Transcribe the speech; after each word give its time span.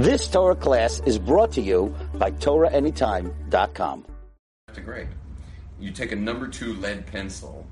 This 0.00 0.28
Torah 0.28 0.56
class 0.56 1.02
is 1.04 1.18
brought 1.18 1.52
to 1.52 1.60
you 1.60 1.94
by 2.14 2.30
TorahAnytime.com. 2.30 4.06
To 4.72 4.80
grade. 4.80 5.08
You 5.78 5.90
take 5.90 6.12
a 6.12 6.16
number 6.16 6.48
two 6.48 6.72
lead 6.76 7.06
pencil 7.06 7.66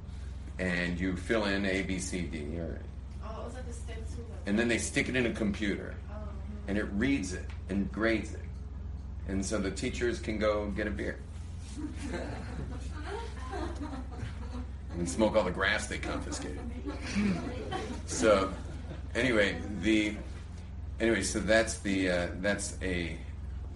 and 0.59 1.01
you 1.01 1.17
fill 1.17 1.47
in 1.47 1.65
A, 1.65 1.81
B, 1.85 1.99
C, 1.99 2.21
D, 2.21 2.59
or, 2.59 2.81
Oh, 3.25 3.45
it's 3.47 3.55
like 3.55 3.65
a 3.67 3.73
stencil. 3.73 4.27
and 4.45 4.59
then 4.59 4.69
they 4.69 4.77
stick 4.77 5.09
it 5.09 5.17
in 5.17 5.25
a 5.25 5.33
computer 5.33 5.95
oh, 6.11 6.13
mm-hmm. 6.13 6.69
and 6.69 6.77
it 6.77 6.85
reads 6.93 7.33
it 7.33 7.47
and 7.71 7.91
grades 7.91 8.35
it. 8.35 8.45
And 9.29 9.43
so 9.43 9.57
the 9.57 9.71
teachers 9.71 10.21
can 10.21 10.39
go 10.39 10.67
get 10.73 10.87
a 10.87 10.91
beer 10.91 11.21
and 14.99 15.09
smoke 15.09 15.35
all 15.35 15.45
the 15.45 15.51
grass 15.51 15.87
they 15.87 15.97
confiscated. 15.97 16.61
So, 18.05 18.53
anyway, 19.15 19.57
the 19.81 20.15
anyway, 21.01 21.23
so 21.23 21.41
that's 21.41 21.79
the 21.79 22.11
uh, 22.11 22.27
that's 22.41 22.77
a 22.83 23.17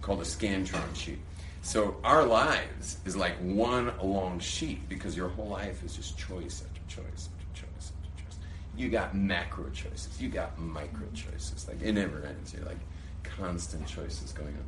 called 0.01 0.19
a 0.19 0.25
scantron 0.25 0.95
sheet. 0.95 1.19
So 1.61 1.95
our 2.03 2.25
lives 2.25 2.97
is 3.05 3.15
like 3.15 3.37
one 3.37 3.93
long 4.01 4.39
sheet 4.39 4.89
because 4.89 5.15
your 5.15 5.29
whole 5.29 5.47
life 5.47 5.83
is 5.83 5.95
just 5.95 6.17
choice 6.17 6.63
after 6.67 6.81
choice 6.87 7.29
after 7.33 7.61
choice 7.65 7.93
after 8.03 8.23
choice. 8.23 8.37
You 8.75 8.89
got 8.89 9.15
macro 9.15 9.69
choices, 9.69 10.21
you 10.21 10.29
got 10.29 10.59
micro 10.59 11.07
choices. 11.13 11.67
Like 11.67 11.81
it 11.81 11.93
never 11.93 12.23
ends. 12.25 12.53
You're 12.53 12.65
like 12.65 12.79
constant 13.23 13.87
choices 13.87 14.33
going 14.33 14.49
on 14.49 14.65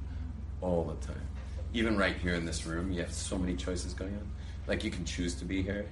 all 0.61 0.85
the 0.85 1.05
time. 1.05 1.21
Even 1.73 1.97
right 1.97 2.15
here 2.15 2.35
in 2.35 2.45
this 2.45 2.65
room, 2.65 2.91
you 2.91 3.01
have 3.01 3.11
so 3.11 3.37
many 3.37 3.55
choices 3.55 3.93
going 3.93 4.13
on. 4.13 4.31
Like 4.67 4.83
you 4.83 4.91
can 4.91 5.03
choose 5.03 5.35
to 5.35 5.45
be 5.45 5.61
here, 5.61 5.87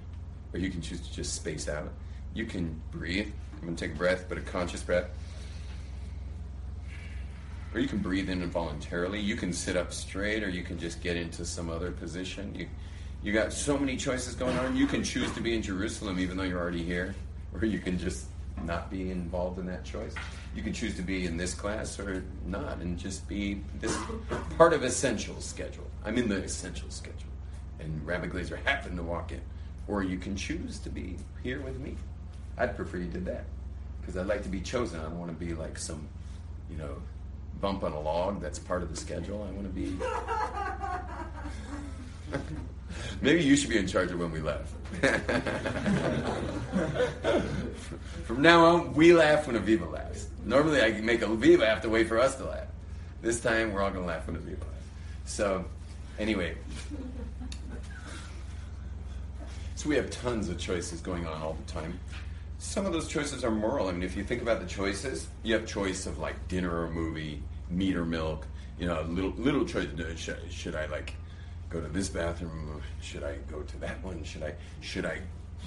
or 0.54 0.59
you 0.59 0.70
can 0.70 0.82
choose 0.82 1.02
to 1.02 1.13
just 1.13 1.35
space 1.35 1.68
out. 1.68 1.91
You 2.34 2.45
can 2.45 2.82
breathe. 2.91 3.27
I'm 3.59 3.66
gonna 3.66 3.76
take 3.76 3.91
a 3.91 3.98
breath, 3.98 4.26
but 4.30 4.38
a 4.38 4.41
conscious 4.41 4.82
breath. 4.82 5.09
Or 7.73 7.80
you 7.80 7.88
can 7.88 8.00
breathe 8.00 8.30
in 8.30 8.44
involuntarily. 8.44 9.20
You 9.20 9.36
can 9.36 9.52
sit 9.52 9.76
up 9.76 9.94
straight, 9.94 10.44
or 10.44 10.50
you 10.50 10.63
can 10.63 10.77
just 10.77 11.02
get 11.02 11.18
into 11.18 11.44
some 11.44 11.70
other 11.70 11.91
position. 11.91 12.54
You, 12.54 12.68
you 13.24 13.34
got 13.34 13.52
so 13.52 13.77
many 13.77 13.98
choices 13.98 14.35
going 14.35 14.57
on. 14.60 14.76
You 14.76 14.85
can 14.85 15.04
choose 15.04 15.32
to 15.34 15.41
be 15.41 15.55
in 15.55 15.62
Jerusalem, 15.62 16.20
even 16.20 16.38
though 16.38 16.43
you're 16.43 16.60
already 16.60 16.84
here, 16.84 17.15
or 17.54 17.65
you 17.65 17.80
can 17.80 17.98
just 17.98 18.26
not 18.63 18.91
be 18.91 19.10
involved 19.10 19.57
in 19.57 19.65
that 19.65 19.84
choice. 19.84 20.13
You 20.55 20.62
can 20.62 20.71
choose 20.71 20.96
to 20.96 21.02
be 21.02 21.26
in 21.26 21.35
this 21.35 21.55
class 21.55 21.99
or 21.99 22.24
not, 22.46 22.77
and 22.77 22.98
just 22.98 23.27
be 23.27 23.62
this 23.80 23.98
part 24.58 24.74
of 24.74 24.84
essential 24.84 25.41
schedule. 25.41 25.90
I'm 26.05 26.18
in 26.18 26.30
the 26.30 26.43
essential 26.43 26.91
schedule, 26.91 27.32
and 27.80 28.05
Rabbi 28.05 28.27
Glazer 28.27 28.63
happened 28.63 28.98
to 28.98 29.04
walk 29.04 29.32
in, 29.32 29.41
or 29.87 30.04
you 30.04 30.18
can 30.18 30.35
choose 30.35 30.77
to 30.80 30.90
be 30.90 31.18
here 31.41 31.60
with 31.62 31.80
me. 31.80 31.96
I'd 32.58 32.76
prefer 32.76 32.98
you 32.98 33.08
did 33.08 33.26
that 33.26 33.46
because 33.99 34.15
I'd 34.15 34.27
like 34.27 34.43
to 34.43 34.49
be 34.49 34.62
chosen. 34.62 34.99
I 34.99 35.04
don't 35.04 35.18
want 35.18 35.37
to 35.37 35.46
be 35.46 35.55
like 35.55 35.80
some, 35.80 36.08
you 36.70 36.77
know, 36.77 36.98
bump 37.62 37.84
on 37.84 37.91
a 37.91 37.99
log 37.99 38.41
that's 38.41 38.59
part 38.59 38.84
of 38.84 38.90
the 38.90 38.98
schedule. 38.98 39.46
I 39.48 39.51
want 39.51 39.63
to 39.63 39.70
be. 39.70 39.96
Maybe 43.21 43.43
you 43.43 43.55
should 43.55 43.70
be 43.70 43.77
in 43.77 43.87
charge 43.87 44.12
of 44.12 44.20
when 44.20 44.32
we 44.32 44.40
laugh. 44.40 44.73
From 48.26 48.41
now 48.41 48.65
on, 48.65 48.93
we 48.93 49.13
laugh 49.13 49.48
when 49.48 49.55
Aviva 49.55 49.91
laughs. 49.91 50.27
Normally, 50.46 50.81
I 50.81 50.91
make 51.01 51.21
Aviva 51.21 51.65
have 51.65 51.81
to 51.84 51.90
wait 51.90 52.07
for 52.07 52.20
us 52.20 52.35
to 52.37 52.46
laugh. 52.46 52.68
This 53.21 53.40
time, 53.40 53.71
we're 53.71 53.81
all 53.81 53.91
going 53.91 54.04
to 54.04 54.07
laugh 54.07 54.27
when 54.27 54.35
Aviva 54.35 54.62
laughs. 54.62 54.87
So, 55.26 55.65
anyway. 56.20 56.55
So 59.76 59.90
we 59.90 59.96
have 59.96 60.09
tons 60.09 60.49
of 60.49 60.57
choices 60.57 61.01
going 61.01 61.27
on 61.27 61.41
all 61.41 61.57
the 61.65 61.71
time. 61.71 61.99
Some 62.63 62.85
of 62.85 62.93
those 62.93 63.09
choices 63.09 63.43
are 63.43 63.51
moral. 63.51 63.89
I 63.89 63.91
mean, 63.91 64.03
if 64.03 64.16
you 64.16 64.23
think 64.23 64.41
about 64.41 64.61
the 64.61 64.66
choices, 64.66 65.28
you 65.44 65.53
have 65.53 65.67
choice 65.67 66.06
of 66.06 66.17
like 66.17 66.47
dinner 66.47 66.83
or 66.83 66.89
movie, 66.89 67.44
meat 67.69 67.94
or 67.97 68.06
milk. 68.06 68.47
You 68.79 68.88
know, 68.88 69.01
little 69.01 69.31
little 69.31 69.66
choice. 69.66 69.89
Should, 70.16 70.39
should 70.50 70.73
I 70.73 70.85
like 70.85 71.13
go 71.69 71.81
to 71.81 71.89
this 71.89 72.07
bathroom? 72.07 72.81
Should 73.01 73.25
I 73.25 73.35
go 73.51 73.61
to 73.63 73.78
that 73.79 74.01
one? 74.01 74.23
Should 74.23 74.44
I 74.44 74.56
should 74.79 75.06
I 75.06 75.19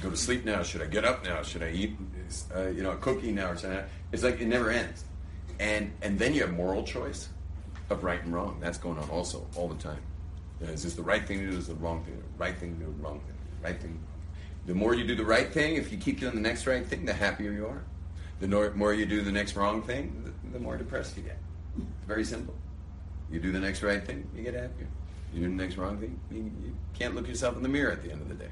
go 0.03 0.09
to 0.09 0.17
sleep 0.17 0.47
now? 0.47 0.63
Should 0.63 0.81
I 0.81 0.87
get 0.87 1.05
up 1.05 1.23
now? 1.23 1.43
Should 1.43 1.63
I 1.63 1.71
eat 1.71 1.97
uh, 2.57 2.69
you 2.69 2.83
know 2.83 2.93
a 2.93 2.97
cookie 2.97 3.31
now 3.31 3.51
or 3.51 3.57
something? 3.59 3.85
It's 4.11 4.23
like 4.23 4.41
it 4.41 4.47
never 4.47 4.71
ends. 4.71 5.05
And 5.61 5.93
and 6.01 6.19
then 6.19 6.33
you 6.33 6.41
have 6.41 6.55
moral 6.55 6.83
choice 6.83 7.29
of 7.91 8.05
right 8.05 8.25
and 8.25 8.33
wrong. 8.33 8.57
That's 8.59 8.79
going 8.79 8.99
on 8.99 9.11
also 9.11 9.47
all 9.55 9.69
the 9.69 9.81
time. 9.83 10.01
You 10.61 10.67
know, 10.67 10.73
is 10.73 10.83
this 10.83 10.95
the 10.95 11.03
right 11.03 11.25
thing 11.25 11.41
to 11.41 11.51
do? 11.51 11.59
Is 11.59 11.69
it 11.69 11.79
the 11.79 11.85
wrong 11.85 12.03
thing? 12.05 12.21
Right 12.39 12.57
thing 12.57 12.79
to 12.79 12.87
do? 12.87 12.95
Wrong 13.03 13.21
thing? 13.21 13.37
Right 13.63 13.79
thing. 13.79 14.01
The 14.67 14.75
more 14.75 14.95
you 14.95 15.07
do 15.07 15.15
the 15.15 15.25
right 15.25 15.53
thing, 15.53 15.77
if 15.77 15.93
you 15.93 15.99
keep 15.99 16.21
doing 16.21 16.35
the 16.35 16.41
next 16.41 16.67
right 16.67 16.85
thing, 16.85 17.05
the 17.05 17.13
happier 17.13 17.53
you 17.53 17.67
are. 17.67 17.85
The 18.41 18.49
more 18.75 18.93
you 18.93 19.07
do 19.07 19.23
the 19.23 19.33
next 19.33 19.57
wrong 19.57 19.83
thing, 19.83 20.33
the, 20.53 20.59
more 20.59 20.77
depressed 20.77 21.17
you 21.17 21.23
get. 21.23 21.39
Very 22.07 22.25
simple. 22.25 22.55
You 23.31 23.41
do 23.41 23.53
the 23.53 23.61
next 23.61 23.83
right 23.83 24.05
thing, 24.05 24.29
you 24.35 24.43
get 24.43 24.55
happier. 24.55 24.89
You 25.33 25.43
do 25.43 25.49
the 25.49 25.63
next 25.63 25.77
wrong 25.77 25.99
thing, 25.99 26.19
you, 26.31 26.51
you 26.65 26.77
can't 26.99 27.15
look 27.15 27.29
yourself 27.29 27.57
in 27.57 27.63
the 27.63 27.69
mirror 27.69 27.93
at 27.93 28.03
the 28.03 28.11
end 28.11 28.23
of 28.23 28.29
the 28.29 28.35
day. 28.35 28.51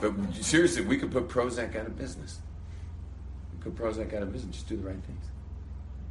But 0.00 0.12
seriously, 0.34 0.82
we 0.82 0.98
could 0.98 1.10
put 1.10 1.28
Prozac 1.28 1.76
out 1.76 1.86
of 1.86 1.96
business. 1.96 2.38
We 3.52 3.70
put 3.70 3.76
Prozac 3.76 4.14
out 4.14 4.22
of 4.22 4.32
business. 4.32 4.56
Just 4.56 4.68
do 4.68 4.76
the 4.76 4.86
right 4.86 5.02
things. 5.04 5.24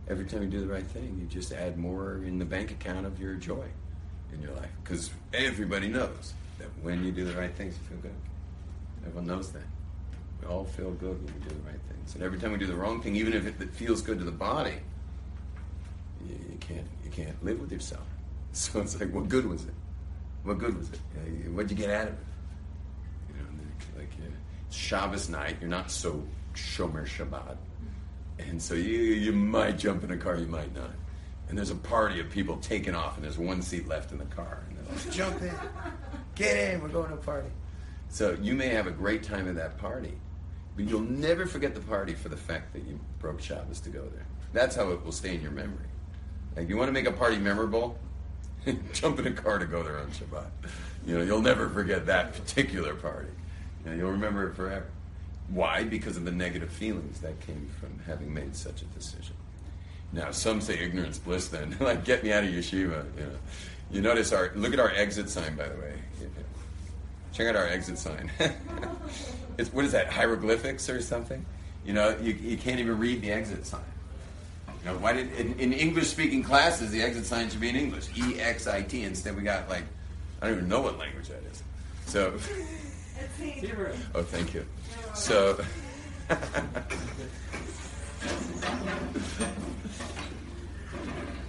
Every 0.09 0.25
time 0.25 0.41
you 0.43 0.49
do 0.49 0.59
the 0.59 0.71
right 0.71 0.85
thing, 0.85 1.17
you 1.19 1.25
just 1.27 1.51
add 1.51 1.77
more 1.77 2.21
in 2.25 2.39
the 2.39 2.45
bank 2.45 2.71
account 2.71 3.05
of 3.05 3.19
your 3.19 3.35
joy 3.35 3.65
in 4.33 4.41
your 4.41 4.51
life. 4.53 4.69
Because 4.83 5.09
everybody 5.33 5.87
knows 5.87 6.33
that 6.59 6.67
when 6.81 7.03
you 7.03 7.11
do 7.11 7.25
the 7.25 7.33
right 7.33 7.53
things, 7.53 7.75
you 7.77 7.87
feel 7.89 7.97
good. 7.97 8.15
Everyone 9.07 9.27
knows 9.27 9.51
that. 9.51 9.63
We 10.41 10.47
all 10.47 10.65
feel 10.65 10.91
good 10.91 11.23
when 11.23 11.33
we 11.33 11.39
do 11.47 11.49
the 11.49 11.69
right 11.69 11.79
things. 11.89 12.13
And 12.15 12.23
every 12.23 12.39
time 12.39 12.51
we 12.51 12.57
do 12.57 12.67
the 12.67 12.75
wrong 12.75 13.01
thing, 13.01 13.15
even 13.15 13.33
if 13.33 13.45
it, 13.45 13.73
feels 13.73 14.01
good 14.01 14.19
to 14.19 14.25
the 14.25 14.31
body, 14.31 14.75
you, 16.27 16.35
you, 16.51 16.57
can't 16.59 16.87
you 17.03 17.09
can't 17.09 17.43
live 17.43 17.59
with 17.59 17.71
yourself. 17.71 18.03
So 18.53 18.81
it's 18.81 18.99
like, 18.99 19.13
what 19.13 19.29
good 19.29 19.45
was 19.47 19.65
it? 19.65 19.73
What 20.43 20.57
good 20.57 20.75
was 20.75 20.89
it? 20.89 20.99
What'd 21.51 21.69
you 21.69 21.77
get 21.77 21.91
out 21.91 22.07
of 22.07 22.13
it? 22.13 22.19
You 23.29 23.35
know, 23.35 23.99
like 23.99 24.09
uh, 24.19 24.31
Shabbos 24.71 25.29
night, 25.29 25.57
you're 25.61 25.69
not 25.69 25.91
so 25.91 26.23
shomer 26.55 27.05
Shabbat, 27.05 27.57
and 28.39 28.59
so 28.59 28.73
you 28.73 28.97
you 28.97 29.31
might 29.31 29.77
jump 29.77 30.03
in 30.03 30.09
a 30.09 30.17
car, 30.17 30.37
you 30.37 30.47
might 30.47 30.73
not. 30.73 30.89
And 31.49 31.57
there's 31.57 31.69
a 31.69 31.75
party 31.75 32.19
of 32.19 32.31
people 32.31 32.57
taking 32.57 32.95
off, 32.95 33.15
and 33.17 33.23
there's 33.23 33.37
one 33.37 33.61
seat 33.61 33.87
left 33.87 34.11
in 34.11 34.17
the 34.17 34.25
car, 34.25 34.63
and 34.69 34.77
they're 34.77 34.95
like, 34.95 35.11
jump 35.11 35.39
in, 35.43 35.53
get 36.33 36.73
in, 36.73 36.81
we're 36.81 36.89
going 36.89 37.09
to 37.09 37.15
a 37.15 37.17
party. 37.17 37.49
So 38.09 38.37
you 38.41 38.53
may 38.53 38.69
have 38.69 38.87
a 38.87 38.91
great 38.91 39.23
time 39.23 39.47
at 39.47 39.55
that 39.55 39.77
party, 39.77 40.13
but 40.75 40.85
you'll 40.85 41.01
never 41.01 41.45
forget 41.45 41.73
the 41.73 41.81
party 41.81 42.13
for 42.13 42.29
the 42.29 42.37
fact 42.37 42.73
that 42.73 42.85
you 42.85 42.99
broke 43.19 43.41
Shabbos 43.41 43.79
to 43.81 43.89
go 43.89 44.01
there. 44.01 44.25
That's 44.53 44.75
how 44.75 44.91
it 44.91 45.03
will 45.03 45.11
stay 45.11 45.35
in 45.35 45.41
your 45.41 45.51
memory. 45.51 45.87
Like 46.55 46.69
you 46.69 46.77
want 46.77 46.87
to 46.87 46.93
make 46.93 47.07
a 47.07 47.11
party 47.11 47.37
memorable, 47.37 47.97
jump 48.93 49.19
in 49.19 49.27
a 49.27 49.31
car 49.31 49.59
to 49.59 49.65
go 49.65 49.83
there 49.83 49.99
on 49.99 50.07
Shabbat. 50.07 50.47
You 51.05 51.17
know, 51.17 51.23
you'll 51.23 51.41
never 51.41 51.69
forget 51.69 52.05
that 52.07 52.33
particular 52.33 52.95
party. 52.95 53.29
You 53.83 53.91
know, 53.91 53.97
you'll 53.97 54.11
remember 54.11 54.49
it 54.49 54.55
forever. 54.55 54.87
Why? 55.49 55.83
Because 55.83 56.17
of 56.17 56.25
the 56.25 56.31
negative 56.31 56.71
feelings 56.71 57.21
that 57.21 57.39
came 57.41 57.69
from 57.79 57.99
having 58.05 58.33
made 58.33 58.55
such 58.55 58.81
a 58.81 58.85
decision. 58.85 59.35
Now, 60.11 60.31
some 60.31 60.59
say 60.61 60.79
ignorance 60.79 61.19
bliss. 61.19 61.47
Then, 61.47 61.77
like, 61.79 62.03
get 62.03 62.23
me 62.23 62.33
out 62.33 62.43
of 62.43 62.49
yeshiva. 62.49 63.05
You 63.17 63.23
know, 63.23 63.31
you 63.91 64.01
notice 64.01 64.33
our 64.33 64.51
look 64.55 64.73
at 64.73 64.79
our 64.79 64.91
exit 64.91 65.29
sign, 65.29 65.55
by 65.55 65.69
the 65.69 65.75
way. 65.79 65.93
Check 67.33 67.47
out 67.47 67.55
our 67.55 67.67
exit 67.67 67.97
sign. 67.97 68.31
it's 69.57 69.71
what 69.71 69.85
is 69.85 69.91
that? 69.91 70.07
Hieroglyphics 70.07 70.89
or 70.89 71.01
something? 71.01 71.45
You 71.85 71.93
know, 71.93 72.17
you, 72.21 72.33
you 72.33 72.57
can't 72.57 72.79
even 72.79 72.97
read 72.99 73.21
the 73.21 73.31
exit 73.31 73.65
sign. 73.65 73.81
You 74.67 74.91
know, 74.91 74.97
why 74.97 75.13
did 75.13 75.31
in, 75.33 75.59
in 75.59 75.73
English 75.73 76.07
speaking 76.07 76.43
classes 76.43 76.91
the 76.91 77.01
exit 77.01 77.25
sign 77.25 77.49
should 77.49 77.61
be 77.61 77.69
in 77.69 77.75
English? 77.75 78.09
E 78.17 78.39
X 78.39 78.67
I 78.67 78.81
T. 78.81 79.03
Instead, 79.03 79.35
we 79.35 79.43
got 79.43 79.69
like 79.69 79.83
I 80.41 80.47
don't 80.47 80.57
even 80.57 80.69
know 80.69 80.81
what 80.81 80.97
language 80.97 81.27
that 81.29 81.43
is. 81.51 81.63
So, 82.05 82.33
oh, 84.15 84.23
thank 84.23 84.53
you. 84.53 84.65
So. 85.13 85.53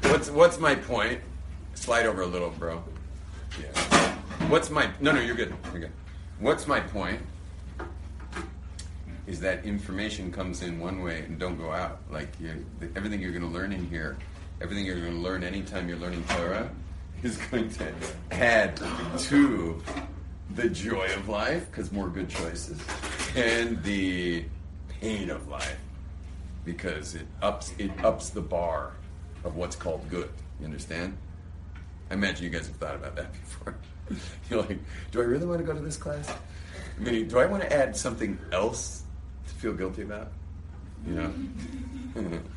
what's 0.03 0.31
what's 0.31 0.59
my 0.59 0.75
point? 0.75 1.21
Slide 1.75 2.07
over 2.07 2.23
a 2.23 2.27
little, 2.27 2.51
bro. 2.51 2.83
Yeah. 3.61 3.88
What's 4.49 4.71
my 4.71 4.89
no 4.99 5.13
no 5.13 5.21
you're 5.21 5.35
good 5.35 5.55
you're 5.73 5.81
good. 5.81 5.93
What's 6.41 6.67
my 6.67 6.81
point? 6.81 7.21
Is 9.27 9.41
that 9.41 9.67
information 9.67 10.33
comes 10.33 10.63
in 10.63 10.81
one 10.81 11.03
way 11.03 11.21
and 11.21 11.39
don't 11.39 11.59
go 11.59 11.71
out. 11.71 12.01
Like 12.11 12.31
you, 12.41 12.65
everything 12.97 13.21
you're 13.21 13.33
going 13.33 13.43
to 13.43 13.49
learn 13.51 13.75
in 13.75 13.87
here, 13.91 14.17
everything 14.63 14.87
you're 14.87 14.99
going 15.03 15.13
to 15.13 15.21
learn 15.21 15.45
anytime 15.45 15.87
you're 15.87 15.99
learning 15.99 16.25
Torah, 16.31 16.71
is 17.23 17.37
going 17.51 17.69
to 17.73 17.93
add 18.31 18.81
to 19.19 19.83
the 20.55 20.71
joy 20.71 21.09
of 21.15 21.29
life 21.29 21.71
because 21.71 21.93
more 21.93 22.09
good 22.09 22.31
choices, 22.31 22.81
and 23.37 23.83
the 23.83 24.47
pain 24.89 25.29
of 25.29 25.47
life 25.49 25.79
because 26.65 27.15
it 27.15 27.27
ups 27.43 27.75
it 27.77 27.91
ups 28.03 28.31
the 28.31 28.41
bar 28.41 28.95
of 29.45 29.57
what's 29.57 29.77
called 29.77 30.09
good. 30.09 30.31
You 30.59 30.65
understand? 30.65 31.19
I 32.11 32.15
imagine 32.15 32.45
you 32.45 32.51
guys 32.51 32.67
have 32.67 32.77
thought 32.77 32.95
about 32.95 33.15
that 33.17 33.31
before. 33.45 33.75
You're 34.51 34.63
like, 34.63 34.79
do 35.11 35.21
I 35.21 35.25
really 35.25 35.47
want 35.47 35.61
to 35.61 35.65
go 35.65 35.73
to 35.73 35.81
this 35.81 35.97
class? 35.97 36.31
I 36.31 37.01
mean, 37.01 37.29
do 37.29 37.39
I 37.39 37.47
want 37.47 37.63
to 37.63 37.73
add 37.73 37.97
something 37.97 38.39
else 38.53 39.03
to 39.47 39.55
feel 39.55 39.73
guilty 39.73 40.03
about? 40.03 40.33
You 41.07 41.15
know? 41.15 42.41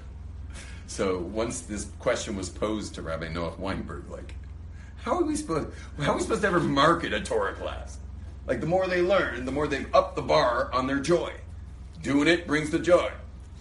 So 0.92 1.20
once 1.20 1.62
this 1.62 1.88
question 2.00 2.36
was 2.36 2.50
posed 2.50 2.96
to 2.96 3.02
Rabbi 3.02 3.30
Noah 3.30 3.56
Weinberg, 3.58 4.10
like, 4.10 4.36
how 4.98 5.18
are 5.18 5.24
we 5.24 5.38
supposed 5.38 5.70
how 5.98 6.12
are 6.12 6.16
we 6.18 6.22
supposed 6.22 6.42
to 6.42 6.48
ever 6.50 6.60
market 6.60 7.14
a 7.14 7.22
Torah 7.22 7.54
class? 7.54 7.98
Like 8.46 8.60
the 8.60 8.68
more 8.68 8.86
they 8.88 9.02
learn, 9.02 9.46
the 9.46 9.54
more 9.54 9.68
they 9.70 9.86
up 9.94 10.18
the 10.18 10.22
bar 10.22 10.70
on 10.74 10.88
their 10.88 11.00
joy. 11.00 11.32
Doing 12.04 12.28
it 12.28 12.46
brings 12.46 12.72
the 12.72 12.78
joy. 12.78 13.10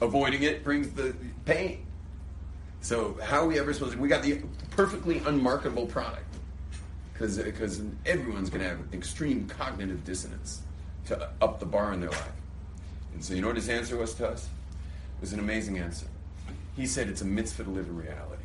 Avoiding 0.01 0.43
it 0.43 0.65
brings 0.65 0.91
the 0.91 1.15
pain. 1.45 1.87
So 2.81 3.17
how 3.23 3.43
are 3.43 3.47
we 3.47 3.61
ever 3.61 3.73
supposed 3.73 3.93
to 3.93 4.01
we 4.01 4.09
got 4.09 4.25
the 4.25 4.43
perfectly 4.73 5.23
unmarketable 5.25 5.87
product. 5.87 6.30
Because 7.21 7.83
everyone's 8.07 8.49
gonna 8.49 8.65
have 8.65 8.79
extreme 8.95 9.47
cognitive 9.47 10.05
dissonance 10.05 10.63
to 11.05 11.29
up 11.43 11.61
the 11.61 11.67
bar 11.67 11.93
in 11.93 12.01
their 12.01 12.11
life. 12.11 12.33
And 13.13 13.23
so 13.23 13.35
you 13.35 13.43
know 13.43 13.49
what 13.49 13.57
his 13.57 13.69
answer 13.69 13.99
was 13.99 14.15
to 14.15 14.27
us? 14.27 14.45
It 14.45 15.21
was 15.21 15.35
an 15.35 15.39
amazing 15.39 15.77
answer. 15.77 16.07
He 16.77 16.87
said 16.87 17.09
it's 17.09 17.21
a 17.21 17.27
mitzvah 17.27 17.65
to 17.65 17.71
live 17.71 17.89
in 17.89 17.97
reality. 17.97 18.45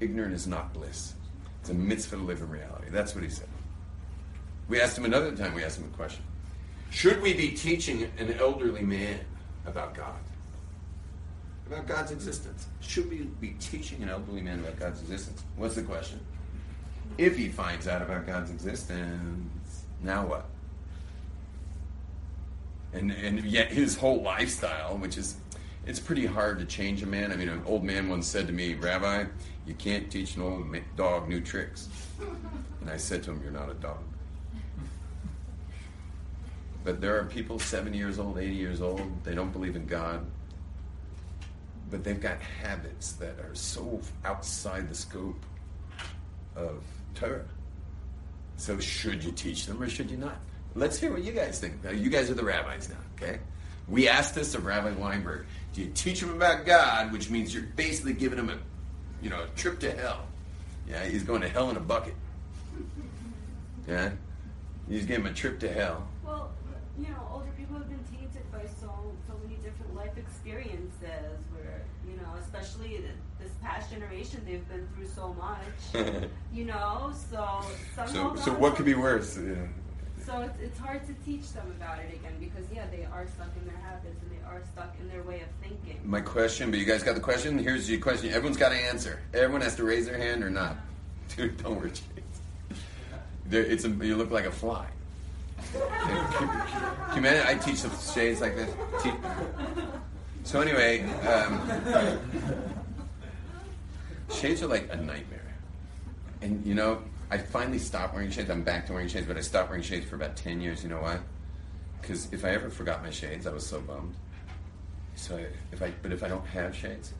Ignorant 0.00 0.34
is 0.34 0.48
not 0.48 0.72
bliss. 0.72 1.14
It's 1.60 1.70
a 1.70 1.74
mitzvah 1.74 2.16
to 2.16 2.22
live 2.22 2.40
in 2.40 2.50
reality. 2.50 2.86
That's 2.90 3.14
what 3.14 3.22
he 3.22 3.30
said. 3.30 3.46
We 4.68 4.80
asked 4.80 4.98
him 4.98 5.04
another 5.04 5.30
time, 5.36 5.54
we 5.54 5.62
asked 5.62 5.78
him 5.78 5.88
a 5.92 5.96
question. 5.96 6.24
Should 6.90 7.22
we 7.22 7.34
be 7.34 7.52
teaching 7.52 8.10
an 8.18 8.32
elderly 8.40 8.82
man 8.82 9.20
about 9.64 9.94
God? 9.94 10.18
About 11.68 11.86
God's 11.86 12.10
existence? 12.10 12.66
Should 12.80 13.08
we 13.08 13.18
be 13.40 13.54
teaching 13.60 14.02
an 14.02 14.08
elderly 14.08 14.40
man 14.40 14.58
about 14.58 14.76
God's 14.76 15.00
existence? 15.02 15.44
What's 15.54 15.76
the 15.76 15.82
question? 15.82 16.18
If 17.18 17.36
he 17.36 17.48
finds 17.48 17.86
out 17.86 18.02
about 18.02 18.26
God's 18.26 18.50
existence, 18.50 19.84
now 20.02 20.26
what? 20.26 20.46
And, 22.92 23.12
and 23.12 23.44
yet 23.44 23.70
his 23.70 23.96
whole 23.96 24.22
lifestyle, 24.22 24.96
which 24.96 25.16
is 25.16 25.36
it's 25.86 26.00
pretty 26.00 26.26
hard 26.26 26.58
to 26.58 26.64
change 26.64 27.02
a 27.02 27.06
man. 27.06 27.32
I 27.32 27.36
mean, 27.36 27.48
an 27.48 27.62
old 27.66 27.84
man 27.84 28.08
once 28.08 28.26
said 28.26 28.46
to 28.48 28.52
me, 28.52 28.74
Rabbi, 28.74 29.24
you 29.66 29.74
can't 29.74 30.10
teach 30.10 30.36
an 30.36 30.42
old 30.42 30.76
dog 30.96 31.28
new 31.28 31.40
tricks. 31.40 31.88
And 32.80 32.90
I 32.90 32.96
said 32.96 33.22
to 33.24 33.32
him, 33.32 33.40
You're 33.42 33.52
not 33.52 33.70
a 33.70 33.74
dog. 33.74 33.98
But 36.84 37.00
there 37.00 37.18
are 37.18 37.24
people 37.24 37.58
70 37.58 37.96
years 37.96 38.18
old, 38.18 38.38
80 38.38 38.54
years 38.54 38.80
old, 38.80 39.02
they 39.22 39.34
don't 39.34 39.52
believe 39.52 39.76
in 39.76 39.86
God, 39.86 40.24
but 41.90 42.04
they've 42.04 42.20
got 42.20 42.40
habits 42.40 43.12
that 43.12 43.38
are 43.40 43.54
so 43.54 44.00
outside 44.24 44.88
the 44.88 44.94
scope 44.94 45.44
of 46.56 46.82
Torah. 47.14 47.44
So, 48.56 48.78
should 48.78 49.24
you 49.24 49.32
teach 49.32 49.66
them 49.66 49.82
or 49.82 49.88
should 49.88 50.10
you 50.10 50.16
not? 50.16 50.36
Let's 50.74 50.98
hear 50.98 51.12
what 51.12 51.24
you 51.24 51.32
guys 51.32 51.58
think. 51.58 51.82
Now, 51.82 51.90
you 51.90 52.10
guys 52.10 52.30
are 52.30 52.34
the 52.34 52.44
rabbis 52.44 52.88
now, 52.88 52.96
okay? 53.16 53.40
We 53.88 54.08
asked 54.08 54.34
this 54.34 54.54
of 54.54 54.64
Rabbi 54.64 54.92
Weinberg. 54.92 55.46
Do 55.72 55.82
you 55.82 55.90
teach 55.94 56.20
them 56.20 56.30
about 56.30 56.64
God, 56.64 57.12
which 57.12 57.28
means 57.30 57.52
you're 57.52 57.64
basically 57.64 58.12
giving 58.12 58.36
them 58.36 58.50
a, 58.50 58.58
you 59.22 59.30
know, 59.30 59.42
a 59.42 59.46
trip 59.58 59.80
to 59.80 59.90
hell? 59.90 60.26
Yeah, 60.88 61.04
he's 61.04 61.24
going 61.24 61.40
to 61.40 61.48
hell 61.48 61.70
in 61.70 61.76
a 61.76 61.80
bucket. 61.80 62.14
Yeah, 63.88 64.10
he's 64.88 65.06
giving 65.06 65.24
him 65.24 65.32
a 65.32 65.34
trip 65.34 65.58
to 65.60 65.72
hell. 65.72 66.06
Well, 66.24 66.52
you 66.98 67.08
know, 67.08 67.28
older 67.32 67.50
people 67.56 67.76
have 67.78 67.88
been 67.88 68.04
tainted 68.16 68.50
by 68.52 68.62
so 68.80 68.90
so 69.26 69.34
many 69.42 69.56
different 69.56 69.94
life 69.94 70.16
experiences. 70.16 71.38
Where 71.52 71.82
you 72.08 72.16
know, 72.16 72.28
especially 72.40 72.94
past 73.62 73.90
generation, 73.90 74.40
they've 74.46 74.66
been 74.68 74.88
through 74.94 75.08
so 75.08 75.34
much. 75.34 76.04
you 76.52 76.64
know, 76.64 77.12
so 77.30 77.62
So, 78.06 78.36
so 78.36 78.52
what 78.54 78.76
could 78.76 78.86
be 78.86 78.94
worse? 78.94 79.38
Yeah. 79.38 79.54
So 80.24 80.40
it's, 80.40 80.58
it's 80.60 80.78
hard 80.78 81.06
to 81.06 81.14
teach 81.24 81.52
them 81.52 81.66
about 81.78 81.98
it 81.98 82.14
again 82.14 82.34
because 82.38 82.64
yeah, 82.72 82.84
they 82.90 83.04
are 83.04 83.26
stuck 83.26 83.48
in 83.58 83.66
their 83.66 83.76
habits 83.78 84.20
and 84.22 84.30
they 84.30 84.44
are 84.46 84.62
stuck 84.72 84.94
in 85.00 85.08
their 85.08 85.22
way 85.22 85.40
of 85.40 85.48
thinking. 85.62 86.00
My 86.04 86.20
question, 86.20 86.70
but 86.70 86.78
you 86.78 86.86
guys 86.86 87.02
got 87.02 87.14
the 87.14 87.20
question? 87.20 87.58
Here's 87.58 87.90
your 87.90 88.00
question. 88.00 88.30
Everyone's 88.30 88.56
got 88.56 88.70
to 88.70 88.76
answer. 88.76 89.20
Everyone 89.34 89.62
has 89.62 89.76
to 89.76 89.84
raise 89.84 90.06
their 90.06 90.18
hand 90.18 90.44
or 90.44 90.50
not. 90.50 90.76
Dude, 91.36 91.62
don't 91.62 91.76
worry. 91.76 91.92
There, 93.46 93.64
it's 93.64 93.84
a, 93.84 93.88
you 93.88 94.16
look 94.16 94.30
like 94.30 94.44
a 94.46 94.50
fly. 94.50 94.86
Can, 95.72 96.48
can 96.48 97.12
you 97.12 97.18
imagine? 97.18 97.46
I 97.46 97.54
teach 97.54 97.82
the 97.82 97.90
shades 98.12 98.40
like 98.40 98.56
this. 98.56 98.70
So 100.44 100.60
anyway, 100.60 101.02
um, 101.26 101.60
shades 104.40 104.62
are 104.62 104.66
like 104.66 104.88
a 104.90 104.96
nightmare. 104.96 105.54
And 106.40 106.64
you 106.64 106.74
know, 106.74 107.02
I 107.30 107.38
finally 107.38 107.78
stopped 107.78 108.14
wearing 108.14 108.30
shades. 108.30 108.50
I'm 108.50 108.62
back 108.62 108.86
to 108.86 108.92
wearing 108.92 109.08
shades, 109.08 109.26
but 109.26 109.36
I 109.36 109.40
stopped 109.40 109.68
wearing 109.68 109.84
shades 109.84 110.06
for 110.06 110.16
about 110.16 110.36
10 110.36 110.60
years. 110.60 110.82
You 110.82 110.88
know 110.88 111.00
why? 111.00 111.18
Because 112.00 112.32
if 112.32 112.44
I 112.44 112.50
ever 112.50 112.70
forgot 112.70 113.02
my 113.02 113.10
shades, 113.10 113.46
I 113.46 113.52
was 113.52 113.66
so 113.66 113.80
bummed. 113.80 114.14
So 115.14 115.38
if 115.70 115.82
I, 115.82 115.92
but 116.02 116.12
if 116.12 116.22
I 116.24 116.28
don't 116.28 116.46
have 116.46 116.74
shades, 116.74 117.12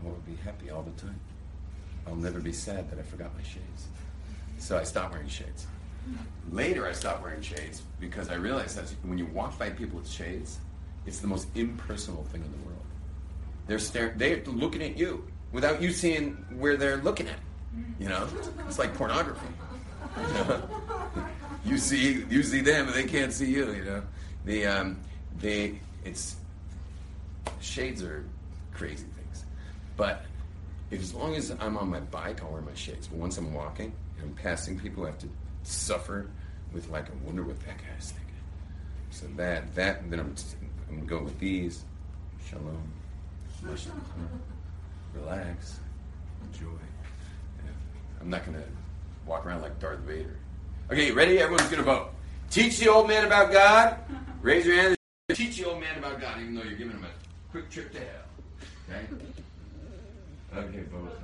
I 0.00 0.06
will 0.06 0.22
be 0.26 0.36
happy 0.44 0.70
all 0.70 0.82
the 0.82 1.00
time. 1.00 1.18
I'll 2.06 2.16
never 2.16 2.40
be 2.40 2.52
sad 2.52 2.90
that 2.90 2.98
I 2.98 3.02
forgot 3.02 3.30
my 3.36 3.42
shades. 3.44 3.86
So 4.58 4.76
I 4.76 4.82
stopped 4.82 5.12
wearing 5.12 5.28
shades. 5.28 5.66
Later, 6.50 6.86
I 6.88 6.92
stopped 6.92 7.22
wearing 7.22 7.42
shades 7.42 7.82
because 8.00 8.28
I 8.28 8.34
realized 8.34 8.76
that 8.76 8.92
when 9.04 9.18
you 9.18 9.26
walk 9.26 9.56
by 9.56 9.70
people 9.70 10.00
with 10.00 10.10
shades, 10.10 10.58
it's 11.06 11.20
the 11.20 11.28
most 11.28 11.46
impersonal 11.54 12.24
thing 12.24 12.42
in 12.44 12.50
the 12.50 12.66
world. 12.66 12.82
They're 13.68 13.78
staring, 13.78 14.18
they're 14.18 14.42
looking 14.44 14.82
at 14.82 14.98
you 14.98 15.24
without 15.52 15.80
you 15.80 15.90
seeing 15.90 16.32
where 16.56 16.76
they're 16.76 16.98
looking 16.98 17.28
at. 17.28 17.38
You 17.98 18.08
know, 18.08 18.28
it's 18.66 18.78
like 18.78 18.94
pornography. 18.94 19.46
You, 21.64 21.78
see, 21.78 22.24
you 22.28 22.42
see 22.42 22.60
them, 22.60 22.88
and 22.88 22.94
they 22.96 23.04
can't 23.04 23.32
see 23.32 23.46
you. 23.46 23.72
You 23.72 23.84
know, 23.84 24.02
the 24.44 24.66
um, 24.66 24.98
they 25.38 25.78
it's 26.04 26.34
shades 27.60 28.02
are 28.02 28.24
crazy 28.74 29.06
things, 29.14 29.44
but 29.96 30.24
as 30.90 31.14
long 31.14 31.36
as 31.36 31.54
I'm 31.60 31.76
on 31.76 31.88
my 31.88 32.00
bike, 32.00 32.42
I'll 32.42 32.50
wear 32.50 32.62
my 32.62 32.74
shades. 32.74 33.06
But 33.06 33.18
once 33.18 33.38
I'm 33.38 33.54
walking 33.54 33.92
and 34.18 34.30
I'm 34.30 34.34
passing 34.34 34.78
people, 34.78 35.04
I 35.04 35.10
have 35.10 35.18
to 35.20 35.28
suffer 35.62 36.28
with 36.72 36.88
like, 36.90 37.06
I 37.06 37.12
wonder 37.24 37.44
what 37.44 37.60
that 37.60 37.76
guy's 37.78 38.10
thinking. 38.10 38.34
So 39.10 39.26
that 39.36 39.74
that 39.74 40.10
then 40.10 40.18
I'm 40.18 40.34
I'm 40.88 40.96
gonna 40.96 41.06
go 41.06 41.22
with 41.22 41.38
these. 41.38 41.84
Shalom. 42.48 42.92
Shalom. 43.60 44.02
Relax. 45.14 45.80
Enjoy. 46.44 46.66
Yeah. 46.66 47.70
I'm 48.20 48.30
not 48.30 48.44
gonna 48.44 48.64
walk 49.26 49.46
around 49.46 49.62
like 49.62 49.78
Darth 49.78 50.00
Vader. 50.00 50.36
Okay, 50.90 51.08
you 51.08 51.14
ready? 51.14 51.38
Everyone's 51.38 51.68
gonna 51.68 51.82
vote. 51.82 52.10
Teach 52.50 52.78
the 52.78 52.88
old 52.88 53.08
man 53.08 53.24
about 53.24 53.52
God. 53.52 53.98
Raise 54.42 54.66
your 54.66 54.76
hand. 54.76 54.96
Teach 55.32 55.56
the 55.56 55.64
old 55.64 55.80
man 55.80 55.98
about 55.98 56.20
God, 56.20 56.40
even 56.40 56.54
though 56.54 56.62
you're 56.62 56.72
giving 56.72 56.92
him 56.92 57.04
a 57.04 57.50
quick 57.50 57.70
trip 57.70 57.92
to 57.92 57.98
hell. 57.98 58.08
Okay? 58.90 59.06
Okay, 60.54 60.82
vote. 60.90 61.18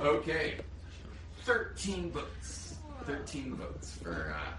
Okay, 0.00 0.56
thirteen 1.44 2.10
votes. 2.10 2.74
Thirteen 3.04 3.54
votes 3.54 3.96
for 4.02 4.34
uh, 4.36 4.52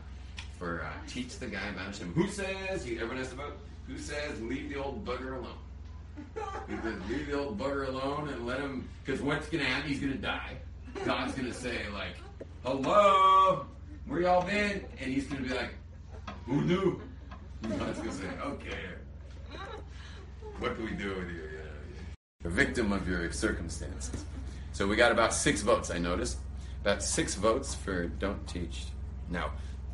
for 0.57 0.83
uh, 0.83 1.07
teach 1.07 1.37
the 1.39 1.47
guy 1.47 1.67
about 1.67 1.95
him. 1.97 2.13
Who 2.13 2.27
says? 2.29 2.87
You, 2.87 2.95
everyone 2.95 3.17
has 3.17 3.29
to 3.29 3.35
vote. 3.35 3.57
Who 3.87 3.97
says 3.97 4.41
leave 4.41 4.69
the 4.69 4.75
old 4.75 5.05
bugger 5.05 5.37
alone? 5.37 5.57
He 6.67 6.75
says, 6.77 6.95
leave 7.09 7.27
the 7.27 7.39
old 7.39 7.57
bugger 7.59 7.87
alone 7.87 8.29
and 8.29 8.45
let 8.45 8.59
him. 8.59 8.87
Because 9.03 9.21
what's 9.21 9.49
to 9.49 9.59
happen? 9.59 9.89
He's 9.89 9.99
to 10.13 10.17
die. 10.17 10.57
God's 11.03 11.35
to 11.35 11.53
say 11.53 11.89
like, 11.93 12.15
"Hello, 12.63 13.65
where 14.07 14.21
y'all 14.21 14.45
been?" 14.45 14.85
And 14.99 15.13
he's 15.13 15.27
to 15.43 15.49
be 15.49 15.53
like, 15.53 15.73
"Who 16.45 16.61
knew?" 16.61 17.01
God's 17.63 17.99
going 17.99 18.11
to 18.11 18.15
say, 18.15 18.29
"Okay." 18.41 18.77
What 20.59 20.75
can 20.75 20.85
we 20.85 20.91
do 20.91 21.09
with 21.09 21.29
you? 21.29 21.49
Yeah. 21.53 22.47
A 22.47 22.49
victim 22.49 22.93
of 22.93 23.09
your 23.09 23.29
circumstances. 23.33 24.23
So 24.71 24.87
we 24.87 24.95
got 24.95 25.11
about 25.11 25.33
six 25.33 25.61
votes, 25.61 25.91
I 25.91 25.97
noticed. 25.97 26.37
About 26.81 27.03
six 27.03 27.35
votes 27.35 27.75
for 27.75 28.07
don't 28.07 28.47
teach. 28.47 28.85
Now, 29.29 29.51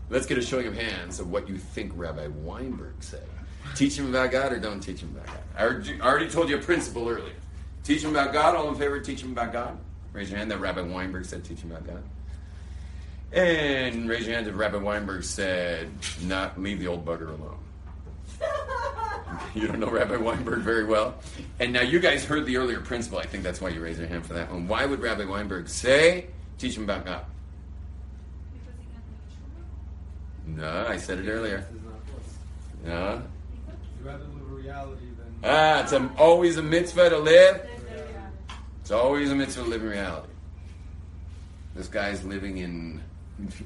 let's 0.09 0.27
get 0.27 0.37
a 0.37 0.41
showing 0.41 0.67
of 0.67 0.75
hands 0.75 1.19
of 1.19 1.31
what 1.31 1.49
you 1.49 1.57
think 1.57 1.93
Rabbi 1.95 2.27
Weinberg 2.27 2.95
said. 2.99 3.27
Teach 3.75 3.97
him 3.97 4.09
about 4.09 4.31
God 4.31 4.53
or 4.53 4.59
don't 4.59 4.79
teach 4.79 5.01
him 5.01 5.09
about 5.15 5.27
God? 5.27 5.39
I 5.57 5.63
already- 5.63 6.01
I 6.01 6.05
already 6.05 6.29
told 6.29 6.49
you 6.49 6.57
a 6.57 6.61
principle 6.61 7.07
earlier. 7.07 7.33
Teach 7.83 8.03
him 8.03 8.11
about 8.11 8.33
God. 8.33 8.55
All 8.55 8.69
in 8.69 8.75
favor, 8.75 8.99
teach 8.99 9.21
him 9.23 9.31
about 9.31 9.51
God. 9.53 9.77
Raise 10.13 10.29
your 10.29 10.37
hand 10.37 10.51
that 10.51 10.59
Rabbi 10.59 10.81
Weinberg 10.81 11.25
said 11.25 11.43
teach 11.43 11.59
him 11.61 11.71
about 11.71 11.87
God. 11.87 12.03
And 13.31 14.09
raise 14.09 14.25
your 14.27 14.35
hand 14.35 14.47
if 14.47 14.57
Rabbi 14.57 14.77
Weinberg 14.77 15.23
said 15.23 15.89
not 16.23 16.61
leave 16.61 16.79
the 16.79 16.87
old 16.87 17.05
bugger 17.05 17.29
alone. 17.29 17.57
You 19.55 19.67
don't 19.67 19.79
know 19.79 19.89
Rabbi 19.89 20.17
Weinberg 20.17 20.59
very 20.59 20.83
well. 20.83 21.15
And 21.59 21.71
now 21.71 21.81
you 21.81 21.99
guys 21.99 22.25
heard 22.25 22.45
the 22.45 22.57
earlier 22.57 22.81
principle. 22.81 23.17
I 23.17 23.25
think 23.25 23.43
that's 23.43 23.61
why 23.61 23.69
you 23.69 23.81
raised 23.81 23.99
your 23.99 24.07
hand 24.07 24.25
for 24.25 24.33
that 24.33 24.51
one. 24.51 24.67
Why 24.67 24.85
would 24.85 24.99
Rabbi 24.99 25.23
Weinberg 25.23 25.69
say, 25.69 26.27
teach 26.57 26.75
him 26.75 26.83
about 26.83 27.05
God? 27.05 27.25
Because 28.53 28.75
he 28.79 28.85
can't 30.53 30.57
make 30.57 30.63
No, 30.63 30.85
I 30.87 30.97
said 30.97 31.19
it 31.19 31.29
earlier. 31.29 31.59
This 31.59 31.79
is 31.79 31.85
not 31.85 32.05
close. 32.07 32.37
No. 32.85 33.23
Ah, 35.43 35.81
it's 35.81 35.91
a, 35.91 36.11
always 36.17 36.57
a 36.57 36.61
mitzvah 36.61 37.09
to 37.09 37.17
live. 37.17 37.67
It's 38.81 38.91
always 38.91 39.31
a 39.31 39.35
mitzvah 39.35 39.63
to 39.63 39.69
live 39.69 39.81
in 39.83 39.89
reality. 39.89 40.27
This 41.75 41.87
guy's 41.87 42.23
living 42.23 42.57
in 42.57 43.01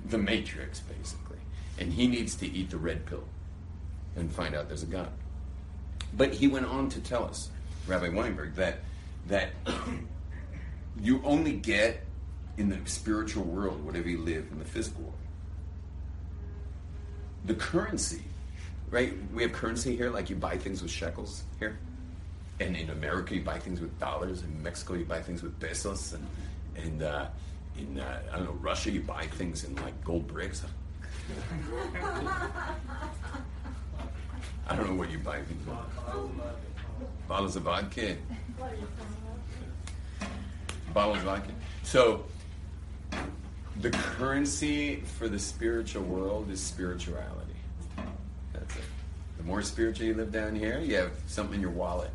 the 0.06 0.18
matrix, 0.18 0.80
basically. 0.82 1.38
And 1.80 1.92
he 1.92 2.08
needs 2.08 2.36
to 2.36 2.48
eat 2.48 2.70
the 2.70 2.78
red 2.78 3.06
pill. 3.06 3.24
and 4.16 4.32
find 4.32 4.56
out 4.56 4.68
there's 4.68 4.84
a 4.84 4.88
God. 4.88 5.10
But 6.16 6.34
he 6.34 6.48
went 6.48 6.66
on 6.66 6.90
to 6.90 7.00
tell 7.02 7.26
us, 7.26 7.50
Rabbi 7.88 8.10
Weinberg, 8.10 8.56
that 8.56 8.80
that 9.28 9.50
you 11.02 11.22
only 11.24 11.54
get 11.54 12.04
in 12.58 12.70
the 12.70 12.80
spiritual 12.86 13.44
world 13.44 13.84
whatever 13.84 14.08
you 14.08 14.20
live 14.20 14.48
in 14.52 14.60
the 14.60 14.66
physical 14.66 15.02
world. 15.04 15.14
The 17.46 17.56
currency, 17.56 18.24
right? 18.90 19.14
We 19.34 19.44
have 19.44 19.54
currency 19.54 19.96
here, 19.96 20.10
like 20.10 20.30
you 20.30 20.36
buy 20.36 20.58
things 20.58 20.82
with 20.82 20.92
shekels 20.92 21.44
here. 21.60 21.78
And 22.60 22.76
in 22.78 22.90
America, 22.90 23.36
you 23.36 23.42
buy 23.42 23.60
things 23.60 23.82
with 23.82 24.00
dollars. 24.00 24.44
In 24.44 24.64
Mexico, 24.64 24.94
you 24.94 25.06
buy 25.06 25.22
things 25.22 25.44
with 25.44 25.60
pesos. 25.60 26.14
And, 26.14 26.26
and 26.78 27.04
uh, 27.04 27.28
in, 27.78 28.00
uh, 28.00 28.22
I 28.32 28.38
don't 28.38 28.46
know, 28.46 28.54
Russia, 28.54 28.92
you 28.92 29.02
buy 29.02 29.26
things 29.28 29.64
in 29.66 29.76
like 29.76 30.02
gold 30.04 30.28
bricks. 30.28 30.64
I 34.68 34.76
don't 34.76 34.90
know 34.90 34.96
what 34.96 35.12
you 35.12 35.20
buy 35.20 35.42
things 35.42 35.66
with. 35.68 35.76
Bottles 37.28 37.56
of 37.56 37.64
vodka. 37.64 38.16
Bottles 40.94 41.18
of 41.18 41.24
vodka. 41.24 41.52
So, 41.84 42.24
the 43.82 43.90
currency 43.90 45.02
for 45.18 45.28
the 45.28 45.40
spiritual 45.40 46.04
world 46.04 46.50
is 46.50 46.62
spirituality. 46.62 47.45
More 49.46 49.62
spiritual 49.62 50.08
you 50.08 50.16
live 50.16 50.32
down 50.32 50.56
here, 50.56 50.80
you 50.80 50.96
have 50.96 51.12
something 51.28 51.56
in 51.56 51.62
your 51.62 51.70
wallet 51.70 52.10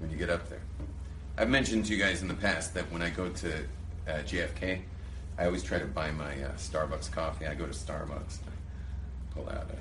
when 0.00 0.10
you 0.10 0.18
get 0.18 0.28
up 0.28 0.50
there. 0.50 0.60
I've 1.38 1.48
mentioned 1.48 1.86
to 1.86 1.94
you 1.94 1.98
guys 1.98 2.20
in 2.20 2.28
the 2.28 2.34
past 2.34 2.74
that 2.74 2.92
when 2.92 3.00
I 3.00 3.08
go 3.08 3.30
to 3.30 3.54
uh, 4.06 4.12
JFK, 4.26 4.82
I 5.38 5.46
always 5.46 5.62
try 5.62 5.78
to 5.78 5.86
buy 5.86 6.10
my 6.10 6.32
uh, 6.42 6.52
Starbucks 6.56 7.10
coffee. 7.10 7.46
I 7.46 7.54
go 7.54 7.64
to 7.64 7.72
Starbucks, 7.72 8.40
I 8.40 9.34
pull 9.34 9.48
out 9.48 9.70
uh, 9.70 9.76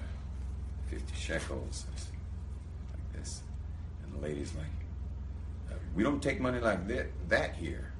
50 0.89 1.13
shekels, 1.13 1.85
like 2.93 3.19
this. 3.19 3.41
And 4.03 4.13
the 4.13 4.25
lady's 4.25 4.53
like, 4.55 4.65
uh, 5.69 5.79
We 5.93 6.03
don't 6.03 6.23
take 6.23 6.39
money 6.39 6.61
like 6.61 6.87
that, 6.87 7.07
that 7.27 7.55
here. 7.55 7.91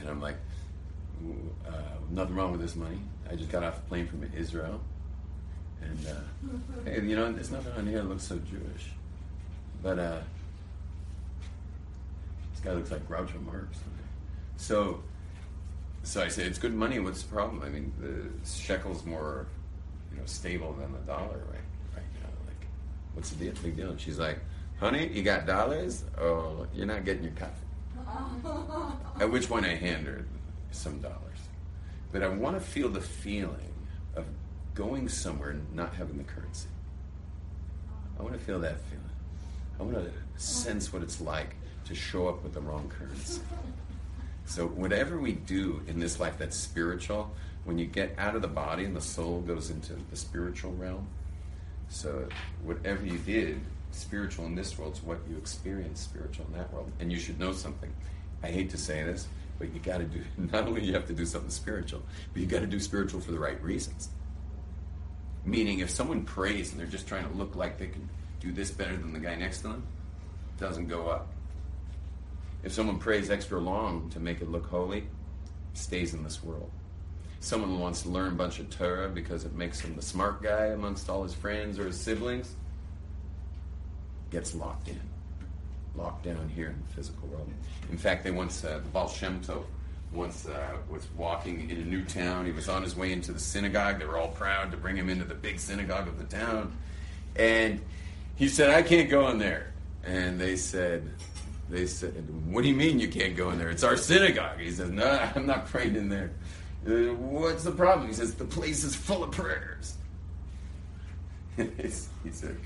And 0.00 0.08
I'm 0.08 0.20
like, 0.20 0.38
uh, 1.68 1.72
Nothing 2.10 2.34
wrong 2.34 2.50
with 2.50 2.62
this 2.62 2.74
money. 2.74 3.00
I 3.30 3.36
just 3.36 3.50
got 3.50 3.62
off 3.62 3.78
a 3.78 3.82
plane 3.82 4.08
from 4.08 4.28
Israel. 4.36 4.80
And, 5.82 6.06
uh, 6.06 6.84
hey, 6.84 7.02
you 7.02 7.16
know, 7.16 7.32
there's 7.32 7.50
nothing 7.50 7.72
on 7.72 7.86
here 7.86 7.98
that 7.98 8.08
looks 8.08 8.24
so 8.24 8.38
Jewish. 8.38 8.90
But, 9.82 9.98
uh, 9.98 10.20
this 12.52 12.60
guy 12.64 12.72
looks 12.72 12.90
like 12.90 13.08
Groucho 13.08 13.44
Marx. 13.44 13.78
So, 14.56 15.00
so 16.02 16.22
I 16.22 16.28
say 16.28 16.44
it's 16.44 16.58
good 16.58 16.74
money. 16.74 16.98
What's 16.98 17.22
the 17.22 17.32
problem? 17.32 17.62
I 17.62 17.68
mean, 17.68 17.92
the 18.00 18.48
shekel's 18.48 19.04
more, 19.04 19.46
you 20.10 20.18
know, 20.18 20.26
stable 20.26 20.72
than 20.72 20.92
the 20.92 20.98
dollar, 20.98 21.38
right? 21.50 21.60
Right 21.94 22.04
now, 22.20 22.28
like, 22.46 22.66
what's 23.14 23.30
the 23.30 23.36
deal? 23.36 23.54
Big 23.62 23.76
deal. 23.76 23.90
And 23.90 24.00
she's 24.00 24.18
like, 24.18 24.40
honey, 24.80 25.08
you 25.12 25.22
got 25.22 25.46
dollars? 25.46 26.04
Oh, 26.20 26.66
you're 26.74 26.86
not 26.86 27.04
getting 27.04 27.22
your 27.22 27.32
coffee. 27.32 27.52
At 29.20 29.30
which 29.30 29.48
point 29.48 29.66
I 29.66 29.74
hand 29.74 30.06
her 30.06 30.24
some 30.70 31.00
dollars. 31.00 31.18
But 32.10 32.22
I 32.22 32.28
want 32.28 32.56
to 32.56 32.60
feel 32.60 32.88
the 32.88 33.00
feeling 33.00 33.72
going 34.78 35.08
somewhere 35.08 35.50
and 35.50 35.74
not 35.74 35.92
having 35.94 36.16
the 36.16 36.22
currency. 36.22 36.68
I 38.16 38.22
want 38.22 38.34
to 38.34 38.40
feel 38.40 38.60
that 38.60 38.78
feeling. 38.82 39.04
I 39.80 39.82
want 39.82 39.96
to 39.96 40.12
sense 40.40 40.92
what 40.92 41.02
it's 41.02 41.20
like 41.20 41.56
to 41.86 41.96
show 41.96 42.28
up 42.28 42.44
with 42.44 42.54
the 42.54 42.60
wrong 42.60 42.88
currency. 42.88 43.40
So, 44.46 44.68
whatever 44.68 45.18
we 45.18 45.32
do 45.32 45.82
in 45.88 45.98
this 45.98 46.20
life 46.20 46.38
that's 46.38 46.56
spiritual, 46.56 47.34
when 47.64 47.76
you 47.76 47.86
get 47.86 48.14
out 48.18 48.36
of 48.36 48.42
the 48.42 48.48
body 48.48 48.84
and 48.84 48.94
the 48.94 49.00
soul 49.00 49.40
goes 49.40 49.68
into 49.70 49.94
the 50.10 50.16
spiritual 50.16 50.72
realm, 50.74 51.08
so 51.88 52.28
whatever 52.62 53.04
you 53.04 53.18
did 53.18 53.60
spiritual 53.90 54.46
in 54.46 54.54
this 54.54 54.78
world 54.78 54.94
is 54.94 55.02
what 55.02 55.18
you 55.28 55.36
experience 55.38 56.00
spiritual 56.00 56.46
in 56.46 56.58
that 56.58 56.72
world. 56.72 56.90
And 57.00 57.10
you 57.10 57.18
should 57.18 57.40
know 57.40 57.52
something. 57.52 57.92
I 58.44 58.46
hate 58.48 58.70
to 58.70 58.78
say 58.78 59.02
this, 59.02 59.26
but 59.58 59.74
you 59.74 59.80
got 59.80 59.98
to 59.98 60.04
do, 60.04 60.22
not 60.52 60.68
only 60.68 60.84
you 60.84 60.92
have 60.94 61.06
to 61.08 61.14
do 61.14 61.26
something 61.26 61.50
spiritual, 61.50 62.00
but 62.32 62.40
you 62.40 62.46
got 62.46 62.60
to 62.60 62.66
do 62.66 62.78
spiritual 62.78 63.20
for 63.20 63.32
the 63.32 63.40
right 63.40 63.60
reasons. 63.60 64.10
Meaning, 65.48 65.78
if 65.78 65.88
someone 65.88 66.24
prays 66.24 66.72
and 66.72 66.78
they're 66.78 66.86
just 66.86 67.08
trying 67.08 67.26
to 67.26 67.34
look 67.34 67.56
like 67.56 67.78
they 67.78 67.86
can 67.86 68.06
do 68.38 68.52
this 68.52 68.70
better 68.70 68.94
than 68.94 69.14
the 69.14 69.18
guy 69.18 69.34
next 69.34 69.62
to 69.62 69.68
them, 69.68 69.82
it 70.54 70.60
doesn't 70.60 70.88
go 70.88 71.08
up. 71.08 71.28
If 72.62 72.72
someone 72.72 72.98
prays 72.98 73.30
extra 73.30 73.58
long 73.58 74.10
to 74.10 74.20
make 74.20 74.42
it 74.42 74.50
look 74.50 74.66
holy, 74.66 75.04
stays 75.72 76.12
in 76.12 76.22
this 76.22 76.44
world. 76.44 76.70
Someone 77.40 77.80
wants 77.80 78.02
to 78.02 78.10
learn 78.10 78.32
a 78.32 78.36
bunch 78.36 78.58
of 78.58 78.68
Torah 78.68 79.08
because 79.08 79.46
it 79.46 79.54
makes 79.54 79.80
him 79.80 79.96
the 79.96 80.02
smart 80.02 80.42
guy 80.42 80.66
amongst 80.66 81.08
all 81.08 81.22
his 81.22 81.32
friends 81.32 81.78
or 81.78 81.86
his 81.86 81.98
siblings, 81.98 82.54
gets 84.30 84.54
locked 84.54 84.88
in, 84.88 85.00
locked 85.96 86.24
down 86.24 86.50
here 86.54 86.68
in 86.68 86.82
the 86.88 86.94
physical 86.94 87.26
world. 87.28 87.50
In 87.90 87.96
fact, 87.96 88.22
they 88.22 88.32
once, 88.32 88.64
uh, 88.64 88.80
the 88.84 88.88
Baal 88.90 89.08
Shem 89.08 89.40
Tov 89.40 89.64
once 90.12 90.46
uh, 90.46 90.76
was 90.88 91.06
walking 91.16 91.70
in 91.70 91.76
a 91.76 91.84
new 91.84 92.04
town. 92.04 92.46
He 92.46 92.52
was 92.52 92.68
on 92.68 92.82
his 92.82 92.96
way 92.96 93.12
into 93.12 93.32
the 93.32 93.40
synagogue. 93.40 93.98
They 93.98 94.06
were 94.06 94.18
all 94.18 94.28
proud 94.28 94.70
to 94.70 94.76
bring 94.76 94.96
him 94.96 95.08
into 95.08 95.24
the 95.24 95.34
big 95.34 95.58
synagogue 95.58 96.08
of 96.08 96.18
the 96.18 96.24
town. 96.24 96.76
And 97.36 97.80
he 98.36 98.48
said, 98.48 98.70
I 98.70 98.82
can't 98.82 99.10
go 99.10 99.28
in 99.28 99.38
there. 99.38 99.72
And 100.04 100.40
they 100.40 100.56
said, 100.56 101.10
they 101.68 101.86
said, 101.86 102.12
what 102.46 102.62
do 102.62 102.68
you 102.68 102.74
mean 102.74 102.98
you 102.98 103.08
can't 103.08 103.36
go 103.36 103.50
in 103.50 103.58
there? 103.58 103.68
It's 103.68 103.84
our 103.84 103.96
synagogue. 103.96 104.58
He 104.58 104.70
says, 104.70 104.90
no, 104.90 105.30
I'm 105.34 105.46
not 105.46 105.66
praying 105.66 105.96
in 105.96 106.08
there. 106.08 106.30
Uh, 106.86 107.14
what's 107.14 107.64
the 107.64 107.72
problem? 107.72 108.08
He 108.08 108.14
says, 108.14 108.34
the 108.34 108.44
place 108.44 108.84
is 108.84 108.94
full 108.94 109.22
of 109.22 109.32
prayers. 109.32 109.96
he 111.56 111.90
said, 112.30 112.56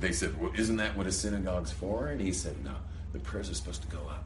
they 0.00 0.12
said, 0.12 0.38
well, 0.40 0.52
isn't 0.58 0.76
that 0.76 0.96
what 0.96 1.06
a 1.06 1.12
synagogue's 1.12 1.70
for? 1.70 2.08
And 2.08 2.20
he 2.20 2.32
said, 2.32 2.62
no, 2.64 2.74
the 3.12 3.20
prayers 3.20 3.48
are 3.48 3.54
supposed 3.54 3.82
to 3.82 3.88
go 3.88 4.02
up. 4.10 4.24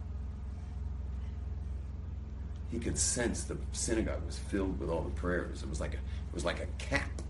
He 2.76 2.82
could 2.82 2.98
sense 2.98 3.44
the 3.44 3.56
synagogue 3.72 4.26
was 4.26 4.36
filled 4.36 4.78
with 4.78 4.90
all 4.90 5.00
the 5.00 5.08
prayers. 5.12 5.62
It 5.62 5.68
was 5.70 5.80
like 5.80 5.94
a, 5.94 5.96
it 5.96 6.34
was 6.34 6.44
like 6.44 6.60
a 6.60 6.66
cap 6.76 7.22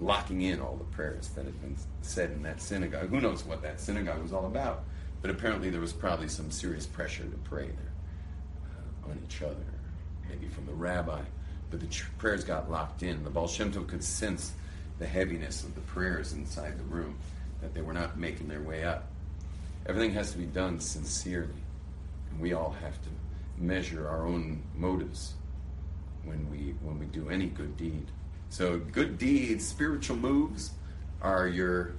locking 0.00 0.42
in 0.42 0.60
all 0.60 0.74
the 0.74 0.96
prayers 0.96 1.28
that 1.36 1.44
had 1.44 1.60
been 1.60 1.76
said 2.00 2.32
in 2.32 2.42
that 2.42 2.60
synagogue. 2.60 3.08
Who 3.08 3.20
knows 3.20 3.44
what 3.44 3.62
that 3.62 3.80
synagogue 3.80 4.20
was 4.20 4.32
all 4.32 4.46
about? 4.46 4.82
But 5.20 5.30
apparently 5.30 5.70
there 5.70 5.80
was 5.80 5.92
probably 5.92 6.26
some 6.26 6.50
serious 6.50 6.84
pressure 6.84 7.22
to 7.22 7.36
pray 7.44 7.66
there 7.66 7.92
uh, 9.06 9.10
on 9.10 9.20
each 9.24 9.40
other, 9.40 9.54
maybe 10.28 10.48
from 10.48 10.66
the 10.66 10.74
rabbi. 10.74 11.20
But 11.70 11.78
the 11.78 12.02
prayers 12.18 12.42
got 12.42 12.68
locked 12.68 13.04
in. 13.04 13.22
The 13.22 13.30
Baal 13.30 13.46
Shem 13.46 13.70
Tov 13.70 13.86
could 13.86 14.02
sense 14.02 14.50
the 14.98 15.06
heaviness 15.06 15.62
of 15.62 15.76
the 15.76 15.80
prayers 15.82 16.32
inside 16.32 16.76
the 16.76 16.92
room, 16.92 17.16
that 17.60 17.72
they 17.72 17.82
were 17.82 17.94
not 17.94 18.18
making 18.18 18.48
their 18.48 18.62
way 18.62 18.82
up. 18.82 19.06
Everything 19.86 20.10
has 20.14 20.32
to 20.32 20.38
be 20.38 20.46
done 20.46 20.80
sincerely. 20.80 21.54
And 22.32 22.40
we 22.40 22.52
all 22.52 22.74
have 22.82 23.00
to 23.02 23.08
measure 23.62 24.08
our 24.08 24.26
own 24.26 24.62
motives 24.74 25.34
when 26.24 26.50
we 26.50 26.74
when 26.82 26.98
we 26.98 27.06
do 27.06 27.28
any 27.30 27.46
good 27.46 27.76
deed. 27.76 28.06
So 28.48 28.78
good 28.78 29.18
deeds, 29.18 29.66
spiritual 29.66 30.16
moves 30.16 30.72
are 31.22 31.48
your 31.48 31.94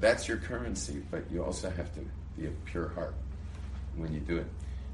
that's 0.00 0.28
your 0.28 0.36
currency, 0.36 1.02
but 1.10 1.30
you 1.30 1.42
also 1.44 1.70
have 1.70 1.92
to 1.94 2.00
be 2.36 2.46
a 2.46 2.50
pure 2.64 2.88
heart 2.90 3.14
when 3.96 4.12
you 4.12 4.20
do 4.20 4.38
it. 4.38 4.46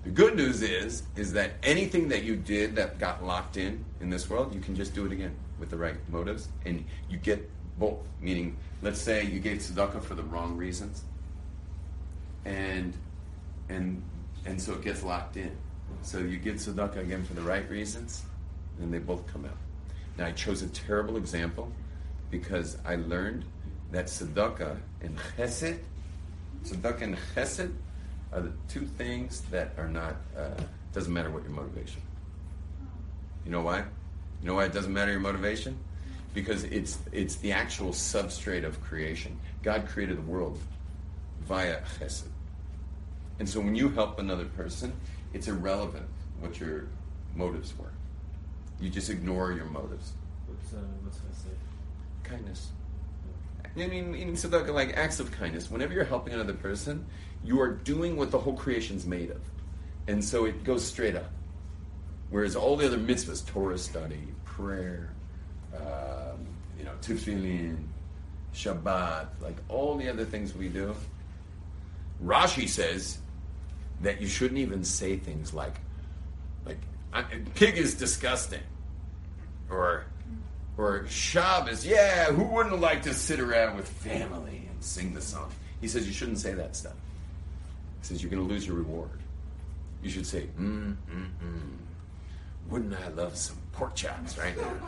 The 0.05 0.11
good 0.11 0.37
news 0.37 0.63
is 0.63 1.03
is 1.17 1.33
that 1.33 1.53
anything 1.63 2.09
that 2.09 2.25
you 2.25 2.37
did 2.37 2.77
that 2.77 2.99
got 2.99 3.25
locked 3.25 3.57
in 3.57 3.85
in 4.01 4.11
this 4.11 4.29
world, 4.29 4.55
you 4.55 4.61
can 4.61 4.75
just 4.75 4.95
do 4.95 5.07
it 5.07 5.13
again 5.13 5.35
with 5.59 5.71
the 5.71 5.77
right 5.77 5.97
motives, 6.11 6.49
and 6.65 6.85
you 7.09 7.19
get 7.19 7.51
both. 7.79 7.99
Meaning, 8.21 8.57
let's 8.83 9.01
say 9.01 9.25
you 9.25 9.41
gave 9.41 9.59
tzedakah 9.59 10.03
for 10.03 10.15
the 10.15 10.23
wrong 10.23 10.57
reasons, 10.57 11.05
and 12.45 12.95
and 13.69 14.03
and 14.47 14.61
so 14.61 14.75
it 14.75 14.83
gets 14.83 15.03
locked 15.03 15.37
in. 15.37 15.57
So 16.03 16.19
you 16.19 16.37
give 16.39 16.57
tzedakah 16.57 16.99
again 16.99 17.25
for 17.25 17.35
the 17.35 17.43
right 17.43 17.69
reasons, 17.71 18.23
and 18.81 18.93
they 18.93 18.99
both 18.99 19.27
come 19.27 19.45
out. 19.45 19.57
Now 20.17 20.27
I 20.27 20.33
chose 20.33 20.63
a 20.63 20.69
terrible 20.69 21.17
example 21.17 21.71
because 22.31 22.79
I 22.85 22.97
learned 22.97 23.45
that 23.91 24.07
tzedakah 24.07 24.77
and 25.03 25.19
chesed, 25.37 25.79
tzedakah 26.65 27.03
and 27.03 27.19
chesed 27.35 27.73
are 28.33 28.41
the 28.41 28.53
two 28.69 28.87
things 28.87 29.43
that 29.51 29.73
are 29.79 29.89
not, 29.89 30.17
uh, 30.37 30.61
doesn't 30.93 31.13
matter 31.13 31.31
what 31.31 31.43
your 31.43 31.53
motivation. 31.53 32.03
You 33.45 33.53
know 33.53 33.63
why? 33.63 33.79
You 33.79 34.49
know 34.49 34.55
why 34.55 34.65
it 34.65 34.73
doesn't 34.73 34.93
matter 34.93 35.13
your 35.13 35.21
motivation? 35.21 35.79
Because 36.33 36.65
it's, 36.65 36.99
it's 37.13 37.37
the 37.37 37.53
actual 37.53 37.91
substrate 37.91 38.65
of 38.65 38.81
creation. 38.83 39.39
God 39.63 39.87
created 39.87 40.19
the 40.19 40.23
world 40.23 40.59
via 41.43 41.81
chesed. 41.99 42.25
And 43.39 43.49
so 43.49 43.61
when 43.61 43.75
you 43.75 43.89
help 43.89 44.19
another 44.19 44.45
person, 44.45 44.93
it's 45.35 45.49
irrelevant 45.49 46.07
what 46.41 46.59
your 46.59 46.87
motives 47.35 47.77
were. 47.77 47.93
You 48.81 48.89
just 48.89 49.11
ignore 49.11 49.53
your 49.53 49.67
motives. 49.67 50.13
What's, 50.47 50.73
uh, 50.73 50.79
what's 51.03 51.19
that 51.19 51.35
say? 51.35 51.51
Kindness. 52.23 52.71
I 53.77 53.87
mean, 53.89 54.15
in 54.15 54.33
tzedakah, 54.33 54.73
like 54.73 54.97
acts 54.97 55.19
of 55.19 55.33
kindness. 55.33 55.71
Whenever 55.71 55.93
you're 55.93 56.05
helping 56.05 56.33
another 56.33 56.55
person, 56.55 57.05
you 57.45 57.61
are 57.61 57.71
doing 57.71 58.17
what 58.17 58.31
the 58.31 58.39
whole 58.39 58.55
creation's 58.55 59.05
made 59.05 59.31
of, 59.31 59.41
and 60.07 60.25
so 60.25 60.45
it 60.45 60.63
goes 60.63 60.85
straight 60.87 61.17
up. 61.17 61.31
Whereas 62.31 62.55
all 62.57 62.77
the 62.77 62.87
other 62.87 62.99
mitzvahs, 62.99 63.45
Torah 63.45 63.79
study, 63.79 64.29
prayer, 64.45 65.13
um, 65.75 66.47
you 66.79 66.85
know, 66.85 66.93
tefillin, 67.03 67.77
Shabbat, 68.55 69.27
like 69.41 69.57
all 69.69 69.97
the 69.97 70.09
other 70.09 70.25
things 70.25 70.55
we 70.55 70.69
do. 70.69 70.95
Rashi 72.25 72.69
says 72.69 73.19
that 74.03 74.21
you 74.21 74.27
shouldn't 74.27 74.59
even 74.59 74.85
say 74.85 75.17
things 75.17 75.55
like, 75.55 75.75
like 76.67 76.79
pig 77.55 77.77
is 77.77 77.95
disgusting, 77.95 78.63
or 79.71 80.05
or 80.77 81.07
Shabbos. 81.09 81.87
Yeah, 81.87 82.27
who 82.27 82.45
wouldn't 82.45 82.81
like 82.81 83.03
to 83.03 83.15
sit 83.15 83.41
around 83.41 83.77
with 83.77 83.89
family 83.89 84.69
and 84.71 84.83
sing 84.83 85.15
the 85.15 85.21
song? 85.21 85.51
He 85.81 85.89
says 85.89 86.07
you 86.07 86.13
shouldn't 86.13 86.39
say 86.39 86.55
that 86.55 86.75
stuff. 86.77 86.95
He 88.01 88.07
says 88.09 88.23
you're 88.23 88.31
going 88.31 88.47
to 88.47 88.53
lose 88.53 88.67
your 88.67 88.77
reward. 88.77 89.21
You 90.03 90.11
should 90.11 90.27
say, 90.27 90.47
mm, 90.59 90.95
mm, 91.11 91.29
mm. 91.43 91.77
Wouldn't 92.69 92.95
I 92.95 93.09
love 93.09 93.37
some 93.37 93.57
pork 93.73 93.95
chops 93.95 94.39
right 94.39 94.57
now? 94.57 94.73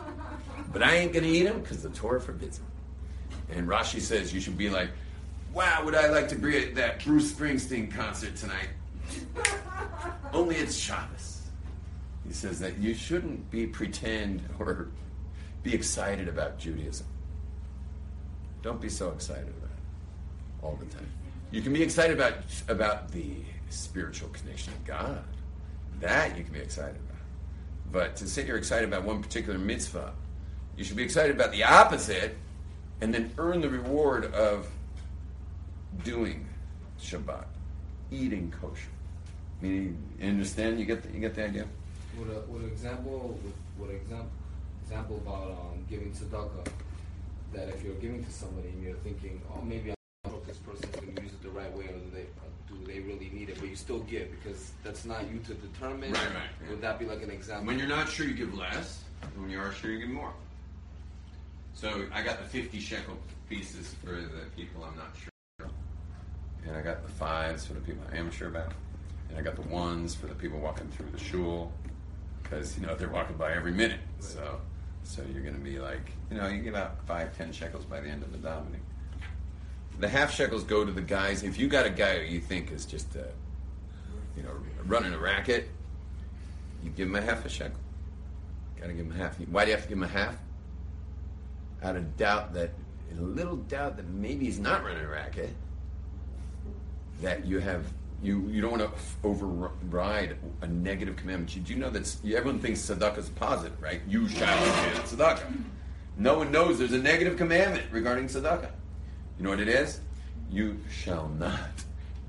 But 0.73 0.83
I 0.83 0.95
ain't 0.95 1.13
going 1.13 1.23
to 1.23 1.29
eat 1.29 1.43
them 1.43 1.61
because 1.61 1.81
the 1.81 1.89
Torah 1.89 2.19
forbids 2.19 2.57
them. 2.57 2.67
And 3.51 3.67
Rashi 3.67 4.01
says 4.01 4.33
you 4.33 4.41
should 4.41 4.57
be 4.57 4.69
like, 4.69 4.89
wow, 5.53 5.81
would 5.85 5.95
I 5.95 6.07
like 6.09 6.27
to 6.29 6.35
be 6.35 6.57
at 6.57 6.75
that 6.75 7.03
Bruce 7.03 7.31
Springsteen 7.31 7.89
concert 7.89 8.35
tonight? 8.35 8.67
Only 10.33 10.55
it's 10.55 10.77
Shabbos. 10.77 11.41
He 12.27 12.33
says 12.33 12.59
that 12.59 12.77
you 12.77 12.93
shouldn't 12.93 13.49
be 13.49 13.67
pretend 13.67 14.41
or 14.59 14.89
be 15.63 15.73
excited 15.73 16.27
about 16.27 16.59
Judaism. 16.59 17.07
Don't 18.61 18.81
be 18.81 18.89
so 18.89 19.11
excited 19.11 19.47
about 19.47 19.69
it 19.69 20.63
all 20.63 20.77
the 20.79 20.85
time. 20.85 21.09
You 21.51 21.61
can 21.61 21.71
be 21.71 21.81
excited 21.81 22.17
about 22.17 22.35
about 22.67 23.11
the 23.11 23.35
spiritual 23.69 24.29
connection 24.29 24.73
of 24.73 24.85
God. 24.85 25.23
That 26.01 26.37
you 26.37 26.43
can 26.43 26.53
be 26.53 26.59
excited 26.59 26.95
about. 26.95 27.21
But 27.91 28.15
to 28.17 28.27
say 28.27 28.45
you're 28.45 28.57
excited 28.57 28.87
about 28.87 29.03
one 29.03 29.21
particular 29.21 29.57
mitzvah, 29.57 30.13
you 30.75 30.83
should 30.83 30.97
be 30.97 31.03
excited 31.03 31.35
about 31.35 31.51
the 31.51 31.63
opposite 31.63 32.35
and 33.01 33.13
then 33.13 33.31
earn 33.37 33.61
the 33.61 33.69
reward 33.69 34.33
of 34.33 34.67
doing 36.03 36.45
Shabbat, 36.99 37.45
eating 38.11 38.53
kosher. 38.61 38.89
Meaning, 39.61 39.97
you 40.19 40.29
understand? 40.29 40.79
You 40.79 40.85
get 40.85 41.03
the, 41.03 41.11
you 41.13 41.19
get 41.19 41.35
the 41.35 41.45
idea? 41.45 41.65
With 42.17 42.29
a 42.29 42.41
with 42.51 42.63
an 42.63 42.69
example 42.69 43.39
with, 43.43 43.53
with 43.79 43.89
an 43.89 43.95
example 43.97 44.29
example 44.83 45.17
about 45.17 45.51
um, 45.51 45.85
giving 45.89 46.11
tzedakah, 46.11 46.67
that 47.53 47.69
if 47.69 47.83
you're 47.83 47.95
giving 47.95 48.23
to 48.23 48.31
somebody 48.31 48.69
and 48.69 48.83
you're 48.83 48.95
thinking, 48.97 49.41
oh, 49.53 49.61
maybe 49.61 49.91
I 49.91 49.95
don't 50.23 50.33
know 50.33 50.39
if 50.41 50.47
this 50.47 50.57
person's 50.57 50.95
going 50.95 51.13
to 51.13 51.21
use 51.21 51.31
it 51.31 51.43
the 51.43 51.49
right 51.49 51.71
way 51.75 51.85
or 51.85 51.93
do 51.93 52.11
they 52.13 52.25
do 52.67 52.85
they 52.85 52.99
really 52.99 53.29
need 53.33 53.49
it, 53.49 53.59
but 53.59 53.69
you 53.69 53.75
still 53.75 53.99
give 53.99 54.29
because 54.31 54.71
that's 54.83 55.05
not 55.05 55.29
you 55.31 55.39
to 55.39 55.53
determine. 55.55 56.11
Right, 56.13 56.21
right, 56.21 56.33
yeah. 56.63 56.69
Would 56.69 56.81
that 56.81 56.99
be 56.99 57.05
like 57.05 57.23
an 57.23 57.31
example? 57.31 57.67
When 57.67 57.79
you're 57.79 57.87
not 57.87 58.09
sure, 58.09 58.25
you 58.25 58.33
give 58.33 58.53
less. 58.53 59.03
When 59.35 59.49
you 59.49 59.59
are 59.59 59.71
sure, 59.71 59.91
you 59.91 59.99
give 59.99 60.09
more. 60.09 60.33
So 61.73 62.05
I 62.13 62.23
got 62.23 62.39
the 62.39 62.45
50 62.45 62.79
shekel 62.79 63.17
pieces 63.49 63.93
for 64.03 64.11
the 64.11 64.45
people 64.55 64.83
I'm 64.83 64.97
not 64.97 65.11
sure. 65.15 65.69
And 66.65 66.75
I 66.75 66.81
got 66.81 67.03
the 67.03 67.11
fives 67.11 67.65
for 67.65 67.73
the 67.73 67.81
people 67.81 68.03
I 68.11 68.17
am 68.17 68.31
sure 68.31 68.47
about. 68.47 68.73
And 69.29 69.37
I 69.37 69.41
got 69.41 69.55
the 69.55 69.67
ones 69.69 70.15
for 70.15 70.27
the 70.27 70.35
people 70.35 70.59
walking 70.59 70.87
through 70.89 71.11
the 71.11 71.19
shul. 71.19 71.71
Because, 72.41 72.77
you 72.77 72.85
know, 72.85 72.95
they're 72.95 73.09
walking 73.09 73.35
by 73.35 73.53
every 73.53 73.73
minute. 73.73 73.99
So 74.19 74.61
so 75.07 75.23
you're 75.31 75.41
going 75.41 75.55
to 75.55 75.61
be 75.61 75.79
like, 75.79 76.11
you 76.29 76.37
know, 76.37 76.47
you 76.47 76.61
get 76.61 76.75
out 76.75 76.97
five, 77.05 77.35
ten 77.37 77.53
shekels 77.53 77.85
by 77.85 78.01
the 78.01 78.09
end 78.09 78.23
of 78.23 78.31
the 78.33 78.37
davening. 78.37 78.81
The 79.99 80.09
half 80.09 80.33
shekels 80.33 80.65
go 80.65 80.83
to 80.83 80.91
the 80.91 81.01
guys. 81.01 81.43
If 81.43 81.57
you 81.57 81.69
got 81.69 81.85
a 81.85 81.89
guy 81.89 82.19
who 82.19 82.25
you 82.25 82.41
think 82.41 82.71
is 82.71 82.85
just, 82.85 83.15
uh, 83.15 83.21
you 84.35 84.43
know, 84.43 84.51
running 84.85 85.13
a 85.13 85.17
racket, 85.17 85.69
you 86.83 86.89
give 86.89 87.07
him 87.07 87.15
a 87.15 87.21
half 87.21 87.45
a 87.45 87.49
shekel. 87.49 87.79
Got 88.79 88.87
to 88.87 88.93
give 88.93 89.05
him 89.05 89.13
a 89.13 89.15
half. 89.15 89.39
Why 89.39 89.63
do 89.63 89.71
you 89.71 89.77
have 89.77 89.83
to 89.83 89.89
give 89.89 89.97
him 89.97 90.03
a 90.03 90.07
half? 90.07 90.35
Out 91.81 91.95
of 91.95 92.17
doubt 92.17 92.53
that, 92.53 92.71
a 93.17 93.21
little 93.21 93.55
doubt 93.55 93.95
that 93.95 94.07
maybe 94.09 94.45
he's 94.45 94.59
not 94.59 94.83
running 94.83 95.03
a 95.03 95.07
racket. 95.07 95.53
That 97.21 97.45
you 97.45 97.59
have 97.59 97.85
you 98.21 98.47
you 98.49 98.61
don't 98.61 98.71
want 98.79 98.83
to 98.83 98.91
override 99.23 100.37
a 100.61 100.67
negative 100.67 101.15
commandment. 101.15 101.55
You 101.55 101.61
do 101.61 101.75
know 101.75 101.89
that 101.89 102.15
everyone 102.25 102.59
thinks 102.59 102.81
tzedakah 102.81 103.19
is 103.19 103.29
positive, 103.29 103.81
right? 103.81 104.01
You 104.07 104.27
shall 104.27 104.57
give 104.65 105.03
tzedakah. 105.03 105.63
No 106.17 106.39
one 106.39 106.51
knows 106.51 106.79
there's 106.79 106.93
a 106.93 106.97
negative 106.97 107.37
commandment 107.37 107.85
regarding 107.91 108.25
tzedakah. 108.25 108.71
You 109.37 109.43
know 109.43 109.51
what 109.51 109.59
it 109.59 109.67
is? 109.67 109.99
You 110.49 110.79
shall 110.89 111.29
not 111.29 111.59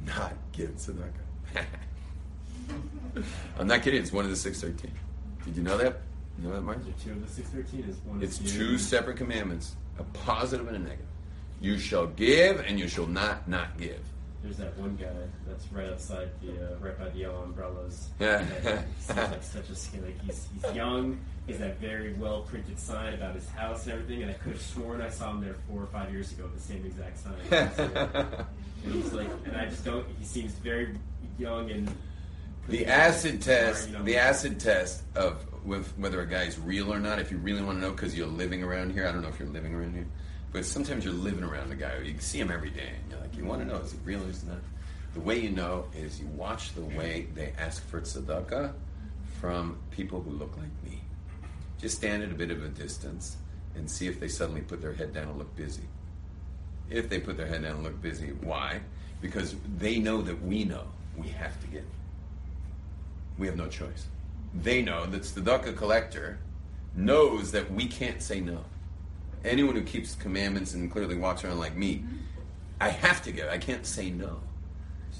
not 0.06 0.34
give 0.52 0.70
tzedakah. 0.76 1.64
I'm 3.58 3.66
not 3.66 3.82
kidding. 3.82 4.02
It's 4.02 4.12
one 4.12 4.24
of 4.24 4.30
the 4.30 4.36
six 4.36 4.60
thirteen. 4.60 4.92
Did 5.44 5.56
you 5.56 5.62
know 5.62 5.78
that? 5.78 6.00
You 6.38 6.48
know 6.48 6.54
that, 6.54 6.60
Mark? 6.60 6.84
The 6.84 6.92
Two 7.02 7.12
of 7.12 7.26
the 7.26 7.32
six 7.32 7.48
thirteen 7.48 7.84
is 7.88 7.96
one. 8.04 8.22
It's 8.22 8.38
two 8.38 8.76
separate 8.76 9.16
commandments: 9.16 9.74
a 9.98 10.04
positive 10.04 10.68
and 10.68 10.76
a 10.76 10.80
negative. 10.80 11.06
You 11.60 11.78
shall 11.78 12.06
give, 12.06 12.60
and 12.60 12.78
you 12.78 12.88
shall 12.88 13.06
not 13.06 13.48
not 13.48 13.78
give. 13.78 14.00
There's 14.42 14.56
that 14.58 14.76
one 14.78 14.96
guy 14.96 15.08
that's 15.46 15.66
right 15.72 15.88
outside 15.88 16.30
the 16.40 16.52
uh, 16.52 16.76
right 16.78 16.96
by 16.96 17.08
the 17.08 17.18
yellow 17.18 17.42
umbrellas. 17.42 18.08
Yeah. 18.20 18.44
Seems 19.00 19.18
like 19.18 19.42
such 19.42 19.68
a 19.68 19.74
skin. 19.74 20.04
Like 20.04 20.20
he's 20.22 20.46
he's 20.54 20.74
young. 20.74 21.18
He's 21.46 21.58
that 21.58 21.78
very 21.80 22.12
well 22.14 22.42
printed 22.42 22.78
sign 22.78 23.14
about 23.14 23.34
his 23.34 23.48
house 23.48 23.84
and 23.84 23.94
everything. 23.94 24.22
And 24.22 24.30
I 24.30 24.34
could 24.34 24.52
have 24.52 24.62
sworn 24.62 25.00
I 25.00 25.08
saw 25.08 25.30
him 25.30 25.40
there 25.40 25.56
four 25.68 25.82
or 25.82 25.86
five 25.86 26.12
years 26.12 26.30
ago. 26.32 26.48
The 26.54 26.60
same 26.60 26.86
exact 26.86 27.18
sign. 27.18 27.34
and 28.84 28.94
he's 28.94 29.12
like, 29.12 29.28
and 29.44 29.56
I 29.56 29.66
just 29.66 29.84
don't. 29.84 30.06
He 30.18 30.24
seems 30.24 30.52
very 30.52 30.94
young 31.38 31.70
and. 31.70 31.90
The 32.68 32.84
acid 32.86 33.40
test, 33.40 33.88
the 34.04 34.18
acid 34.18 34.60
test 34.60 35.02
of 35.16 35.42
with 35.64 35.90
whether 35.98 36.20
a 36.20 36.26
guy's 36.26 36.58
real 36.58 36.92
or 36.92 37.00
not. 37.00 37.18
If 37.18 37.30
you 37.30 37.38
really 37.38 37.62
want 37.62 37.78
to 37.78 37.82
know, 37.82 37.92
because 37.92 38.16
you're 38.16 38.26
living 38.26 38.62
around 38.62 38.92
here. 38.92 39.08
I 39.08 39.12
don't 39.12 39.22
know 39.22 39.28
if 39.28 39.38
you're 39.38 39.48
living 39.48 39.74
around 39.74 39.94
here, 39.94 40.06
but 40.52 40.64
sometimes 40.64 41.04
you're 41.04 41.14
living 41.14 41.44
around 41.44 41.70
a 41.72 41.74
guy. 41.74 41.98
You 41.98 42.12
can 42.12 42.20
see 42.20 42.38
him 42.38 42.50
every 42.50 42.70
day, 42.70 42.90
and 43.02 43.10
you're 43.10 43.20
like, 43.20 43.36
you 43.36 43.44
want 43.44 43.60
to 43.62 43.66
know 43.66 43.76
is 43.76 43.92
he 43.92 43.98
real 44.04 44.24
or 44.24 44.28
is 44.28 44.42
he 44.42 44.48
not? 44.48 44.58
The 45.14 45.20
way 45.20 45.38
you 45.38 45.50
know 45.50 45.86
is 45.96 46.20
you 46.20 46.26
watch 46.28 46.74
the 46.74 46.82
way 46.82 47.26
they 47.34 47.52
ask 47.58 47.86
for 47.88 48.00
tzedakah 48.00 48.72
from 49.40 49.78
people 49.90 50.20
who 50.20 50.30
look 50.30 50.56
like 50.56 50.70
me. 50.84 51.00
Just 51.80 51.96
stand 51.96 52.22
at 52.22 52.30
a 52.30 52.34
bit 52.34 52.50
of 52.50 52.62
a 52.62 52.68
distance 52.68 53.36
and 53.74 53.90
see 53.90 54.06
if 54.06 54.20
they 54.20 54.28
suddenly 54.28 54.60
put 54.60 54.80
their 54.80 54.92
head 54.92 55.14
down 55.14 55.28
and 55.28 55.38
look 55.38 55.54
busy. 55.56 55.84
If 56.90 57.08
they 57.08 57.20
put 57.20 57.36
their 57.36 57.46
head 57.46 57.62
down 57.62 57.76
and 57.76 57.84
look 57.84 58.00
busy, 58.00 58.28
why? 58.42 58.80
Because 59.20 59.54
they 59.78 59.98
know 59.98 60.22
that 60.22 60.42
we 60.42 60.64
know 60.64 60.84
we 61.16 61.28
have 61.28 61.60
to 61.60 61.66
give. 61.68 61.84
We 63.38 63.46
have 63.46 63.56
no 63.56 63.68
choice. 63.68 64.06
They 64.54 64.82
know 64.82 65.06
that 65.06 65.22
tzedakah 65.22 65.76
collector 65.76 66.38
knows 66.94 67.52
that 67.52 67.70
we 67.72 67.86
can't 67.86 68.22
say 68.22 68.40
no. 68.40 68.64
Anyone 69.44 69.74
who 69.76 69.82
keeps 69.82 70.14
commandments 70.14 70.74
and 70.74 70.90
clearly 70.90 71.16
walks 71.16 71.44
around 71.44 71.58
like 71.58 71.76
me, 71.76 72.04
I 72.80 72.90
have 72.90 73.22
to 73.22 73.32
give. 73.32 73.48
I 73.48 73.58
can't 73.58 73.86
say 73.86 74.10
no. 74.10 74.40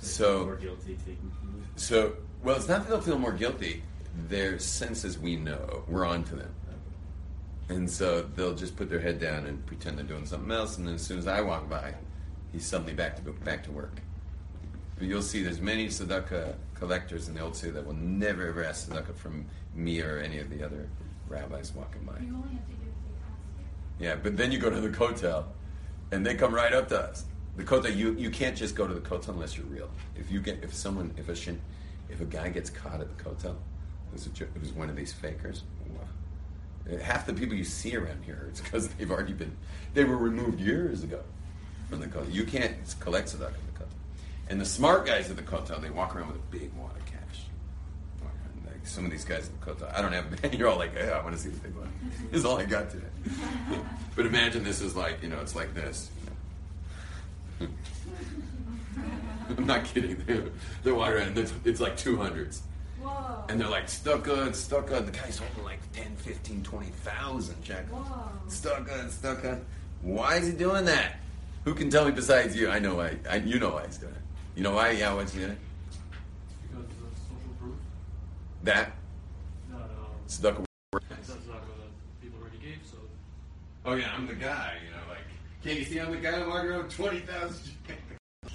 So, 0.00 0.44
more 0.44 0.57
guilty 0.57 0.96
taking 1.04 1.33
so 1.78 2.16
well, 2.42 2.57
it's 2.57 2.68
not 2.68 2.83
that 2.83 2.90
they'll 2.90 3.00
feel 3.00 3.18
more 3.18 3.33
guilty. 3.33 3.83
Their 4.28 4.59
senses 4.59 5.18
we 5.18 5.37
know 5.37 5.85
we're 5.87 6.04
on 6.04 6.24
to 6.24 6.35
them, 6.35 6.52
and 7.68 7.88
so 7.88 8.22
they'll 8.22 8.54
just 8.54 8.76
put 8.76 8.90
their 8.90 9.00
head 9.00 9.20
down 9.20 9.46
and 9.46 9.64
pretend 9.64 9.96
they're 9.96 10.04
doing 10.04 10.26
something 10.26 10.50
else. 10.50 10.76
And 10.76 10.87
then 10.87 10.96
as 10.96 11.02
soon 11.02 11.18
as 11.18 11.28
I 11.28 11.40
walk 11.40 11.70
by, 11.70 11.94
he's 12.52 12.66
suddenly 12.66 12.94
back 12.94 13.16
to 13.16 13.33
back 13.33 13.62
to 13.64 13.70
work. 13.70 14.00
But 14.98 15.07
you'll 15.07 15.22
see 15.22 15.44
there's 15.44 15.61
many 15.61 15.87
tzedakah 15.87 16.57
collectors 16.74 17.28
in 17.28 17.35
the 17.35 17.40
old 17.40 17.54
city 17.54 17.70
that 17.72 17.87
will 17.87 17.94
never 17.94 18.48
ever 18.48 18.64
ask 18.64 18.88
tzedakah 18.88 19.14
from 19.14 19.46
me 19.74 20.00
or 20.00 20.18
any 20.18 20.38
of 20.38 20.50
the 20.50 20.64
other 20.64 20.88
rabbis 21.28 21.72
walking 21.74 22.02
by. 22.02 22.18
You 22.20 22.35
only 22.35 22.54
have 22.54 22.66
to 22.66 22.72
give 22.72 22.88
if 22.88 23.57
they 23.57 23.62
ask 23.62 23.88
Yeah, 23.98 24.16
but 24.16 24.37
then 24.37 24.52
you 24.52 24.58
go 24.58 24.70
to 24.70 24.80
the 24.80 24.88
kotel, 24.88 25.44
and 26.12 26.24
they 26.24 26.34
come 26.34 26.54
right 26.54 26.72
up 26.72 26.88
to 26.88 27.00
us. 27.00 27.24
The 27.56 27.64
kotel, 27.64 27.94
you, 27.94 28.14
you 28.14 28.30
can't 28.30 28.56
just 28.56 28.76
go 28.76 28.87
to 28.87 28.94
the 28.94 29.00
kotel 29.00 29.30
unless 29.30 29.56
you're 29.56 29.66
real. 29.66 29.90
If 30.16 30.30
you 30.30 30.40
get 30.40 30.62
if 30.62 30.72
someone 30.72 31.12
if 31.16 31.28
a 31.28 31.34
shin, 31.34 31.61
if 32.08 32.20
a 32.20 32.24
guy 32.24 32.48
gets 32.50 32.70
caught 32.70 33.00
at 33.00 33.16
the 33.16 33.22
kotel, 33.22 33.56
it 34.14 34.61
was 34.61 34.72
one 34.72 34.88
of 34.88 34.96
these 34.96 35.12
fakers. 35.12 35.64
Half 37.02 37.26
the 37.26 37.34
people 37.34 37.54
you 37.54 37.64
see 37.64 37.94
around 37.96 38.24
here, 38.24 38.46
it's 38.48 38.62
because 38.62 38.88
they've 38.94 39.11
already 39.11 39.34
been 39.34 39.54
they 39.94 40.04
were 40.04 40.16
removed 40.16 40.61
years 40.61 41.02
ago 41.02 41.22
from 41.90 42.00
the 42.00 42.06
kotel. 42.06 42.32
You 42.32 42.44
can't 42.44 42.72
collect 43.00 43.28
tzedakah 43.28 43.46
at 43.46 43.74
the 43.74 43.84
kotel. 43.84 43.88
And 44.48 44.61
the 44.61 44.64
smart 44.64 45.04
guys 45.04 45.28
at 45.30 45.37
the 45.37 45.42
kotel, 45.42 45.82
they 45.82 45.90
walk 45.90 46.14
around 46.14 46.28
with 46.28 46.37
a 46.37 46.50
big 46.50 46.72
water. 46.74 46.94
Like 46.94 47.12
some 48.88 49.05
of 49.05 49.11
these 49.11 49.24
guys 49.24 49.48
at 49.48 49.61
the 49.61 49.85
kotel, 49.85 49.96
I 49.96 50.03
don't 50.03 50.12
have. 50.12 50.55
You're 50.59 50.68
all 50.68 50.79
like, 50.79 50.96
hey, 50.96 51.11
I 51.11 51.22
want 51.22 51.37
to 51.37 51.40
see 51.40 51.51
the 51.51 51.59
big 51.59 51.74
one. 51.77 51.92
This 52.31 52.40
is 52.40 52.44
all 52.44 52.59
I 52.59 52.64
got 52.64 52.90
today. 52.90 53.07
but 54.16 54.27
imagine 54.27 54.64
this 54.64 54.81
is 54.81 54.96
like, 54.96 55.22
you 55.22 55.29
know, 55.29 55.40
it's 55.40 55.55
like 55.55 55.74
this. 55.74 56.11
I'm 59.57 59.66
not 59.66 59.85
kidding. 59.85 60.22
They're, 60.27 60.44
they're 60.83 60.94
around, 60.94 61.29
and 61.29 61.38
it's, 61.38 61.53
it's 61.64 61.81
like 61.81 61.96
200s. 61.96 62.61
Whoa. 63.01 63.44
And 63.48 63.61
they're 63.61 63.68
like, 63.68 63.88
stuck 63.88 64.29
on, 64.29 64.53
stuck 64.55 64.92
on. 64.92 65.07
The 65.07 65.12
guy's 65.12 65.38
holding 65.38 65.64
like 65.64 65.81
10, 65.92 66.16
15, 66.16 66.62
20,000 66.62 67.62
check. 67.62 67.87
Whoa. 67.87 68.29
Stuck 68.48 68.90
on, 68.92 69.11
stuck 69.11 69.44
on. 69.44 69.64
Why 70.03 70.37
is 70.37 70.46
he 70.46 70.53
doing 70.53 70.85
that? 70.87 71.16
Who 71.64 71.74
can 71.74 71.90
tell 71.90 72.05
me 72.05 72.12
besides 72.12 72.57
you? 72.57 72.70
I 72.70 72.79
know 72.79 72.96
why. 72.96 73.16
I, 73.29 73.37
you 73.37 73.59
know 73.59 73.70
why 73.70 73.87
he's 73.87 73.98
doing 73.98 74.12
it. 74.12 74.20
You 74.57 74.62
know 74.62 74.72
why? 74.72 74.90
Yeah, 74.90 75.14
what's 75.14 75.33
he 75.33 75.40
doing 75.40 75.53
it? 75.53 75.59
Because 76.70 76.85
of 76.85 77.12
social 77.29 77.55
proof. 77.61 77.74
That? 78.64 78.92
Not, 79.71 79.83
um, 79.83 79.88
Stuck 80.27 80.64
that's 80.92 81.29
not 81.29 81.38
what 81.68 82.23
people 82.23 82.40
already 82.40 82.59
gave, 82.59 82.79
so 82.90 82.97
Oh 83.85 83.94
yeah, 83.94 84.12
I'm 84.14 84.27
the 84.27 84.35
guy. 84.35 84.75
You 84.85 84.90
know, 84.90 85.03
like 85.09 85.25
can't 85.62 85.79
you 85.79 85.85
see 85.85 85.99
I'm 86.01 86.11
the 86.11 86.18
guy 86.18 86.47
walking 86.47 86.71
around 86.71 86.85
with 86.85 86.97
20,000 86.97 87.73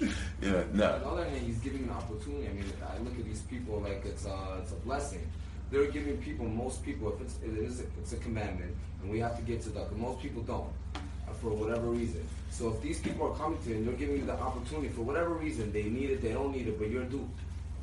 yeah, 0.00 0.08
On 0.56 0.76
the 0.76 0.76
no. 0.76 0.86
other 0.86 1.24
hand, 1.24 1.46
he's 1.46 1.58
giving 1.58 1.84
an 1.84 1.90
opportunity. 1.90 2.48
I 2.48 2.52
mean, 2.52 2.64
I 2.82 2.98
look 2.98 3.16
at 3.18 3.24
these 3.24 3.42
people 3.42 3.80
like 3.80 4.04
it's 4.04 4.26
uh, 4.26 4.58
it's 4.60 4.72
a 4.72 4.76
blessing. 4.76 5.26
They're 5.70 5.90
giving 5.90 6.18
people, 6.18 6.46
most 6.46 6.84
people, 6.84 7.12
if 7.14 7.20
it's 7.20 7.38
it 7.44 7.56
is 7.58 7.80
it's 7.80 8.12
a 8.12 8.16
commandment, 8.16 8.74
and 9.02 9.10
we 9.10 9.18
have 9.20 9.36
to 9.36 9.42
get 9.42 9.62
to 9.62 9.70
that. 9.70 9.88
but 9.90 9.98
Most 9.98 10.20
people 10.20 10.42
don't, 10.42 10.68
uh, 10.96 11.32
for 11.40 11.50
whatever 11.50 11.86
reason. 11.88 12.26
So 12.50 12.68
if 12.70 12.82
these 12.82 13.00
people 13.00 13.26
are 13.28 13.36
coming 13.36 13.60
to 13.62 13.68
you 13.70 13.76
and 13.76 13.86
they're 13.86 13.94
giving 13.94 14.16
you 14.16 14.24
the 14.24 14.38
opportunity 14.38 14.88
for 14.88 15.02
whatever 15.02 15.30
reason, 15.34 15.72
they 15.72 15.84
need 15.84 16.10
it, 16.10 16.22
they 16.22 16.32
don't 16.32 16.52
need 16.52 16.66
it, 16.68 16.78
but 16.78 16.90
you're 16.90 17.04
duped. 17.04 17.38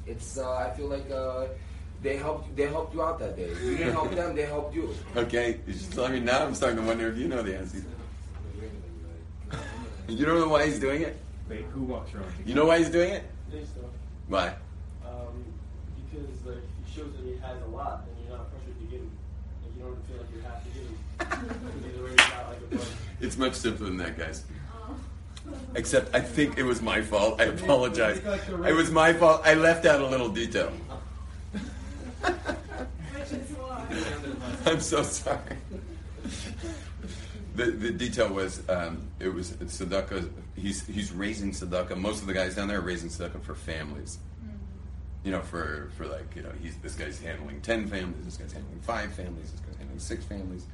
It's 0.05 0.37
uh, 0.37 0.51
I 0.53 0.71
feel 0.75 0.87
like 0.87 1.09
uh, 1.09 1.47
they 2.01 2.17
helped 2.17 2.55
they 2.55 2.67
helped 2.67 2.93
you 2.93 3.03
out 3.03 3.19
that 3.19 3.35
day. 3.35 3.49
You 3.63 3.77
didn't 3.77 3.93
help 3.93 4.11
them, 4.11 4.35
they 4.35 4.45
helped 4.45 4.75
you. 4.75 4.93
Okay, 5.15 5.59
you 5.67 5.73
just 5.73 5.93
tell 5.93 6.09
me 6.09 6.19
now. 6.19 6.45
I'm 6.45 6.55
starting 6.55 6.79
to 6.79 6.85
wonder 6.85 7.07
if 7.09 7.17
you 7.17 7.27
know 7.27 7.41
the 7.41 7.57
answer. 7.57 7.83
You 10.07 10.25
don't 10.25 10.39
know 10.39 10.47
why 10.47 10.65
he's 10.65 10.79
doing 10.79 11.03
it? 11.03 11.17
Wait, 11.47 11.65
who 11.73 11.83
walks 11.83 12.13
around? 12.13 12.33
You 12.45 12.55
know 12.55 12.65
why 12.65 12.79
he's 12.79 12.89
doing 12.89 13.11
it? 13.11 13.23
so. 13.51 13.81
Why? 14.27 14.55
Um, 15.05 15.45
because 16.11 16.27
like 16.45 16.63
he 16.85 16.91
shows 16.93 17.11
that 17.13 17.23
he 17.23 17.37
has 17.37 17.61
a 17.61 17.67
lot, 17.67 18.05
and 18.07 18.27
you're 18.27 18.37
not 18.37 18.49
pressured 18.51 18.79
to 18.79 18.85
give 18.85 19.01
him. 19.01 19.11
Like 19.63 19.75
you 19.77 19.83
don't 19.83 20.07
feel 20.07 20.17
like 20.17 20.31
you 20.33 20.41
have 20.41 20.63
to 20.63 20.69
give 20.69 21.53
him. 21.53 21.83
He's 21.91 21.99
already 21.99 22.15
got 22.15 22.47
like 22.49 22.57
a 22.57 22.75
bunch. 22.75 22.89
It's 23.19 23.37
much 23.37 23.53
simpler 23.53 23.87
than 23.87 23.97
that, 23.97 24.17
guys. 24.17 24.43
Except 25.75 26.15
I 26.15 26.21
think 26.21 26.57
it 26.57 26.63
was 26.63 26.81
my 26.81 27.01
fault. 27.01 27.39
I 27.39 27.45
apologize. 27.45 28.21
It 28.65 28.73
was 28.73 28.91
my 28.91 29.13
fault. 29.13 29.41
I 29.45 29.53
left 29.53 29.85
out 29.85 30.01
a 30.01 30.07
little 30.07 30.29
detail. 30.29 30.71
Which 32.21 33.31
is 33.31 33.49
why. 33.57 33.85
I'm 34.65 34.81
so 34.81 35.03
sorry. 35.03 35.57
The, 37.55 37.65
the 37.71 37.91
detail 37.91 38.29
was 38.33 38.67
um, 38.69 39.07
it 39.19 39.29
was 39.29 39.51
tzedakah. 39.51 40.29
He's 40.55 40.85
he's 40.87 41.11
raising 41.11 41.51
tzedakah. 41.51 41.97
Most 41.97 42.21
of 42.21 42.27
the 42.27 42.33
guys 42.33 42.55
down 42.55 42.67
there 42.67 42.79
are 42.79 42.81
raising 42.81 43.09
tzedakah 43.09 43.41
for 43.41 43.55
families. 43.55 44.19
You 45.23 45.31
know, 45.31 45.41
for 45.41 45.91
for 45.97 46.07
like 46.07 46.35
you 46.35 46.41
know, 46.43 46.51
he's 46.61 46.77
this 46.77 46.95
guy's 46.95 47.19
handling 47.19 47.61
ten 47.61 47.87
families. 47.87 48.25
This 48.25 48.37
guy's 48.37 48.53
handling 48.53 48.79
five 48.79 49.13
families. 49.13 49.51
This 49.51 49.59
guy's 49.61 49.77
handling 49.77 49.99
six 49.99 50.23
families. 50.25 50.65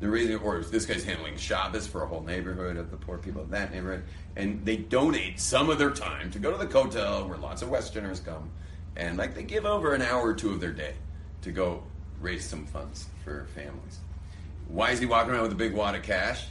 They're 0.00 0.08
raising, 0.08 0.38
or 0.38 0.62
this 0.62 0.86
guy's 0.86 1.04
handling 1.04 1.36
Shabbos 1.36 1.86
for 1.86 2.02
a 2.02 2.06
whole 2.06 2.22
neighborhood 2.22 2.78
of 2.78 2.90
the 2.90 2.96
poor 2.96 3.18
people 3.18 3.42
of 3.42 3.50
that 3.50 3.70
neighborhood, 3.70 4.04
and 4.34 4.64
they 4.64 4.78
donate 4.78 5.38
some 5.38 5.68
of 5.68 5.78
their 5.78 5.90
time 5.90 6.30
to 6.30 6.38
go 6.38 6.50
to 6.50 6.56
the 6.56 6.66
kotel 6.66 7.28
where 7.28 7.36
lots 7.36 7.60
of 7.60 7.68
Westerners 7.68 8.18
come, 8.20 8.50
and 9.00 9.16
like 9.16 9.34
they 9.34 9.42
give 9.42 9.64
over 9.64 9.94
an 9.94 10.02
hour 10.02 10.28
or 10.28 10.34
two 10.34 10.50
of 10.50 10.60
their 10.60 10.72
day 10.72 10.94
to 11.42 11.50
go 11.50 11.82
raise 12.20 12.44
some 12.44 12.66
funds 12.66 13.06
for 13.24 13.46
families. 13.54 13.98
Why 14.68 14.90
is 14.90 15.00
he 15.00 15.06
walking 15.06 15.32
around 15.32 15.44
with 15.44 15.52
a 15.52 15.56
big 15.56 15.72
wad 15.72 15.94
of 15.94 16.02
cash? 16.02 16.46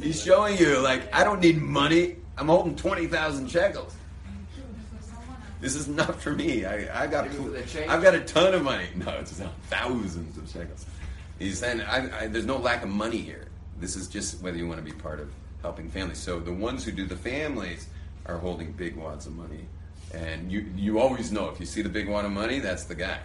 He's 0.00 0.22
showing 0.22 0.56
you, 0.58 0.78
like, 0.78 1.12
I 1.12 1.24
don't 1.24 1.40
need 1.40 1.60
money. 1.60 2.16
I'm 2.36 2.46
holding 2.46 2.76
20,000 2.76 3.48
shekels. 3.48 3.96
This 5.60 5.74
is 5.74 5.88
not 5.88 6.20
for 6.20 6.30
me. 6.30 6.64
I, 6.64 7.02
I 7.02 7.06
got, 7.08 7.28
Maybe 7.28 7.42
with 7.42 7.54
the 7.54 7.62
change? 7.68 7.90
I've 7.90 8.02
got 8.02 8.14
a 8.14 8.20
ton 8.20 8.54
of 8.54 8.62
money. 8.62 8.86
No, 8.94 9.10
it's 9.18 9.42
thousands 9.68 10.38
of 10.38 10.48
shekels. 10.48 10.86
He's 11.40 11.58
saying, 11.58 11.80
I, 11.80 12.24
I, 12.24 12.26
there's 12.28 12.46
no 12.46 12.58
lack 12.58 12.84
of 12.84 12.90
money 12.90 13.18
here. 13.18 13.48
This 13.80 13.96
is 13.96 14.06
just 14.06 14.40
whether 14.40 14.56
you 14.56 14.68
want 14.68 14.78
to 14.78 14.84
be 14.84 14.96
part 14.96 15.18
of 15.18 15.32
helping 15.62 15.90
families. 15.90 16.18
So 16.18 16.38
the 16.38 16.52
ones 16.52 16.84
who 16.84 16.92
do 16.92 17.06
the 17.06 17.16
families 17.16 17.88
are 18.28 18.38
holding 18.38 18.72
big 18.72 18.96
wads 18.96 19.26
of 19.26 19.34
money. 19.34 19.66
And 20.14 20.52
you, 20.52 20.66
you 20.76 21.00
always 21.00 21.32
know 21.32 21.48
if 21.48 21.58
you 21.58 21.66
see 21.66 21.82
the 21.82 21.88
big 21.88 22.08
wad 22.08 22.24
of 22.24 22.30
money, 22.30 22.60
that's 22.60 22.84
the 22.84 22.94
guy. 22.94 23.18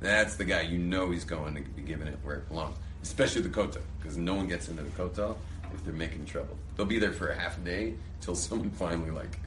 That's 0.00 0.36
the 0.36 0.44
guy. 0.44 0.62
You 0.62 0.78
know 0.78 1.10
he's 1.10 1.24
going 1.24 1.54
to 1.54 1.62
be 1.62 1.82
giving 1.82 2.08
it 2.08 2.18
where 2.22 2.36
it 2.36 2.48
belongs, 2.48 2.76
especially 3.02 3.42
the 3.42 3.48
kotel, 3.48 3.80
because 3.98 4.16
no 4.16 4.34
one 4.34 4.46
gets 4.46 4.68
into 4.68 4.82
the 4.82 4.90
kotel 4.90 5.36
if 5.72 5.84
they're 5.84 5.94
making 5.94 6.26
trouble. 6.26 6.56
They'll 6.76 6.86
be 6.86 6.98
there 6.98 7.12
for 7.12 7.28
a 7.28 7.38
half 7.38 7.56
a 7.56 7.60
day 7.60 7.94
till 8.20 8.34
someone 8.44 8.70
finally 8.70 9.10
like 9.10 9.38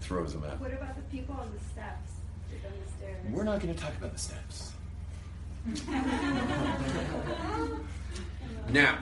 throws 0.00 0.34
them 0.34 0.44
out. 0.44 0.60
What 0.60 0.72
about 0.72 0.96
the 0.96 1.02
people 1.02 1.36
on 1.40 1.50
the 1.52 1.60
steps? 1.72 2.10
On 2.52 2.58
the 2.84 2.92
stairs. 2.92 3.24
We're 3.30 3.44
not 3.44 3.60
going 3.60 3.74
to 3.74 3.80
talk 3.80 3.96
about 3.96 4.12
the 4.12 4.18
steps. 4.18 4.72
now, 8.70 8.98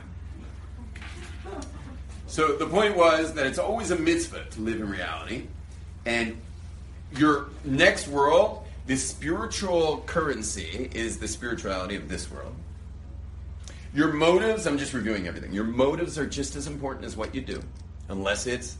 so 2.30 2.56
the 2.56 2.66
point 2.66 2.96
was 2.96 3.34
that 3.34 3.44
it's 3.44 3.58
always 3.58 3.90
a 3.90 3.96
mitzvah 3.96 4.44
to 4.50 4.60
live 4.60 4.80
in 4.80 4.88
reality, 4.88 5.48
and 6.06 6.40
your 7.16 7.48
next 7.64 8.06
world, 8.06 8.64
this 8.86 9.04
spiritual 9.04 10.04
currency, 10.06 10.88
is 10.94 11.18
the 11.18 11.26
spirituality 11.26 11.96
of 11.96 12.08
this 12.08 12.30
world. 12.30 12.54
Your 13.92 14.12
motives, 14.12 14.68
I'm 14.68 14.78
just 14.78 14.94
reviewing 14.94 15.26
everything. 15.26 15.52
Your 15.52 15.64
motives 15.64 16.18
are 16.18 16.26
just 16.26 16.54
as 16.54 16.68
important 16.68 17.04
as 17.04 17.16
what 17.16 17.34
you 17.34 17.40
do, 17.40 17.60
unless 18.08 18.46
it's 18.46 18.76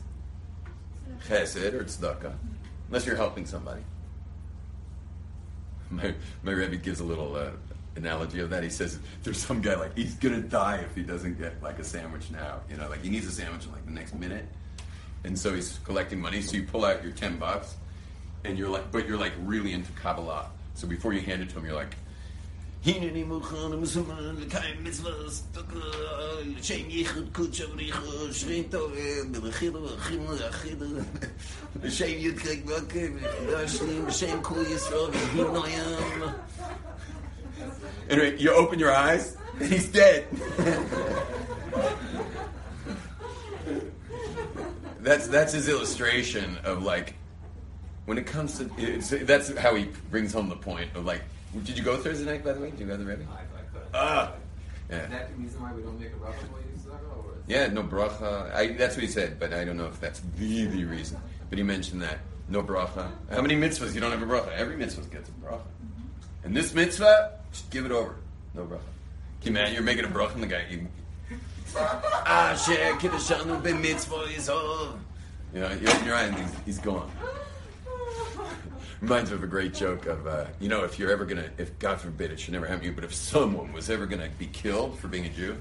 chesed 1.27 1.73
or 1.73 1.83
tzedakah, 1.83 2.33
unless 2.87 3.05
you're 3.05 3.17
helping 3.17 3.45
somebody. 3.45 3.81
My, 5.89 6.13
my 6.41 6.53
Rebbe 6.53 6.77
gives 6.77 7.01
a 7.01 7.03
little 7.03 7.35
uh, 7.35 7.49
analogy 7.95 8.39
of 8.39 8.49
that. 8.49 8.63
He 8.63 8.69
says 8.69 8.99
there's 9.23 9.37
some 9.37 9.61
guy 9.61 9.75
like 9.75 9.97
he's 9.97 10.15
gonna 10.15 10.41
die 10.41 10.77
if 10.77 10.95
he 10.95 11.03
doesn't 11.03 11.37
get 11.37 11.61
like 11.61 11.79
a 11.79 11.83
sandwich 11.83 12.31
now. 12.31 12.61
You 12.69 12.77
know, 12.77 12.89
like 12.89 13.03
he 13.03 13.09
needs 13.09 13.27
a 13.27 13.31
sandwich 13.31 13.65
in 13.65 13.71
like 13.71 13.85
the 13.85 13.91
next 13.91 14.13
minute, 14.15 14.45
and 15.23 15.37
so 15.37 15.53
he's 15.53 15.79
collecting 15.83 16.19
money. 16.19 16.41
So 16.41 16.57
you 16.57 16.63
pull 16.63 16.85
out 16.85 17.03
your 17.03 17.13
ten 17.13 17.37
bucks, 17.37 17.75
and 18.43 18.57
you're 18.57 18.69
like, 18.69 18.91
but 18.91 19.07
you're 19.07 19.17
like 19.17 19.33
really 19.43 19.73
into 19.73 19.91
Kabbalah. 19.93 20.49
So 20.75 20.87
before 20.87 21.13
you 21.13 21.21
hand 21.21 21.41
it 21.41 21.49
to 21.49 21.59
him, 21.59 21.65
you're 21.65 21.75
like. 21.75 21.95
"Hineni 22.83 23.23
mukhan 23.27 23.77
musulman 23.77 24.39
l'kayim 24.41 24.81
mitzvahs, 24.81 25.43
l'shem 26.57 26.89
yichud 26.89 27.29
kudsha 27.31 27.67
v'richa, 27.69 28.33
shrein 28.33 28.65
toveh, 28.71 29.21
b'lechilu 29.31 29.79
v'achimu 29.85 30.33
v'achilu, 30.39 30.89
l'shem 31.83 32.17
yudkek 32.17 32.65
v'akev, 32.65 33.19
v'chidashlim, 33.21 34.07
l'shem 34.07 34.41
kol 34.41 34.65
yisrael, 34.65 35.11
v'hinoyam." 35.11 36.33
Anyway, 38.09 38.37
you 38.37 38.51
open 38.53 38.79
your 38.79 38.91
eyes, 38.93 39.37
and 39.59 39.67
he's 39.71 39.87
dead. 39.89 40.25
that's 44.99 45.27
that's 45.27 45.53
his 45.53 45.67
illustration 45.67 46.57
of 46.63 46.83
like 46.83 47.15
when 48.05 48.17
it 48.17 48.25
comes 48.25 48.57
to 48.59 48.65
that's 49.25 49.55
how 49.57 49.73
he 49.75 49.85
brings 50.09 50.31
home 50.33 50.47
the 50.49 50.55
point 50.55 50.89
of 50.95 51.05
like 51.05 51.23
did 51.63 51.77
you 51.77 51.83
go 51.83 51.97
Thursday 51.97 52.25
night 52.25 52.43
by 52.43 52.53
the 52.53 52.59
way 52.59 52.69
did 52.71 52.79
you 52.81 52.85
go 52.85 52.97
to 52.97 53.03
the 53.03 53.09
Rebbe? 53.09 53.25
I, 53.31 53.35
I 53.35 53.63
could. 53.73 53.87
Ah, 53.93 54.33
Is 54.89 54.97
yeah. 54.97 55.05
that 55.07 55.29
the 55.35 55.41
reason 55.41 55.61
why 55.61 55.73
we 55.73 55.81
don't 55.81 55.99
make 55.99 56.09
a 56.09 56.15
bracha 56.15 56.43
when 56.51 56.61
you 56.63 56.79
tzedakah, 56.79 57.25
or? 57.25 57.33
Yeah, 57.47 57.67
no 57.67 57.83
bracha. 57.83 58.53
I, 58.53 58.67
that's 58.73 58.95
what 58.95 59.03
he 59.03 59.09
said, 59.09 59.39
but 59.39 59.53
I 59.53 59.65
don't 59.65 59.75
know 59.77 59.87
if 59.87 59.99
that's 59.99 60.21
the 60.37 60.65
the 60.65 60.83
reason. 60.85 61.17
But 61.49 61.57
he 61.57 61.63
mentioned 61.63 62.01
that 62.03 62.19
no 62.47 62.61
bracha. 62.63 63.09
How 63.31 63.41
many 63.41 63.55
mitzvahs 63.55 63.93
you 63.93 63.99
don't 64.01 64.11
have 64.11 64.21
a 64.21 64.25
bracha? 64.25 64.51
Every 64.55 64.77
mitzvah 64.77 65.05
gets 65.13 65.29
a 65.29 65.31
bracha. 65.33 65.61
And 66.43 66.55
this 66.55 66.73
mitzvah, 66.73 67.39
just 67.51 67.69
give 67.69 67.85
it 67.85 67.91
over. 67.91 68.15
No 68.53 68.63
bracha. 68.63 68.79
Can 69.41 69.53
you 69.53 69.59
imagine 69.59 69.73
you're 69.73 69.83
making 69.83 70.05
a 70.05 70.07
bracha 70.07 70.33
and 70.35 70.43
the 70.43 70.47
guy 70.47 70.65
you 70.69 70.87
Ah 71.75 72.61
shit, 72.65 72.79
kiddishanu 72.99 73.63
be 73.63 73.73
mitzvah 73.73 74.23
is 74.35 74.49
all. 74.49 74.99
You 75.53 75.61
know, 75.61 75.71
you 75.71 75.87
open 75.87 76.05
your 76.05 76.15
eye 76.15 76.23
and 76.23 76.35
he's, 76.35 76.55
he's 76.65 76.79
gone. 76.79 77.09
Reminds 79.01 79.31
me 79.31 79.35
of 79.35 79.43
a 79.43 79.47
great 79.47 79.73
joke 79.73 80.05
of, 80.05 80.27
uh, 80.27 80.45
you 80.59 80.69
know, 80.69 80.83
if 80.83 80.99
you're 80.99 81.11
ever 81.11 81.25
gonna, 81.25 81.49
if 81.57 81.77
God 81.79 81.99
forbid 81.99 82.31
it 82.31 82.39
should 82.39 82.53
never 82.53 82.67
happen 82.67 82.81
to 82.81 82.85
you, 82.87 82.91
but 82.93 83.03
if 83.03 83.13
someone 83.13 83.73
was 83.73 83.89
ever 83.89 84.05
gonna 84.05 84.29
be 84.37 84.45
killed 84.47 84.99
for 84.99 85.07
being 85.07 85.25
a 85.25 85.29
Jew, 85.29 85.57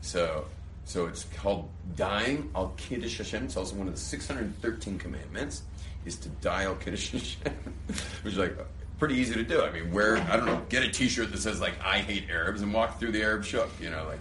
so, 0.00 0.46
so 0.84 1.06
it's 1.06 1.24
called 1.36 1.68
dying 1.94 2.50
al 2.54 2.72
kiddush 2.76 3.18
Hashem. 3.18 3.44
It's 3.44 3.56
also 3.56 3.76
one 3.76 3.86
of 3.86 3.94
the 3.94 4.00
613 4.00 4.98
commandments 4.98 5.62
is 6.04 6.16
to 6.16 6.28
die 6.28 6.64
al 6.64 6.74
kiddush 6.74 7.12
Hashem, 7.12 7.52
which 8.22 8.34
is 8.34 8.38
like 8.38 8.56
pretty 8.98 9.16
easy 9.16 9.34
to 9.34 9.42
do. 9.42 9.62
I 9.62 9.70
mean, 9.70 9.92
wear 9.92 10.16
I 10.16 10.36
don't 10.36 10.46
know, 10.46 10.62
get 10.68 10.82
a 10.82 10.90
T-shirt 10.90 11.30
that 11.32 11.38
says 11.38 11.60
like 11.60 11.74
I 11.82 11.98
hate 11.98 12.30
Arabs 12.30 12.62
and 12.62 12.72
walk 12.72 12.98
through 12.98 13.12
the 13.12 13.22
Arab 13.22 13.44
shuk. 13.44 13.68
You 13.80 13.90
know, 13.90 14.06
like 14.08 14.20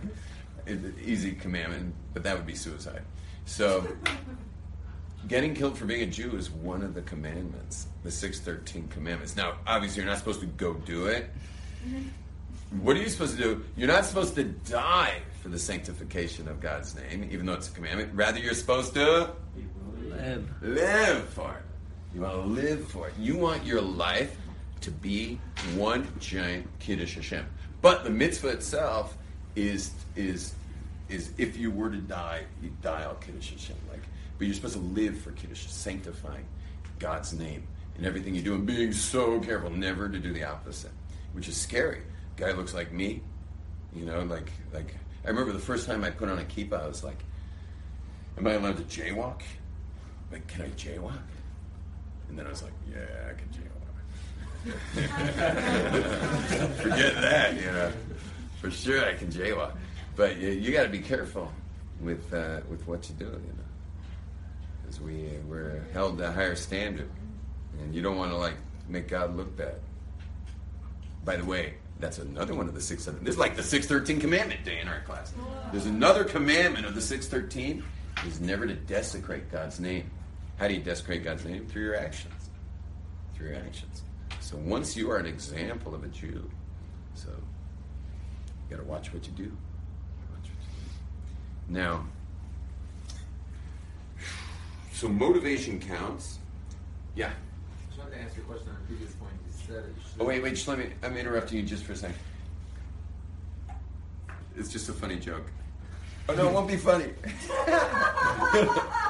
it, 0.65 0.79
easy 1.03 1.33
commandment, 1.33 1.93
but 2.13 2.23
that 2.23 2.35
would 2.35 2.47
be 2.47 2.55
suicide. 2.55 3.03
So. 3.45 3.87
Getting 5.27 5.55
killed 5.55 5.75
for 5.75 5.85
being 5.85 6.03
a 6.03 6.05
Jew 6.05 6.35
is 6.37 6.51
one 6.51 6.83
of 6.83 6.93
the 6.93 7.01
commandments, 7.01 7.87
the 8.03 8.11
613 8.11 8.89
commandments. 8.89 9.35
Now, 9.35 9.55
obviously, 9.65 10.03
you're 10.03 10.11
not 10.11 10.19
supposed 10.19 10.39
to 10.41 10.45
go 10.45 10.75
do 10.75 11.07
it. 11.07 11.31
Mm-hmm. 11.83 12.83
What 12.83 12.95
are 12.95 12.99
you 12.99 13.09
supposed 13.09 13.35
to 13.37 13.43
do? 13.43 13.65
You're 13.75 13.87
not 13.87 14.05
supposed 14.05 14.35
to 14.35 14.43
die 14.43 15.21
for 15.41 15.49
the 15.49 15.57
sanctification 15.57 16.47
of 16.47 16.59
God's 16.59 16.95
name, 16.95 17.27
even 17.31 17.45
though 17.45 17.53
it's 17.53 17.69
a 17.69 17.71
commandment. 17.71 18.11
Rather, 18.13 18.39
you're 18.39 18.53
supposed 18.53 18.93
to 18.95 19.31
Live. 20.09 20.47
live 20.61 21.29
for 21.29 21.51
it. 21.51 21.63
You 22.13 22.21
want 22.21 22.33
to 22.33 22.41
live 22.41 22.87
for 22.87 23.07
it. 23.07 23.13
You 23.19 23.37
want 23.37 23.65
your 23.65 23.81
life 23.81 24.37
to 24.85 24.91
be 24.91 25.39
one 25.75 26.07
giant 26.19 26.67
Kiddush 26.79 27.15
Hashem. 27.15 27.45
But 27.81 28.03
the 28.03 28.09
mitzvah 28.09 28.49
itself 28.49 29.17
is 29.55 29.91
is 30.15 30.53
is 31.09 31.31
if 31.37 31.57
you 31.57 31.71
were 31.71 31.89
to 31.89 31.97
die, 31.97 32.43
you 32.61 32.71
die 32.81 33.01
al 33.01 33.15
Kiddush 33.15 33.51
Hashem. 33.51 33.75
Like, 33.91 34.01
but 34.37 34.47
you're 34.47 34.55
supposed 34.55 34.75
to 34.75 34.79
live 34.79 35.17
for 35.19 35.31
Kiddush, 35.31 35.67
sanctifying 35.67 36.45
God's 36.99 37.33
name 37.33 37.67
in 37.97 38.05
everything 38.05 38.35
you 38.35 38.41
do, 38.41 38.53
and 38.53 38.65
being 38.65 38.93
so 38.93 39.39
careful 39.39 39.69
never 39.69 40.07
to 40.07 40.19
do 40.19 40.33
the 40.33 40.43
opposite, 40.43 40.91
which 41.33 41.47
is 41.47 41.57
scary. 41.57 42.01
Guy 42.37 42.51
looks 42.51 42.73
like 42.73 42.91
me, 42.91 43.21
you 43.93 44.05
know, 44.05 44.23
like 44.23 44.51
like 44.73 44.95
I 45.25 45.29
remember 45.29 45.51
the 45.51 45.59
first 45.59 45.87
time 45.87 46.03
I 46.03 46.11
put 46.11 46.29
on 46.29 46.37
a 46.39 46.43
kippah, 46.43 46.83
I 46.83 46.87
was 46.87 47.03
like, 47.03 47.23
"Am 48.37 48.45
I 48.45 48.51
allowed 48.51 48.77
to 48.77 48.83
jaywalk? 48.83 49.41
Like, 50.31 50.47
can 50.47 50.61
I 50.61 50.69
jaywalk?" 50.69 51.17
And 52.29 52.37
then 52.37 52.45
I 52.45 52.49
was 52.49 52.61
like, 52.61 52.73
"Yeah, 52.87 53.29
I 53.29 53.33
can 53.33 53.47
jaywalk." 53.49 53.74
Forget 56.81 57.13
that, 57.21 57.55
you 57.55 57.67
know. 57.67 57.91
For 58.59 58.71
sure, 58.71 59.05
I 59.05 59.13
can 59.13 59.27
jaywalk, 59.27 59.73
but 60.15 60.37
you, 60.37 60.49
you 60.49 60.71
got 60.71 60.83
to 60.83 60.89
be 60.89 60.99
careful 60.99 61.51
with 62.01 62.33
uh, 62.33 62.61
with 62.67 62.87
what 62.87 63.07
you 63.07 63.13
do, 63.15 63.25
you 63.25 63.31
know, 63.31 63.63
because 64.81 64.99
we 64.99 65.29
we're 65.47 65.83
held 65.93 66.17
to 66.17 66.29
a 66.29 66.31
higher 66.31 66.55
standard, 66.55 67.09
and 67.79 67.93
you 67.93 68.01
don't 68.01 68.17
want 68.17 68.31
to 68.31 68.37
like 68.37 68.55
make 68.89 69.07
God 69.07 69.37
look 69.37 69.55
bad. 69.55 69.75
By 71.23 71.37
the 71.37 71.45
way, 71.45 71.75
that's 71.99 72.17
another 72.17 72.55
one 72.55 72.67
of 72.67 72.73
the 72.73 72.81
six. 72.81 73.05
This 73.05 73.15
is 73.33 73.37
like 73.37 73.55
the 73.55 73.61
six 73.61 73.85
thirteen 73.85 74.19
commandment 74.19 74.65
day 74.65 74.79
in 74.79 74.87
our 74.87 75.01
class. 75.01 75.31
There's 75.71 75.85
another 75.85 76.23
commandment 76.23 76.87
of 76.87 76.95
the 76.95 77.01
six 77.01 77.27
thirteen 77.27 77.83
is 78.25 78.41
never 78.41 78.65
to 78.65 78.73
desecrate 78.73 79.51
God's 79.51 79.79
name. 79.79 80.09
How 80.57 80.67
do 80.67 80.73
you 80.73 80.81
desecrate 80.81 81.23
God's 81.23 81.45
name? 81.45 81.67
Through 81.67 81.83
your 81.83 81.97
actions. 81.97 82.49
Through 83.35 83.49
your 83.49 83.57
actions. 83.57 84.01
So 84.45 84.57
once 84.57 84.95
you 84.95 85.09
are 85.09 85.17
an 85.17 85.25
example 85.25 85.95
of 85.95 86.03
a 86.03 86.07
Jew, 86.07 86.47
so 87.15 87.29
you 87.29 88.69
got 88.69 88.77
to 88.77 88.87
watch 88.87 89.11
what 89.11 89.25
you 89.25 89.33
do. 89.33 89.45
Watch 90.31 90.51
what 90.51 90.61
you 90.61 91.73
do. 91.73 91.79
Now, 91.79 92.05
so 94.93 95.07
motivation 95.09 95.79
counts. 95.79 96.37
Yeah. 97.15 97.29
I 97.29 97.87
just 97.87 97.97
wanted 97.97 98.17
to 98.17 98.21
ask 98.21 98.37
you 98.37 98.43
a 98.43 98.45
question 98.45 98.69
on 98.69 98.75
a 98.75 98.87
previous 98.87 99.13
point. 99.13 99.33
You 99.47 99.73
said. 99.73 99.95
Oh 100.19 100.25
wait, 100.25 100.43
wait. 100.43 100.53
Just 100.53 100.67
let 100.67 100.77
me. 100.77 100.89
I'm 101.01 101.17
interrupting 101.17 101.57
you 101.57 101.63
just 101.63 101.83
for 101.83 101.93
a 101.93 101.95
second. 101.95 102.19
It's 104.55 104.71
just 104.71 104.89
a 104.89 104.93
funny 104.93 105.15
joke. 105.15 105.49
Oh 106.29 106.35
no, 106.35 106.49
it 106.49 106.53
won't 106.53 106.67
be 106.67 106.77
funny. 106.77 107.09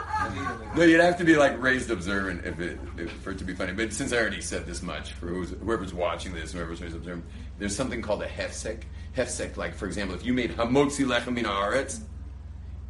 no, 0.75 0.83
you'd 0.83 0.99
have 0.99 1.17
to 1.17 1.23
be 1.23 1.35
like 1.35 1.61
raised 1.61 1.89
observant 1.89 2.45
if 2.45 2.59
it 2.59 2.79
if, 2.97 3.11
for 3.11 3.31
it 3.31 3.37
to 3.39 3.43
be 3.43 3.53
funny. 3.53 3.73
But 3.73 3.93
since 3.93 4.11
I 4.11 4.17
already 4.17 4.41
said 4.41 4.65
this 4.65 4.81
much 4.81 5.13
for 5.13 5.27
whoever's 5.27 5.93
watching 5.93 6.33
this, 6.33 6.53
whoever's 6.53 6.81
raised 6.81 6.95
observant, 6.95 7.25
there's 7.57 7.75
something 7.75 8.01
called 8.01 8.21
a 8.23 8.27
hefsek. 8.27 8.83
Hefsek, 9.15 9.57
like 9.57 9.73
for 9.75 9.85
example, 9.85 10.15
if 10.15 10.25
you 10.25 10.33
made 10.33 10.51
hamotzi 10.51 11.05
lechem 11.05 11.41
haaretz, 11.41 12.01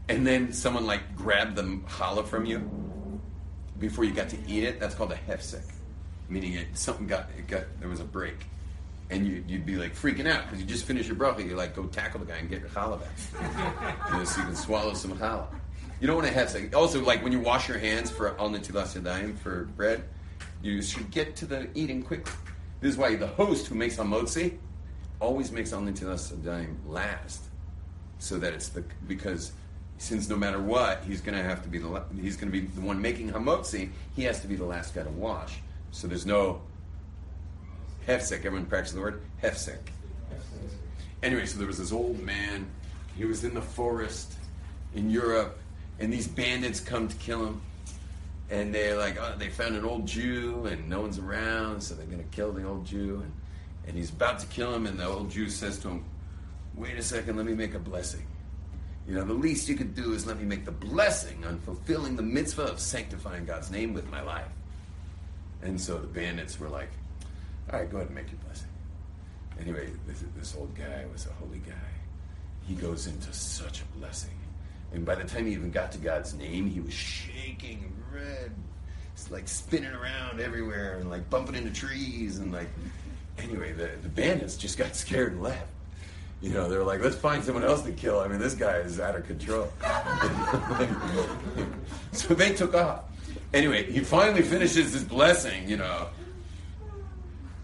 and 0.09 0.25
then 0.25 0.51
someone 0.51 0.85
like 0.85 1.15
grabbed 1.15 1.55
the 1.55 1.63
challah 1.87 2.25
from 2.25 2.45
you 2.45 2.69
before 3.79 4.03
you 4.03 4.11
got 4.11 4.29
to 4.29 4.37
eat 4.47 4.63
it, 4.63 4.79
that's 4.79 4.95
called 4.95 5.11
a 5.11 5.15
hefsek, 5.15 5.65
meaning 6.29 6.53
it 6.53 6.67
something 6.73 7.07
got 7.07 7.29
it 7.37 7.47
got 7.47 7.63
there 7.79 7.89
was 7.89 7.99
a 7.99 8.05
break, 8.05 8.45
and 9.09 9.27
you, 9.27 9.43
you'd 9.47 9.65
be 9.65 9.75
like 9.75 9.95
freaking 9.95 10.27
out 10.27 10.43
because 10.43 10.59
you 10.59 10.65
just 10.65 10.85
finished 10.85 11.07
your 11.07 11.17
bracha. 11.17 11.47
You 11.47 11.55
like 11.55 11.75
go 11.75 11.83
tackle 11.85 12.19
the 12.19 12.25
guy 12.25 12.37
and 12.37 12.49
get 12.49 12.61
your 12.61 12.69
challah 12.69 12.99
back, 12.99 14.25
so 14.25 14.41
you 14.41 14.47
can 14.47 14.55
swallow 14.55 14.93
some 14.93 15.11
challah. 15.17 15.47
You 16.05 16.11
don't 16.11 16.21
want 16.21 16.31
to 16.31 16.39
hefsek. 16.39 16.75
Also, 16.75 17.03
like 17.03 17.23
when 17.23 17.31
you 17.31 17.39
wash 17.39 17.67
your 17.67 17.79
hands 17.79 18.11
for 18.11 18.29
netilas 18.29 18.95
yadayim 18.95 19.35
for 19.39 19.63
bread, 19.75 20.03
you 20.61 20.79
should 20.83 21.09
get 21.09 21.35
to 21.37 21.47
the 21.47 21.67
eating 21.73 22.03
quickly. 22.03 22.31
This 22.79 22.91
is 22.91 22.97
why 22.99 23.15
the 23.15 23.25
host 23.25 23.65
who 23.65 23.73
makes 23.73 23.95
hamotzi 23.95 24.59
always 25.19 25.51
makes 25.51 25.71
netilas 25.71 26.31
yadayim 26.31 26.75
last, 26.85 27.45
so 28.19 28.37
that 28.37 28.53
it's 28.53 28.69
the 28.69 28.83
because 29.07 29.53
since 29.97 30.29
no 30.29 30.35
matter 30.35 30.61
what, 30.61 31.03
he's 31.07 31.21
going 31.21 31.35
to 31.35 31.43
have 31.43 31.63
to 31.63 31.69
be 31.69 31.79
the 31.79 32.03
he's 32.21 32.37
going 32.37 32.51
to 32.51 32.61
be 32.61 32.67
the 32.67 32.81
one 32.81 33.01
making 33.01 33.31
hamotzi. 33.31 33.89
He 34.15 34.25
has 34.25 34.41
to 34.41 34.47
be 34.47 34.53
the 34.53 34.63
last 34.63 34.93
guy 34.93 35.01
to 35.01 35.09
wash. 35.09 35.57
So 35.89 36.05
there's 36.05 36.27
no 36.27 36.61
hefsek. 38.07 38.45
Everyone 38.45 38.67
practices 38.67 38.93
the 38.93 39.01
word 39.01 39.23
hefsek. 39.41 39.79
Anyway, 41.23 41.47
so 41.47 41.57
there 41.57 41.65
was 41.65 41.79
this 41.79 41.91
old 41.91 42.19
man. 42.19 42.67
He 43.17 43.25
was 43.25 43.43
in 43.43 43.55
the 43.55 43.61
forest 43.63 44.35
in 44.93 45.09
Europe, 45.09 45.57
and 45.99 46.11
these 46.11 46.27
bandits 46.27 46.79
come 46.79 47.07
to 47.07 47.15
kill 47.17 47.45
him. 47.45 47.61
And 48.49 48.73
they're 48.73 48.95
like, 48.95 49.17
oh, 49.19 49.33
they 49.37 49.49
found 49.49 49.75
an 49.75 49.85
old 49.85 50.05
Jew, 50.05 50.67
and 50.67 50.87
no 50.87 51.01
one's 51.01 51.17
around, 51.17 51.81
so 51.81 51.95
they're 51.95 52.05
going 52.05 52.19
to 52.19 52.35
kill 52.35 52.51
the 52.51 52.63
old 52.63 52.85
Jew. 52.85 53.21
And, 53.23 53.33
and 53.87 53.97
he's 53.97 54.11
about 54.11 54.39
to 54.39 54.47
kill 54.47 54.73
him, 54.73 54.85
and 54.85 54.99
the 54.99 55.05
old 55.05 55.31
Jew 55.31 55.49
says 55.49 55.79
to 55.79 55.89
him, 55.89 56.05
"Wait 56.75 56.95
a 56.95 57.01
second, 57.01 57.37
let 57.37 57.45
me 57.45 57.55
make 57.55 57.73
a 57.73 57.79
blessing." 57.79 58.25
You 59.07 59.13
know, 59.13 59.23
the 59.23 59.33
least 59.33 59.69
you 59.69 59.75
could 59.75 59.93
do 59.93 60.13
is 60.13 60.25
let 60.25 60.39
me 60.39 60.45
make 60.45 60.65
the 60.65 60.71
blessing 60.71 61.45
on 61.45 61.59
fulfilling 61.59 62.15
the 62.15 62.23
mitzvah 62.23 62.63
of 62.63 62.79
sanctifying 62.79 63.45
God's 63.45 63.69
name 63.69 63.93
with 63.93 64.09
my 64.09 64.21
life. 64.21 64.47
And 65.61 65.79
so 65.79 65.97
the 65.97 66.07
bandits 66.07 66.59
were 66.59 66.69
like, 66.69 66.89
all 67.71 67.79
right, 67.79 67.89
go 67.89 67.97
ahead 67.97 68.07
and 68.07 68.15
make 68.15 68.31
your 68.31 68.39
blessing. 68.41 68.69
Anyway, 69.59 69.89
this, 70.07 70.23
this 70.35 70.55
old 70.57 70.73
guy 70.75 71.05
was 71.11 71.27
a 71.27 71.33
holy 71.33 71.59
guy. 71.59 71.73
He 72.67 72.73
goes 72.73 73.05
into 73.07 73.31
such 73.31 73.81
a 73.81 73.97
blessing. 73.97 74.31
And 74.95 75.05
by 75.05 75.15
the 75.15 75.25
time 75.25 75.45
he 75.45 75.53
even 75.53 75.71
got 75.71 75.91
to 75.91 75.97
God's 75.97 76.33
name, 76.33 76.69
he 76.69 76.79
was 76.79 76.93
shaking 76.93 77.93
red, 78.13 78.51
like 79.29 79.47
spinning 79.47 79.91
around 79.91 80.39
everywhere 80.39 80.97
and 80.99 81.09
like 81.09 81.29
bumping 81.29 81.55
into 81.55 81.71
trees. 81.71 82.39
And 82.39 82.53
like, 82.53 82.69
anyway, 83.37 83.73
the, 83.73 83.91
the 84.01 84.09
bandits 84.09 84.55
just 84.55 84.77
got 84.77 84.95
scared 84.95 85.33
and 85.33 85.43
left. 85.43 85.67
You 86.41 86.51
know, 86.51 86.69
they 86.69 86.77
were 86.77 86.83
like, 86.83 87.01
let's 87.01 87.15
find 87.15 87.43
someone 87.43 87.63
else 87.63 87.81
to 87.83 87.91
kill. 87.91 88.19
I 88.19 88.27
mean, 88.27 88.39
this 88.39 88.53
guy 88.53 88.77
is 88.77 88.99
out 88.99 89.15
of 89.15 89.25
control. 89.25 89.71
so 92.11 92.33
they 92.33 92.53
took 92.53 92.73
off. 92.73 93.03
Anyway, 93.53 93.91
he 93.91 93.99
finally 93.99 94.41
finishes 94.41 94.93
his 94.93 95.03
blessing, 95.03 95.67
you 95.67 95.77
know. 95.77 96.07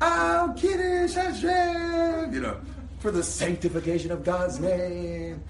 Oh, 0.01 0.53
Kiddush 0.57 1.13
Hashem, 1.13 2.33
you 2.33 2.41
know, 2.41 2.59
for 2.99 3.11
the 3.11 3.23
sanctification 3.23 4.11
of 4.11 4.23
God's 4.23 4.59
name. 4.59 5.43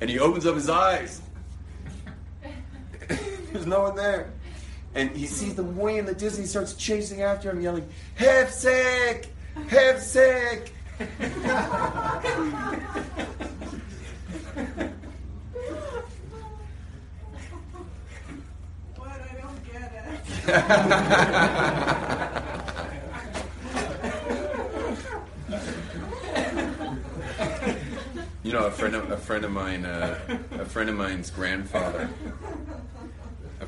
And 0.00 0.08
he 0.08 0.18
opens 0.18 0.46
up 0.46 0.54
his 0.54 0.70
eyes. 0.70 1.20
There's 3.52 3.66
no 3.66 3.82
one 3.82 3.96
there. 3.96 4.32
And 4.94 5.10
he 5.10 5.26
sees 5.26 5.54
them 5.54 5.76
way 5.76 5.98
in 5.98 6.06
the 6.06 6.14
distance. 6.14 6.38
He 6.38 6.46
starts 6.46 6.74
chasing 6.74 7.22
after 7.22 7.50
him, 7.50 7.60
yelling, 7.60 7.88
Hefsek! 8.18 9.26
Hefsek! 9.66 10.70
What? 18.96 19.20
I 19.20 19.34
don't 19.40 19.64
get 19.64 19.92
it. 20.48 20.88
You 28.48 28.54
know, 28.54 28.64
a 28.64 28.70
friend 28.70 28.94
of 28.94 29.10
a 29.10 29.16
friend 29.18 29.44
of 29.44 29.50
mine, 29.50 29.84
uh, 29.84 30.18
a 30.52 30.64
friend 30.64 30.88
of 30.88 30.96
mine's 30.96 31.28
grandfather, 31.30 32.08
a 32.47 32.47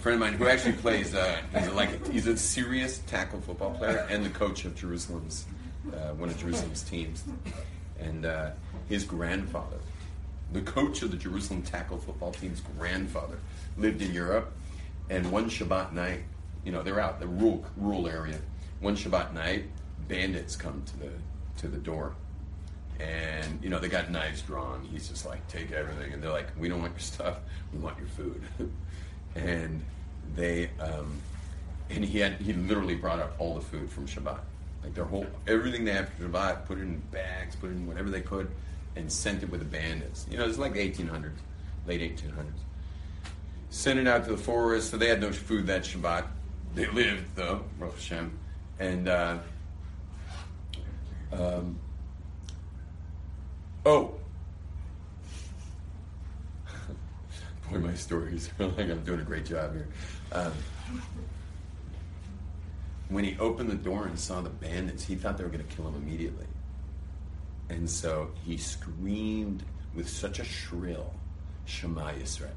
friend 0.01 0.15
of 0.15 0.21
mine 0.21 0.33
who 0.39 0.49
actually 0.49 0.73
plays. 0.73 1.15
Uh, 1.15 1.37
he's 1.55 1.67
a, 1.67 1.73
like 1.73 2.07
he's 2.11 2.27
a 2.27 2.37
serious 2.37 2.99
tackle 3.07 3.41
football 3.41 3.73
player 3.73 4.07
and 4.11 4.25
the 4.25 4.31
coach 4.31 4.65
of 4.65 4.75
Jerusalem's 4.75 5.45
uh, 5.93 6.15
one 6.15 6.29
of 6.29 6.39
Jerusalem's 6.39 6.83
teams, 6.83 7.25
and 7.99 8.25
uh, 8.25 8.51
his 8.89 9.05
grandfather, 9.05 9.79
the 10.53 10.63
coach 10.63 11.03
of 11.03 11.11
the 11.11 11.17
Jerusalem 11.17 11.63
tackle 11.63 11.99
football 11.99 12.33
team's 12.33 12.61
grandfather, 12.79 13.39
lived 13.77 14.03
in 14.03 14.13
Europe, 14.13 14.53
and 15.09 15.31
one 15.31 15.49
Shabbat 15.49 15.93
night, 15.93 16.21
you 16.65 16.73
know, 16.73 16.83
they're 16.83 17.01
out 17.01 17.21
the 17.21 17.27
rural 17.27 17.65
rural 17.77 18.09
area. 18.09 18.39
One 18.81 18.97
Shabbat 18.97 19.35
night, 19.35 19.65
bandits 20.09 20.57
come 20.57 20.83
to 20.87 20.99
the 20.99 21.11
to 21.59 21.69
the 21.69 21.79
door 21.79 22.15
and 22.99 23.59
you 23.63 23.71
know 23.71 23.79
they 23.79 23.89
got 23.89 24.11
knives 24.11 24.43
drawn. 24.43 24.87
He's 24.91 25.09
just 25.09 25.27
like, 25.27 25.47
take 25.49 25.73
everything, 25.73 26.13
and 26.13 26.23
they're 26.23 26.33
like, 26.33 26.49
we 26.59 26.69
don't 26.69 26.81
want 26.81 26.93
your 26.93 27.01
stuff, 27.01 27.39
we 27.73 27.79
want 27.79 27.99
your 27.99 28.09
food. 28.09 28.43
and 29.35 29.83
they, 30.35 30.71
um, 30.81 31.21
and 31.89 32.05
he 32.05 32.19
had 32.19 32.35
he 32.35 32.53
literally 32.53 32.95
brought 32.95 33.19
up 33.19 33.35
all 33.39 33.55
the 33.55 33.61
food 33.61 33.91
from 33.91 34.07
Shabbat, 34.07 34.41
like 34.83 34.95
their 34.95 35.05
whole 35.05 35.27
everything 35.47 35.85
they 35.85 35.93
had 35.93 36.09
for 36.09 36.25
Shabbat, 36.25 36.67
put 36.67 36.79
it 36.79 36.83
in 36.83 36.99
bags, 37.11 37.57
put 37.57 37.71
it 37.71 37.75
in 37.75 37.87
whatever 37.87 38.11
they 38.11 38.21
could, 38.21 38.51
and 38.97 39.11
sent 39.11 39.43
it 39.43 39.51
with 39.51 39.61
the 39.61 39.67
bandits. 39.67 40.27
You 40.31 40.39
know, 40.39 40.47
it's 40.47 40.59
like 40.59 40.73
the 40.75 40.91
1800s, 40.91 41.33
late 41.87 42.01
1800s. 42.01 42.47
Sent 43.71 43.99
it 43.99 44.07
out 44.07 44.25
to 44.25 44.31
the 44.31 44.37
forest, 44.37 44.91
so 44.91 44.97
they 44.97 45.09
had 45.09 45.21
no 45.21 45.33
food 45.33 45.67
that 45.69 45.83
Shabbat. 45.83 46.27
They 46.75 46.87
lived 46.87 47.37
though, 47.37 47.65
Baruch 47.79 47.95
Hashem, 47.95 48.39
and. 48.79 49.09
Uh, 49.09 49.39
um, 51.33 51.79
Oh. 53.85 54.15
My 57.79 57.95
stories 57.95 58.51
like 58.59 58.79
I'm 58.79 59.05
doing 59.05 59.21
a 59.21 59.25
great 59.25 59.45
job 59.47 59.73
here. 59.75 59.89
Um, 60.33 60.53
when 63.09 63.25
he 63.25 63.37
opened 63.39 63.71
the 63.71 63.77
door 63.77 64.07
and 64.07 64.19
saw 64.19 64.41
the 64.41 64.51
bandits, 64.51 65.05
he 65.05 65.15
thought 65.15 65.39
they 65.39 65.45
were 65.45 65.51
going 65.51 65.67
to 65.67 65.77
kill 65.77 65.87
him 65.87 65.95
immediately. 65.95 66.47
And 67.69 67.89
so 67.89 68.31
he 68.45 68.57
screamed 68.57 69.63
with 69.95 70.09
such 70.09 70.41
a 70.41 70.45
shrill, 70.45 71.15
Shema 71.65 72.13
Yisrael. 72.13 72.51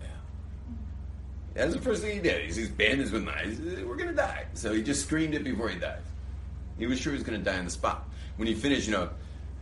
That's 1.53 1.73
the 1.73 1.81
first 1.81 2.01
thing 2.01 2.15
he 2.15 2.21
did. 2.21 2.45
He 2.45 2.51
sees 2.51 2.69
bandits 2.69 3.11
with 3.11 3.23
knives. 3.23 3.59
We're 3.59 3.95
going 3.95 4.09
to 4.09 4.15
die. 4.15 4.45
So 4.55 4.73
he 4.73 4.81
just 4.81 5.03
screamed 5.05 5.35
it 5.35 5.43
before 5.43 5.69
he 5.69 5.77
died. 5.77 6.01
He 6.79 6.87
was 6.87 6.99
sure 6.99 7.13
he 7.13 7.17
was 7.17 7.25
going 7.25 7.37
to 7.37 7.45
die 7.45 7.59
on 7.59 7.65
the 7.65 7.71
spot. 7.71 8.09
When 8.37 8.47
he 8.47 8.55
finished, 8.55 8.87
you 8.87 8.93
know, 8.93 9.09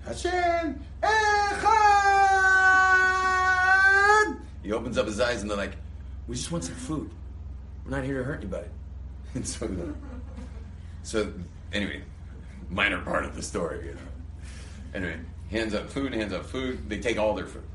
Hashem 0.06 0.80
He 4.72 4.76
opens 4.76 4.98
up 4.98 5.06
his 5.06 5.20
eyes 5.20 5.42
and 5.42 5.52
they're 5.52 5.58
like, 5.58 5.76
"We 6.30 6.36
just 6.38 6.50
want 6.50 6.64
some 6.64 6.76
food. 6.76 7.12
We're 7.84 7.92
not 7.92 8.06
here 8.06 8.20
to 8.20 8.24
hurt 8.24 8.40
anybody." 8.40 8.70
And 9.36 9.46
so, 9.46 9.66
uh, 9.66 9.92
so 11.04 11.34
anyway, 11.74 12.04
minor 12.70 13.02
part 13.02 13.26
of 13.26 13.36
the 13.36 13.42
story, 13.42 13.88
you 13.88 13.94
know. 13.96 14.00
Anyway, 14.94 15.20
hands 15.50 15.74
up 15.74 15.90
food, 15.90 16.14
hands 16.14 16.32
up 16.32 16.46
food. 16.46 16.88
They 16.88 17.00
take 17.00 17.18
all 17.18 17.34
their 17.34 17.48
food. 17.48 17.66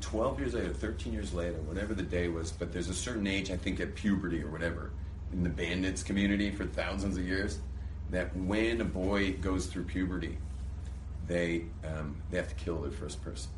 Twelve 0.00 0.38
years 0.38 0.54
later, 0.54 0.72
thirteen 0.72 1.12
years 1.12 1.34
later, 1.34 1.56
whatever 1.62 1.92
the 1.92 2.04
day 2.04 2.28
was, 2.28 2.52
but 2.52 2.72
there's 2.72 2.88
a 2.88 2.94
certain 2.94 3.26
age, 3.26 3.50
I 3.50 3.56
think, 3.56 3.80
at 3.80 3.96
puberty 3.96 4.44
or 4.44 4.48
whatever, 4.48 4.92
in 5.32 5.42
the 5.42 5.50
bandits 5.50 6.04
community 6.04 6.52
for 6.52 6.66
thousands 6.66 7.16
of 7.16 7.26
years, 7.26 7.58
that 8.10 8.36
when 8.36 8.80
a 8.80 8.84
boy 8.84 9.32
goes 9.32 9.66
through 9.66 9.82
puberty, 9.82 10.38
they 11.28 11.66
um, 11.84 12.16
they 12.30 12.38
have 12.38 12.48
to 12.48 12.54
kill 12.54 12.78
their 12.78 12.90
first 12.90 13.22
person. 13.22 13.50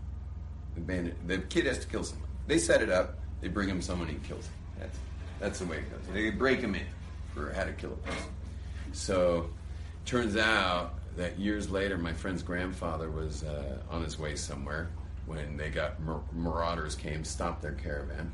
The 0.75 0.81
bandit, 0.81 1.17
the 1.27 1.39
kid 1.39 1.67
has 1.67 1.79
to 1.79 1.87
kill 1.87 2.05
someone. 2.05 2.29
They 2.47 2.59
set 2.59 2.83
it 2.83 2.91
up. 2.91 3.19
They 3.41 3.49
bring 3.49 3.69
him 3.69 3.81
someone. 3.81 4.09
He 4.09 4.17
kills 4.17 4.47
him. 4.47 4.55
That's 4.79 4.99
that's 5.39 5.59
the 5.61 5.67
way 5.67 5.79
it 5.79 5.91
goes. 5.91 6.01
They 6.13 6.31
break 6.31 6.61
him 6.61 6.75
in 6.75 6.87
for 7.35 7.53
how 7.53 7.65
to 7.65 7.73
kill 7.73 7.93
a 7.93 7.97
person. 7.97 8.29
So, 8.93 9.51
turns 10.05 10.37
out 10.37 10.95
that 11.17 11.39
years 11.39 11.71
later, 11.71 11.97
my 11.97 12.13
friend's 12.13 12.43
grandfather 12.43 13.11
was 13.11 13.45
uh, 13.45 13.79
on 13.91 14.03
his 14.03 14.19
way 14.19 14.37
somewhere 14.37 14.91
when 15.27 15.57
they 15.57 15.71
got 15.71 16.01
mar- 16.01 16.23
marauders 16.33 16.95
came, 16.95 17.25
stopped 17.25 17.63
their 17.63 17.73
caravan, 17.73 18.33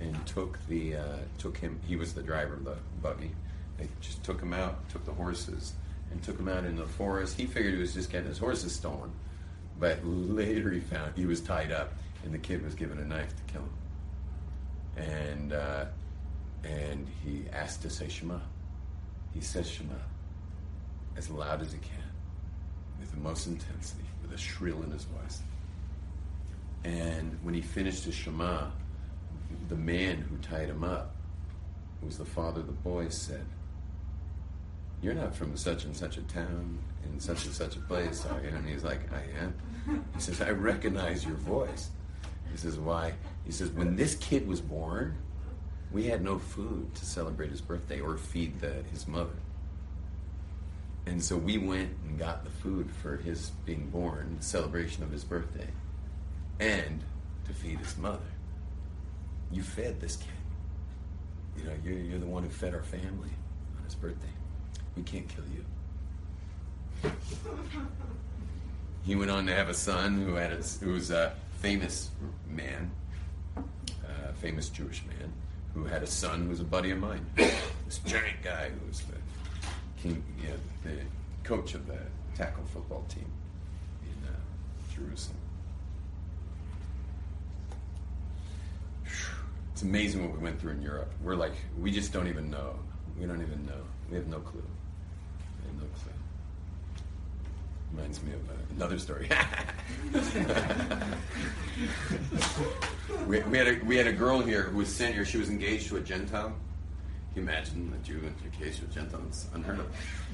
and 0.00 0.26
took 0.26 0.58
the 0.66 0.96
uh, 0.96 1.18
took 1.36 1.58
him. 1.58 1.78
He 1.86 1.96
was 1.96 2.14
the 2.14 2.22
driver 2.22 2.54
of 2.54 2.64
the 2.64 2.76
buggy. 3.02 3.32
They 3.76 3.88
just 4.00 4.24
took 4.24 4.40
him 4.40 4.52
out, 4.52 4.88
took 4.88 5.04
the 5.04 5.12
horses, 5.12 5.74
and 6.10 6.22
took 6.22 6.38
him 6.38 6.48
out 6.48 6.64
in 6.64 6.76
the 6.76 6.86
forest. 6.86 7.36
He 7.36 7.46
figured 7.46 7.74
he 7.74 7.80
was 7.80 7.94
just 7.94 8.10
getting 8.10 8.28
his 8.28 8.38
horses 8.38 8.74
stolen, 8.74 9.12
but 9.78 10.04
later 10.04 10.70
he 10.70 10.80
found 10.80 11.16
he 11.16 11.26
was 11.26 11.40
tied 11.40 11.72
up, 11.72 11.92
and 12.24 12.32
the 12.32 12.38
kid 12.38 12.62
was 12.64 12.74
given 12.74 12.98
a 12.98 13.04
knife 13.04 13.34
to 13.36 13.52
kill 13.52 13.62
him. 13.62 13.72
And 14.96 15.52
uh, 15.52 15.84
and 16.64 17.06
he 17.24 17.44
asked 17.52 17.82
to 17.82 17.90
say 17.90 18.08
Shema. 18.08 18.38
He 19.32 19.40
says 19.40 19.68
Shema 19.68 19.94
as 21.16 21.28
loud 21.30 21.60
as 21.60 21.72
he 21.72 21.78
can, 21.78 22.12
with 23.00 23.10
the 23.10 23.18
most 23.18 23.46
intensity, 23.46 24.04
with 24.22 24.32
a 24.32 24.38
shrill 24.38 24.82
in 24.82 24.90
his 24.90 25.04
voice. 25.04 25.40
And 26.84 27.36
when 27.42 27.54
he 27.54 27.60
finished 27.60 28.04
his 28.04 28.14
Shema, 28.14 28.66
the 29.68 29.76
man 29.76 30.18
who 30.18 30.36
tied 30.38 30.68
him 30.68 30.84
up, 30.84 31.14
who 32.00 32.06
was 32.06 32.18
the 32.18 32.24
father 32.24 32.60
of 32.60 32.66
the 32.66 32.72
boy, 32.72 33.08
said, 33.08 33.44
You're 35.00 35.14
not 35.14 35.34
from 35.34 35.56
such 35.56 35.84
and 35.84 35.96
such 35.96 36.16
a 36.16 36.22
town 36.22 36.78
in 37.04 37.20
such 37.20 37.44
and 37.46 37.54
such 37.54 37.76
a 37.76 37.80
place, 37.80 38.26
are 38.26 38.40
you? 38.42 38.48
And 38.48 38.68
he's 38.68 38.84
like, 38.84 39.00
I 39.12 39.22
am. 39.42 39.54
He 40.14 40.20
says, 40.20 40.40
I 40.40 40.50
recognize 40.50 41.24
your 41.24 41.36
voice. 41.36 41.90
He 42.50 42.56
says, 42.56 42.78
Why? 42.78 43.12
He 43.44 43.52
says, 43.52 43.70
When 43.70 43.96
this 43.96 44.16
kid 44.16 44.46
was 44.46 44.60
born, 44.60 45.16
we 45.92 46.04
had 46.04 46.22
no 46.22 46.38
food 46.38 46.94
to 46.94 47.04
celebrate 47.04 47.50
his 47.50 47.60
birthday 47.60 48.00
or 48.00 48.16
feed 48.16 48.60
the, 48.60 48.82
his 48.90 49.06
mother. 49.08 49.36
And 51.06 51.22
so 51.22 51.36
we 51.36 51.56
went 51.56 51.90
and 52.04 52.18
got 52.18 52.44
the 52.44 52.50
food 52.50 52.90
for 52.90 53.16
his 53.16 53.50
being 53.64 53.88
born, 53.88 54.36
celebration 54.40 55.02
of 55.02 55.10
his 55.10 55.24
birthday, 55.24 55.68
and 56.60 57.02
to 57.46 57.54
feed 57.54 57.78
his 57.78 57.96
mother. 57.96 58.18
You 59.50 59.62
fed 59.62 60.00
this 60.00 60.16
kid. 60.16 60.28
You 61.56 61.64
know, 61.64 61.76
you're, 61.82 61.98
you're 61.98 62.18
the 62.18 62.26
one 62.26 62.42
who 62.42 62.50
fed 62.50 62.74
our 62.74 62.82
family 62.82 63.30
on 63.78 63.84
his 63.84 63.94
birthday. 63.94 64.28
We 64.98 65.04
can't 65.04 65.28
kill 65.28 65.44
you. 65.54 67.12
He 69.04 69.14
went 69.14 69.30
on 69.30 69.46
to 69.46 69.54
have 69.54 69.68
a 69.68 69.74
son 69.74 70.20
who 70.22 70.34
had 70.34 70.52
a, 70.52 70.56
who 70.84 70.94
was 70.94 71.12
a 71.12 71.34
famous 71.60 72.10
man, 72.50 72.90
a 73.56 74.32
famous 74.34 74.68
Jewish 74.68 75.04
man, 75.06 75.32
who 75.72 75.84
had 75.84 76.02
a 76.02 76.06
son 76.06 76.42
who 76.42 76.48
was 76.48 76.58
a 76.58 76.64
buddy 76.64 76.90
of 76.90 76.98
mine. 76.98 77.24
This 77.36 77.98
giant 78.04 78.42
guy 78.42 78.70
who 78.70 78.88
was 78.88 79.02
the 79.02 79.14
king, 80.02 80.20
the 80.82 80.90
coach 81.44 81.74
of 81.74 81.86
the 81.86 81.98
tackle 82.34 82.64
football 82.64 83.04
team 83.08 83.30
in 84.02 84.28
uh, 84.28 84.32
Jerusalem. 84.92 85.38
It's 89.72 89.82
amazing 89.82 90.24
what 90.24 90.36
we 90.36 90.42
went 90.42 90.60
through 90.60 90.72
in 90.72 90.82
Europe. 90.82 91.12
We're 91.22 91.36
like, 91.36 91.54
we 91.78 91.92
just 91.92 92.12
don't 92.12 92.26
even 92.26 92.50
know. 92.50 92.74
We 93.16 93.26
don't 93.26 93.40
even 93.40 93.64
know. 93.64 93.84
We 94.10 94.16
have 94.16 94.26
no 94.26 94.40
clue. 94.40 94.64
No 95.78 95.86
clue. 95.86 96.12
Reminds 97.92 98.22
me 98.22 98.32
of 98.32 98.50
uh, 98.50 98.54
another 98.76 98.98
story. 98.98 99.28
we, 103.26 103.40
we, 103.40 103.58
had 103.58 103.68
a, 103.68 103.80
we 103.84 103.96
had 103.96 104.06
a 104.06 104.12
girl 104.12 104.40
here 104.40 104.64
who 104.64 104.78
was 104.78 104.94
sent 104.94 105.14
here. 105.14 105.24
She 105.24 105.38
was 105.38 105.48
engaged 105.48 105.88
to 105.88 105.96
a 105.96 106.00
Gentile. 106.00 106.52
Can 107.32 107.36
you 107.36 107.42
imagine 107.42 107.92
a 107.94 108.04
Jew 108.04 108.20
to 108.20 108.26
a 108.26 108.88
Gentile? 108.88 109.22
It's 109.28 109.46
unheard 109.54 109.80
of. 109.80 109.86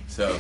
So 0.09 0.39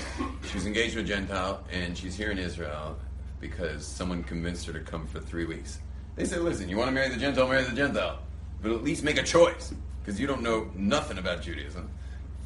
she 0.49 0.55
was 0.55 0.67
engaged 0.67 0.95
to 0.95 1.01
a 1.01 1.05
Gentile, 1.05 1.65
and 1.71 1.97
she's 1.97 2.17
here 2.17 2.31
in 2.31 2.39
Israel 2.39 2.97
because 3.41 3.87
someone 3.87 4.25
convinced 4.25 4.67
her 4.67 4.73
to 4.73 4.81
come 4.81 5.07
for 5.07 5.21
three 5.21 5.45
weeks. 5.45 5.79
They 6.17 6.25
said, 6.25 6.41
listen, 6.41 6.69
you 6.69 6.77
want 6.77 6.89
to 6.89 6.95
marry 6.95 7.09
the 7.09 7.19
Gentile, 7.19 7.49
marry 7.49 7.65
the 7.65 7.77
Gentile. 7.77 8.21
But 8.63 8.73
at 8.73 8.83
least 8.83 9.03
make 9.03 9.19
a 9.19 9.23
choice, 9.23 9.75
because 10.01 10.19
you 10.19 10.27
don't 10.27 10.43
know 10.43 10.71
nothing 10.75 11.19
about 11.19 11.43
Judaism. 11.43 11.91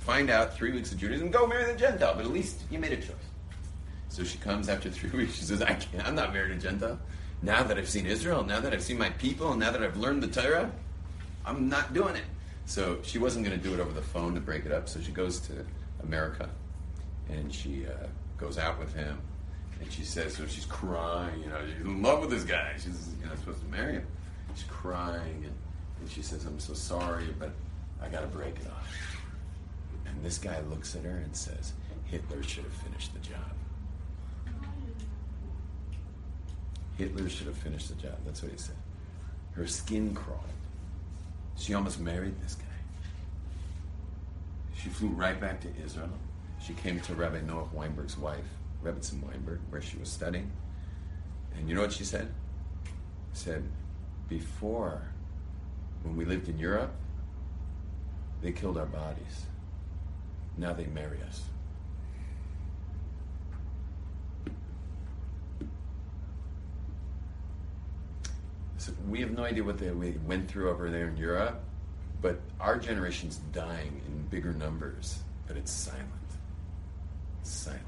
Find 0.09 0.31
out 0.31 0.55
three 0.55 0.73
weeks 0.73 0.90
of 0.90 0.97
Judaism, 0.97 1.31
go 1.31 1.47
marry 1.47 1.71
the 1.71 1.79
Gentile, 1.79 2.14
but 2.16 2.25
at 2.25 2.31
least 2.31 2.62
you 2.71 2.79
made 2.79 2.92
a 2.92 2.97
choice. 2.97 3.12
So 4.09 4.25
she 4.25 4.38
comes 4.38 4.71
after 4.71 4.88
three 4.88 5.11
weeks. 5.18 5.35
She 5.35 5.42
says, 5.42 5.61
I 5.61 5.75
can't, 5.75 6.09
I'm 6.09 6.14
not 6.14 6.33
married 6.33 6.59
to 6.59 6.66
Gentile. 6.66 6.99
Now 7.42 7.62
that 7.62 7.77
I've 7.77 7.90
seen 7.90 8.07
Israel, 8.07 8.42
now 8.42 8.59
that 8.59 8.73
I've 8.73 8.83
seen 8.83 8.97
my 8.97 9.11
people, 9.11 9.51
and 9.51 9.61
now 9.61 9.71
that 9.71 9.83
I've 9.83 9.99
learned 9.99 10.23
the 10.23 10.29
Torah, 10.29 10.73
I'm 11.44 11.68
not 11.68 11.92
doing 11.92 12.16
it. 12.16 12.25
So 12.64 13.01
she 13.03 13.18
wasn't 13.18 13.44
going 13.44 13.61
to 13.61 13.62
do 13.62 13.75
it 13.75 13.81
over 13.81 13.92
the 13.92 14.01
phone 14.01 14.35
to 14.35 14.40
break 14.40 14.64
it 14.64 14.73
up. 14.73 14.88
So 14.88 14.99
she 14.99 15.12
goes 15.12 15.40
to 15.40 15.62
America, 16.03 16.49
and 17.29 17.53
she 17.53 17.85
uh, 17.85 18.07
goes 18.38 18.57
out 18.57 18.79
with 18.79 18.94
him. 18.94 19.18
And 19.79 19.92
she 19.92 20.05
says, 20.05 20.35
so 20.35 20.47
she's 20.47 20.64
crying, 20.64 21.42
you 21.42 21.51
know, 21.51 21.61
she's 21.66 21.85
in 21.85 22.01
love 22.01 22.21
with 22.21 22.31
this 22.31 22.44
guy. 22.44 22.73
She's 22.77 23.11
you 23.21 23.27
know, 23.27 23.35
supposed 23.35 23.61
to 23.61 23.66
marry 23.66 23.92
him. 23.92 24.07
She's 24.55 24.64
crying, 24.68 25.44
and, 25.44 25.55
and 26.01 26.11
she 26.11 26.23
says, 26.23 26.47
I'm 26.47 26.59
so 26.59 26.73
sorry, 26.73 27.27
but 27.38 27.51
I 28.01 28.09
got 28.09 28.23
to 28.23 28.27
break 28.29 28.57
it 28.57 28.68
off. 28.68 29.08
And 30.18 30.26
this 30.26 30.38
guy 30.38 30.59
looks 30.68 30.96
at 30.96 31.04
her 31.04 31.18
and 31.18 31.37
says, 31.37 31.74
Hitler 32.07 32.42
should 32.42 32.64
have 32.64 32.72
finished 32.72 33.12
the 33.14 33.20
job. 33.20 33.38
Hitler 36.96 37.28
should 37.28 37.46
have 37.46 37.57
finished 37.57 37.88
the 37.88 37.94
job. 37.94 38.16
That's 38.26 38.42
what 38.42 38.50
he 38.50 38.59
said. 38.59 38.74
Her 39.52 39.68
skin 39.68 40.16
crawled. 40.16 40.42
She 41.57 41.72
almost 41.72 42.00
married 42.00 42.35
this 42.42 42.57
guy. 42.57 42.64
She 44.83 44.88
flew 44.88 45.11
right 45.11 45.40
back 45.40 45.61
to 45.61 45.68
Israel. 45.85 46.11
She 46.61 46.72
came 46.72 46.98
to 46.98 47.14
Rabbi 47.14 47.42
Noah 47.42 47.68
Weinberg's 47.72 48.18
wife, 48.18 48.48
Rebbetzin 48.83 49.22
Weinberg, 49.22 49.61
where 49.70 49.81
she 49.81 49.98
was 49.98 50.09
studying. 50.09 50.50
And 51.57 51.68
you 51.68 51.76
know 51.76 51.83
what 51.83 51.92
she 51.92 52.02
said? 52.02 52.33
She 53.35 53.44
said, 53.44 53.62
before, 54.28 55.00
when 56.02 56.16
we 56.16 56.24
lived 56.24 56.48
in 56.48 56.59
Europe, 56.59 56.92
they 58.42 58.50
killed 58.50 58.78
our 58.78 58.87
bodies. 58.87 59.44
Now 60.59 60.73
they 60.73 60.87
marry 60.87 61.18
us. 61.23 61.42
So 68.79 68.92
we 69.09 69.21
have 69.21 69.31
no 69.31 69.44
idea 69.44 69.62
what 69.62 69.79
they 69.79 69.90
went 69.90 70.51
through 70.51 70.71
over 70.71 70.90
there 70.90 71.09
in 71.09 71.16
Europe, 71.16 71.61
but 72.21 72.40
our 72.61 72.77
generation's 72.77 73.37
dying 73.53 74.01
in 74.07 74.23
bigger 74.31 74.53
numbers, 74.53 75.21
but 75.47 75.57
it's 75.57 75.71
silent. 75.71 76.09
It's 77.40 77.50
silent. 77.50 77.83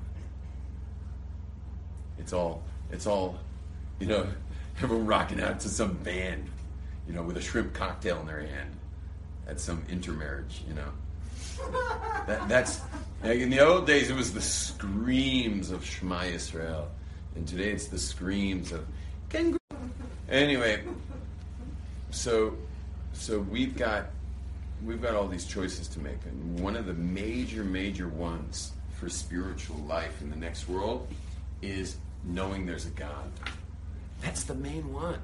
It's 2.19 2.33
all 2.33 2.63
it's 2.93 3.07
all 3.07 3.39
you 4.01 4.07
know, 4.07 4.27
everyone 4.83 5.07
rocking 5.07 5.41
out 5.41 5.61
to 5.61 5.69
some 5.69 5.95
band, 5.99 6.49
you 7.07 7.15
know, 7.15 7.23
with 7.23 7.37
a 7.37 7.41
shrimp 7.41 7.75
cocktail 7.75 8.21
in 8.21 8.27
their 8.27 8.41
hand 8.41 8.77
at 9.47 9.61
some 9.61 9.85
intermarriage, 9.89 10.63
you 10.67 10.75
know. 10.75 10.89
That, 12.27 12.49
that's 12.49 12.81
like 13.23 13.41
in 13.41 13.51
the 13.51 13.61
old 13.61 13.87
days 13.87 14.11
it 14.11 14.17
was 14.17 14.33
the 14.33 14.41
screams 14.41 15.71
of 15.71 15.85
Shema 15.85 16.23
Yisrael, 16.23 16.87
and 17.35 17.47
today 17.47 17.71
it's 17.71 17.89
the 17.89 17.99
screams 17.99 18.73
of. 18.73 18.87
Anyway, 20.29 20.83
so 22.11 22.57
so 23.13 23.41
we've 23.41 23.77
got 23.77 24.07
we've 24.85 25.03
got 25.03 25.15
all 25.15 25.29
these 25.29 25.47
choices 25.47 25.89
to 25.89 26.01
make, 26.01 26.19
and 26.25 26.61
one 26.61 26.77
of 26.77 26.87
the 26.87 26.95
major 26.95 27.65
major 27.65 28.09
ones 28.09 28.73
for 28.95 29.09
spiritual 29.09 29.79
life 29.89 30.21
in 30.21 30.31
the 30.31 30.37
next 30.37 30.69
world 30.69 31.09
is 31.63 31.97
knowing 32.25 32.67
there's 32.67 32.87
a 32.87 32.91
God. 32.91 33.31
That's 34.21 34.45
the 34.45 34.55
main 34.55 34.93
one. 34.93 35.19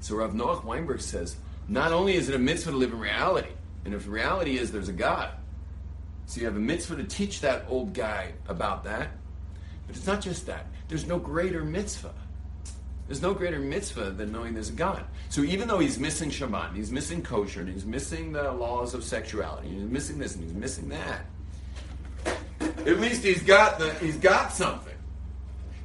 So 0.00 0.16
Rav 0.16 0.32
Noach 0.32 0.64
Weinberg 0.64 1.00
says, 1.00 1.36
not 1.68 1.92
only 1.92 2.14
is 2.14 2.28
it 2.28 2.34
a 2.34 2.38
mitzvah 2.38 2.72
to 2.72 2.76
live 2.76 2.92
in 2.92 2.98
reality, 2.98 3.48
and 3.84 3.94
if 3.94 4.06
reality 4.06 4.58
is 4.58 4.70
there's 4.70 4.88
a 4.88 4.92
God, 4.92 5.30
so 6.26 6.40
you 6.40 6.46
have 6.46 6.56
a 6.56 6.60
mitzvah 6.60 6.96
to 6.96 7.04
teach 7.04 7.40
that 7.40 7.64
old 7.68 7.94
guy 7.94 8.32
about 8.48 8.84
that. 8.84 9.10
But 9.86 9.96
it's 9.96 10.06
not 10.06 10.20
just 10.20 10.46
that. 10.46 10.66
There's 10.88 11.06
no 11.06 11.18
greater 11.18 11.64
mitzvah. 11.64 12.14
There's 13.06 13.22
no 13.22 13.34
greater 13.34 13.60
mitzvah 13.60 14.10
than 14.10 14.32
knowing 14.32 14.54
there's 14.54 14.68
a 14.68 14.72
God. 14.72 15.04
So 15.28 15.42
even 15.42 15.68
though 15.68 15.78
he's 15.78 15.98
missing 15.98 16.28
Shabbat, 16.30 16.74
he's 16.74 16.90
missing 16.90 17.22
kosher, 17.22 17.60
and 17.60 17.68
he's 17.68 17.86
missing 17.86 18.32
the 18.32 18.50
laws 18.50 18.94
of 18.94 19.04
sexuality, 19.04 19.68
and 19.68 19.82
he's 19.82 19.90
missing 19.90 20.18
this, 20.18 20.34
and 20.34 20.42
he's 20.42 20.54
missing 20.54 20.88
that, 20.88 21.24
at 22.60 23.00
least 23.00 23.22
he's 23.22 23.42
got 23.42 23.78
the 23.78 23.94
he's 23.94 24.16
got 24.16 24.52
something. 24.52 24.94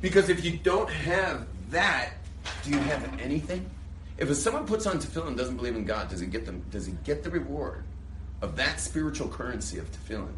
Because 0.01 0.29
if 0.29 0.43
you 0.43 0.57
don't 0.57 0.89
have 0.89 1.45
that, 1.69 2.13
do 2.63 2.71
you 2.71 2.79
have 2.79 3.19
anything? 3.19 3.69
If 4.17 4.35
someone 4.35 4.65
puts 4.65 4.87
on 4.87 4.99
tefillin 4.99 5.27
and 5.27 5.37
doesn't 5.37 5.57
believe 5.57 5.75
in 5.75 5.85
God, 5.85 6.09
does 6.09 6.19
he 6.19 6.27
get 6.27 6.45
them? 6.45 6.63
Does 6.71 6.87
he 6.87 6.93
get 7.03 7.23
the 7.23 7.29
reward 7.29 7.83
of 8.41 8.55
that 8.55 8.79
spiritual 8.79 9.27
currency 9.27 9.77
of 9.77 9.91
tefillin 9.91 10.33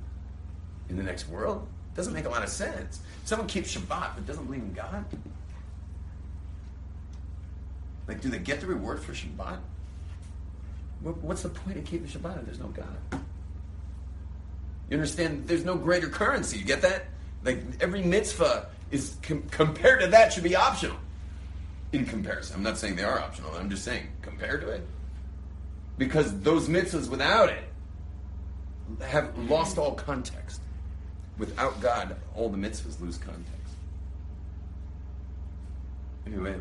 in 0.90 0.98
the 0.98 1.04
next 1.04 1.30
world? 1.30 1.68
Doesn't 1.96 2.14
make 2.14 2.26
a 2.26 2.30
lot 2.30 2.44
of 2.44 2.50
sense. 2.50 3.02
Someone 3.26 3.48
keeps 3.48 3.76
Shabbat 3.76 4.16
but 4.16 4.26
doesn't 4.26 4.46
believe 4.46 4.64
in 4.64 4.74
God. 4.74 5.06
Like, 8.08 8.22
do 8.22 8.30
they 8.30 8.40
get 8.40 8.60
the 8.60 8.68
reward 8.68 9.02
for 9.02 9.14
Shabbat? 9.14 9.60
What's 11.02 11.44
the 11.44 11.50
point 11.50 11.78
of 11.78 11.86
keeping 11.86 12.08
Shabbat 12.08 12.40
if 12.40 12.46
there's 12.46 12.60
no 12.60 12.68
God? 12.68 13.22
You 14.90 14.98
understand? 14.98 15.48
There's 15.48 15.66
no 15.66 15.76
greater 15.76 16.08
currency. 16.08 16.58
You 16.58 16.66
get 16.66 16.82
that? 16.82 17.06
Like 17.44 17.62
every 17.82 18.04
mitzvah 18.04 18.68
is 18.92 19.18
com- 19.22 19.44
compared 19.52 20.02
to 20.02 20.08
that 20.08 20.32
should 20.32 20.44
be 20.44 20.56
optional. 20.56 20.98
In 21.92 22.06
comparison, 22.06 22.56
I'm 22.56 22.64
not 22.64 22.78
saying 22.78 22.96
they 22.96 23.04
are 23.04 23.20
optional. 23.20 23.52
I'm 23.56 23.70
just 23.70 23.84
saying 23.84 24.08
compared 24.22 24.62
to 24.62 24.70
it, 24.70 24.88
because 25.98 26.40
those 26.42 26.68
mitzvahs 26.68 27.10
without 27.10 27.50
it 27.50 27.64
have 29.02 29.38
lost 29.50 29.78
all 29.78 29.94
context. 29.94 30.62
Without 31.38 31.82
God, 31.82 32.16
all 32.36 32.50
the 32.50 32.58
mitzvahs 32.58 33.02
lose 33.02 33.18
context. 33.18 33.50
Anyway, 36.26 36.54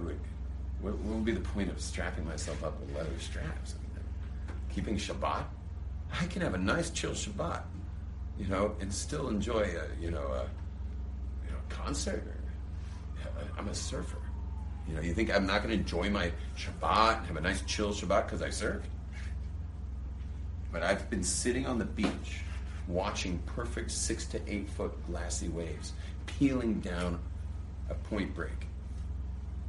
what, 0.81 0.95
what 0.99 1.17
would 1.17 1.25
be 1.25 1.33
the 1.33 1.41
point 1.41 1.71
of 1.71 1.81
strapping 1.81 2.27
myself 2.27 2.65
up 2.65 2.79
with 2.81 2.95
leather 2.97 3.11
straps? 3.21 3.75
I 3.75 3.83
mean, 3.83 4.05
keeping 4.75 4.97
Shabbat? 4.97 5.45
I 6.21 6.27
can 6.27 6.43
have 6.43 6.55
a 6.55 6.59
nice, 6.59 6.91
chill 6.91 7.13
Shabbat, 7.13 7.63
you 8.39 8.47
know, 8.47 8.75
and 8.81 8.93
still 8.93 9.29
enjoy 9.29 9.61
a, 9.61 10.03
you 10.03 10.11
know, 10.11 10.27
a, 10.27 10.49
you 11.45 11.53
know, 11.53 11.59
concert. 11.69 12.25
Or, 12.27 13.29
uh, 13.29 13.45
I'm 13.59 13.69
a 13.69 13.75
surfer. 13.75 14.19
You 14.89 14.97
know, 14.97 15.01
you 15.01 15.15
think 15.15 15.33
I'm 15.33 15.47
not 15.47 15.63
going 15.63 15.71
to 15.71 15.81
enjoy 15.81 16.11
my 16.11 16.33
Shabbat 16.57 17.19
and 17.19 17.27
have 17.27 17.37
a 17.37 17.41
nice, 17.41 17.63
chill 17.63 17.93
Shabbat 17.93 18.25
because 18.25 18.43
I 18.43 18.49
surfed? 18.49 18.83
But 20.73 20.83
I've 20.83 21.09
been 21.11 21.23
sitting 21.23 21.67
on 21.67 21.79
the 21.79 21.85
beach 21.85 22.41
watching 22.89 23.39
perfect 23.47 23.91
six 23.91 24.27
to 24.27 24.41
eight 24.47 24.69
foot 24.69 24.93
glassy 25.07 25.49
waves 25.49 25.93
peeling 26.27 26.81
down 26.81 27.21
a 27.91 27.95
point 27.95 28.35
break 28.35 28.67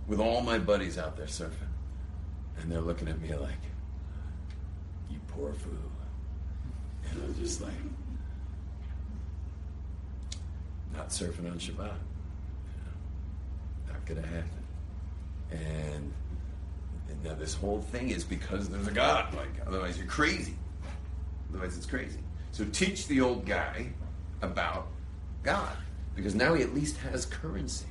with 0.07 0.19
all 0.19 0.41
my 0.41 0.57
buddies 0.57 0.97
out 0.97 1.17
there 1.17 1.27
surfing. 1.27 1.51
And 2.59 2.71
they're 2.71 2.81
looking 2.81 3.07
at 3.07 3.19
me 3.21 3.35
like, 3.35 3.51
you 5.09 5.19
poor 5.27 5.53
fool. 5.53 5.73
And 7.09 7.23
I'm 7.23 7.35
just 7.35 7.61
like, 7.61 7.71
not 10.93 11.09
surfing 11.09 11.51
on 11.51 11.57
Shabbat. 11.57 11.93
Not 13.87 14.05
to 14.07 14.15
happen. 14.15 14.49
And, 15.51 16.13
and 17.09 17.23
now 17.23 17.33
this 17.35 17.53
whole 17.53 17.81
thing 17.81 18.09
is 18.09 18.23
because 18.23 18.69
there's 18.69 18.87
a 18.87 18.91
God. 18.91 19.33
Like, 19.35 19.67
otherwise 19.67 19.97
you're 19.97 20.07
crazy. 20.07 20.55
Otherwise 21.63 21.77
it's 21.77 21.85
crazy. 21.85 22.19
So 22.51 22.65
teach 22.65 23.07
the 23.07 23.21
old 23.21 23.45
guy 23.45 23.87
about 24.41 24.87
God. 25.43 25.77
Because 26.13 26.35
now 26.35 26.53
he 26.53 26.61
at 26.61 26.75
least 26.75 26.97
has 26.97 27.25
currency. 27.25 27.85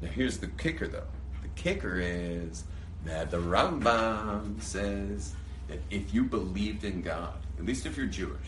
Now 0.00 0.08
here's 0.08 0.38
the 0.38 0.46
kicker 0.46 0.86
though. 0.86 1.08
The 1.42 1.48
kicker 1.56 1.98
is 1.98 2.62
that 3.04 3.32
the 3.32 3.38
Rambam 3.38 4.62
says 4.62 5.34
that 5.66 5.80
if 5.90 6.14
you 6.14 6.22
believed 6.22 6.84
in 6.84 7.02
God, 7.02 7.34
at 7.58 7.66
least 7.66 7.86
if 7.86 7.96
you're 7.96 8.06
Jewish, 8.06 8.38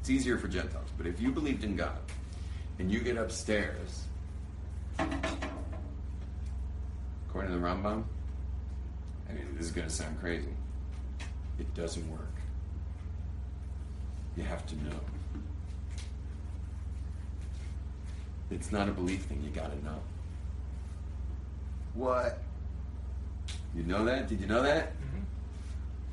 it's 0.00 0.08
easier 0.08 0.38
for 0.38 0.46
Gentiles, 0.46 0.90
but 0.96 1.08
if 1.08 1.20
you 1.20 1.32
believed 1.32 1.64
in 1.64 1.74
God 1.74 1.98
and 2.78 2.90
you 2.90 3.00
get 3.00 3.16
upstairs, 3.16 4.04
according 7.28 7.50
to 7.52 7.58
the 7.58 7.64
Rambam, 7.64 8.04
I 9.28 9.32
mean, 9.32 9.48
this 9.56 9.66
is 9.66 9.72
going 9.72 9.88
to 9.88 9.92
sound 9.92 10.20
crazy. 10.20 10.54
It 11.62 11.74
doesn't 11.76 12.10
work. 12.10 12.34
You 14.36 14.42
have 14.42 14.66
to 14.66 14.74
know. 14.82 14.98
It's 18.50 18.72
not 18.72 18.88
a 18.88 18.90
belief 18.90 19.26
thing, 19.26 19.40
you 19.44 19.50
got 19.50 19.70
to 19.70 19.84
know. 19.84 20.00
What? 21.94 22.40
You 23.76 23.84
know 23.84 24.04
that? 24.06 24.26
Did 24.28 24.40
you 24.40 24.48
know 24.48 24.60
that? 24.64 24.92
Mm-hmm. 24.94 25.20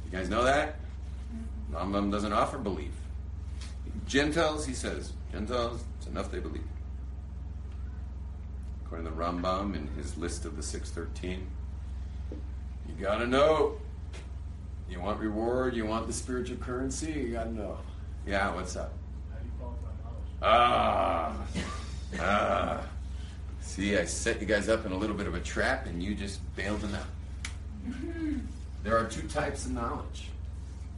You 0.06 0.12
guys 0.12 0.30
know 0.30 0.43
that? 0.43 0.76
Mm-hmm. 1.34 1.76
Rambam 1.76 2.12
doesn't 2.12 2.32
offer 2.32 2.60
belief. 2.60 2.91
Gentiles, 4.06 4.68
he 4.68 4.76
says, 4.76 5.14
Gentiles, 5.32 5.84
it's 5.97 6.06
enough 6.06 6.30
they 6.30 6.39
believe. 6.39 6.62
According 8.86 9.08
to 9.08 9.14
Rambam 9.14 9.74
in 9.74 9.88
his 9.97 10.16
list 10.16 10.45
of 10.45 10.58
the 10.58 10.64
613, 10.64 11.47
you 12.88 13.04
gotta 13.04 13.26
know. 13.26 13.80
You 14.90 15.00
want 15.00 15.20
reward, 15.20 15.76
you 15.76 15.86
want 15.86 16.08
the 16.08 16.14
spiritual 16.14 16.58
currency, 16.58 17.12
you 17.12 17.30
gotta 17.34 17.54
know. 17.54 17.78
Yeah, 18.26 18.54
what's 18.54 18.76
up? 18.76 18.92
How 19.32 19.40
do 19.40 19.46
you 19.46 19.52
qualify 19.60 19.88
knowledge? 20.04 20.28
Ah. 20.42 21.38
ah. 22.20 22.86
See, 23.62 23.98
I 23.98 24.06
set 24.06 24.42
you 24.42 24.48
guys 24.48 24.68
up 24.68 24.86
in 24.86 24.92
a 24.92 24.98
little 24.98 25.16
bit 25.16 25.28
of 25.28 25.36
a 25.36 25.40
trap 25.40 25.86
and 25.86 26.02
you 26.02 26.16
just 26.16 26.40
bailed 26.56 26.82
them 26.82 26.96
out. 26.96 27.94
There 28.84 28.98
are 28.98 29.06
two 29.06 29.28
types 29.28 29.66
of 29.66 29.74
knowledge. 29.74 30.30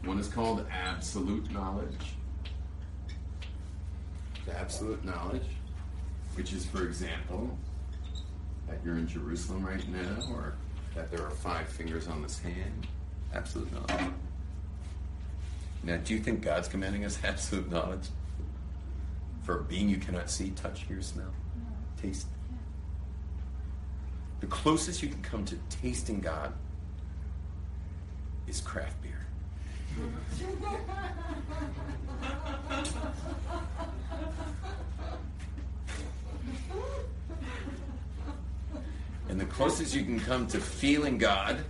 One 0.05 0.19
is 0.19 0.27
called 0.27 0.65
absolute 0.71 1.51
knowledge. 1.51 2.15
The 4.45 4.57
absolute 4.57 5.03
knowledge, 5.03 5.45
which 6.35 6.53
is, 6.53 6.65
for 6.65 6.85
example, 6.85 7.55
that 8.67 8.79
you're 8.85 8.97
in 8.97 9.07
Jerusalem 9.07 9.65
right 9.65 9.87
now, 9.89 10.33
or 10.33 10.53
that 10.95 11.11
there 11.11 11.25
are 11.25 11.31
five 11.31 11.67
fingers 11.67 12.07
on 12.07 12.21
this 12.21 12.39
hand. 12.39 12.87
Absolute 13.33 13.71
knowledge. 13.73 14.11
Now, 15.83 15.97
do 15.97 16.13
you 16.13 16.19
think 16.19 16.41
God's 16.41 16.67
commanding 16.67 17.05
us 17.05 17.17
absolute 17.23 17.71
knowledge? 17.71 18.07
For 19.43 19.59
a 19.59 19.63
being 19.63 19.89
you 19.89 19.97
cannot 19.97 20.29
see, 20.29 20.51
touch, 20.51 20.83
hear, 20.83 21.01
smell, 21.01 21.33
taste, 22.01 22.27
the 24.39 24.47
closest 24.47 25.01
you 25.01 25.09
can 25.09 25.21
come 25.21 25.45
to 25.45 25.55
tasting 25.69 26.19
God 26.19 26.53
is 28.47 28.59
craft 28.59 29.01
beer. 29.01 29.11
and 39.29 39.39
the 39.39 39.45
closest 39.45 39.95
you 39.95 40.03
can 40.03 40.19
come 40.19 40.45
to 40.47 40.59
feeling 40.59 41.17
God 41.17 41.63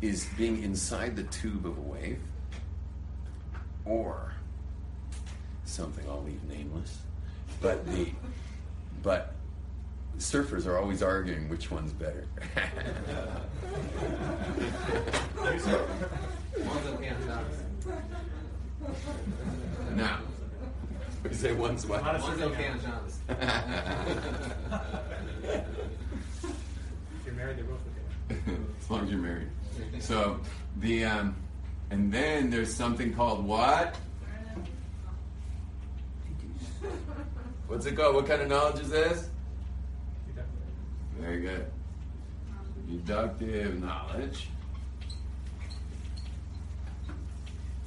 is 0.00 0.26
being 0.36 0.62
inside 0.62 1.16
the 1.16 1.22
tube 1.24 1.66
of 1.66 1.78
a 1.78 1.80
wave 1.80 2.20
or 3.84 4.32
something 5.64 6.04
I'll 6.08 6.22
leave 6.22 6.42
nameless. 6.44 6.98
But 7.60 7.86
the 7.86 8.08
but 9.02 9.34
surfers 10.18 10.66
are 10.66 10.78
always 10.78 11.02
arguing 11.02 11.48
which 11.48 11.70
one's 11.70 11.92
better. 11.92 12.26
now, 19.94 20.18
we 21.22 21.32
say 21.34 21.52
one's 21.52 21.86
what? 21.86 22.02
One's 22.02 22.42
okay 22.42 22.68
on 22.68 22.80
John's. 22.80 23.18
If 23.28 23.36
you're 27.24 27.34
married, 27.34 27.58
they're 27.58 27.64
both 27.64 27.80
okay. 28.30 28.56
as 28.80 28.90
long 28.90 29.04
as 29.04 29.10
you're 29.10 29.20
married. 29.20 29.48
So 29.98 30.40
the 30.78 31.04
um, 31.04 31.36
and 31.90 32.12
then 32.12 32.50
there's 32.50 32.74
something 32.74 33.14
called 33.14 33.44
what? 33.44 33.96
What's 37.68 37.86
it 37.86 37.96
called? 37.96 38.14
What 38.14 38.26
kind 38.26 38.42
of 38.42 38.48
knowledge 38.48 38.80
is 38.80 38.90
this? 38.90 39.28
Very 41.18 41.40
good. 41.40 41.66
Deductive 42.88 43.82
knowledge. 43.82 44.48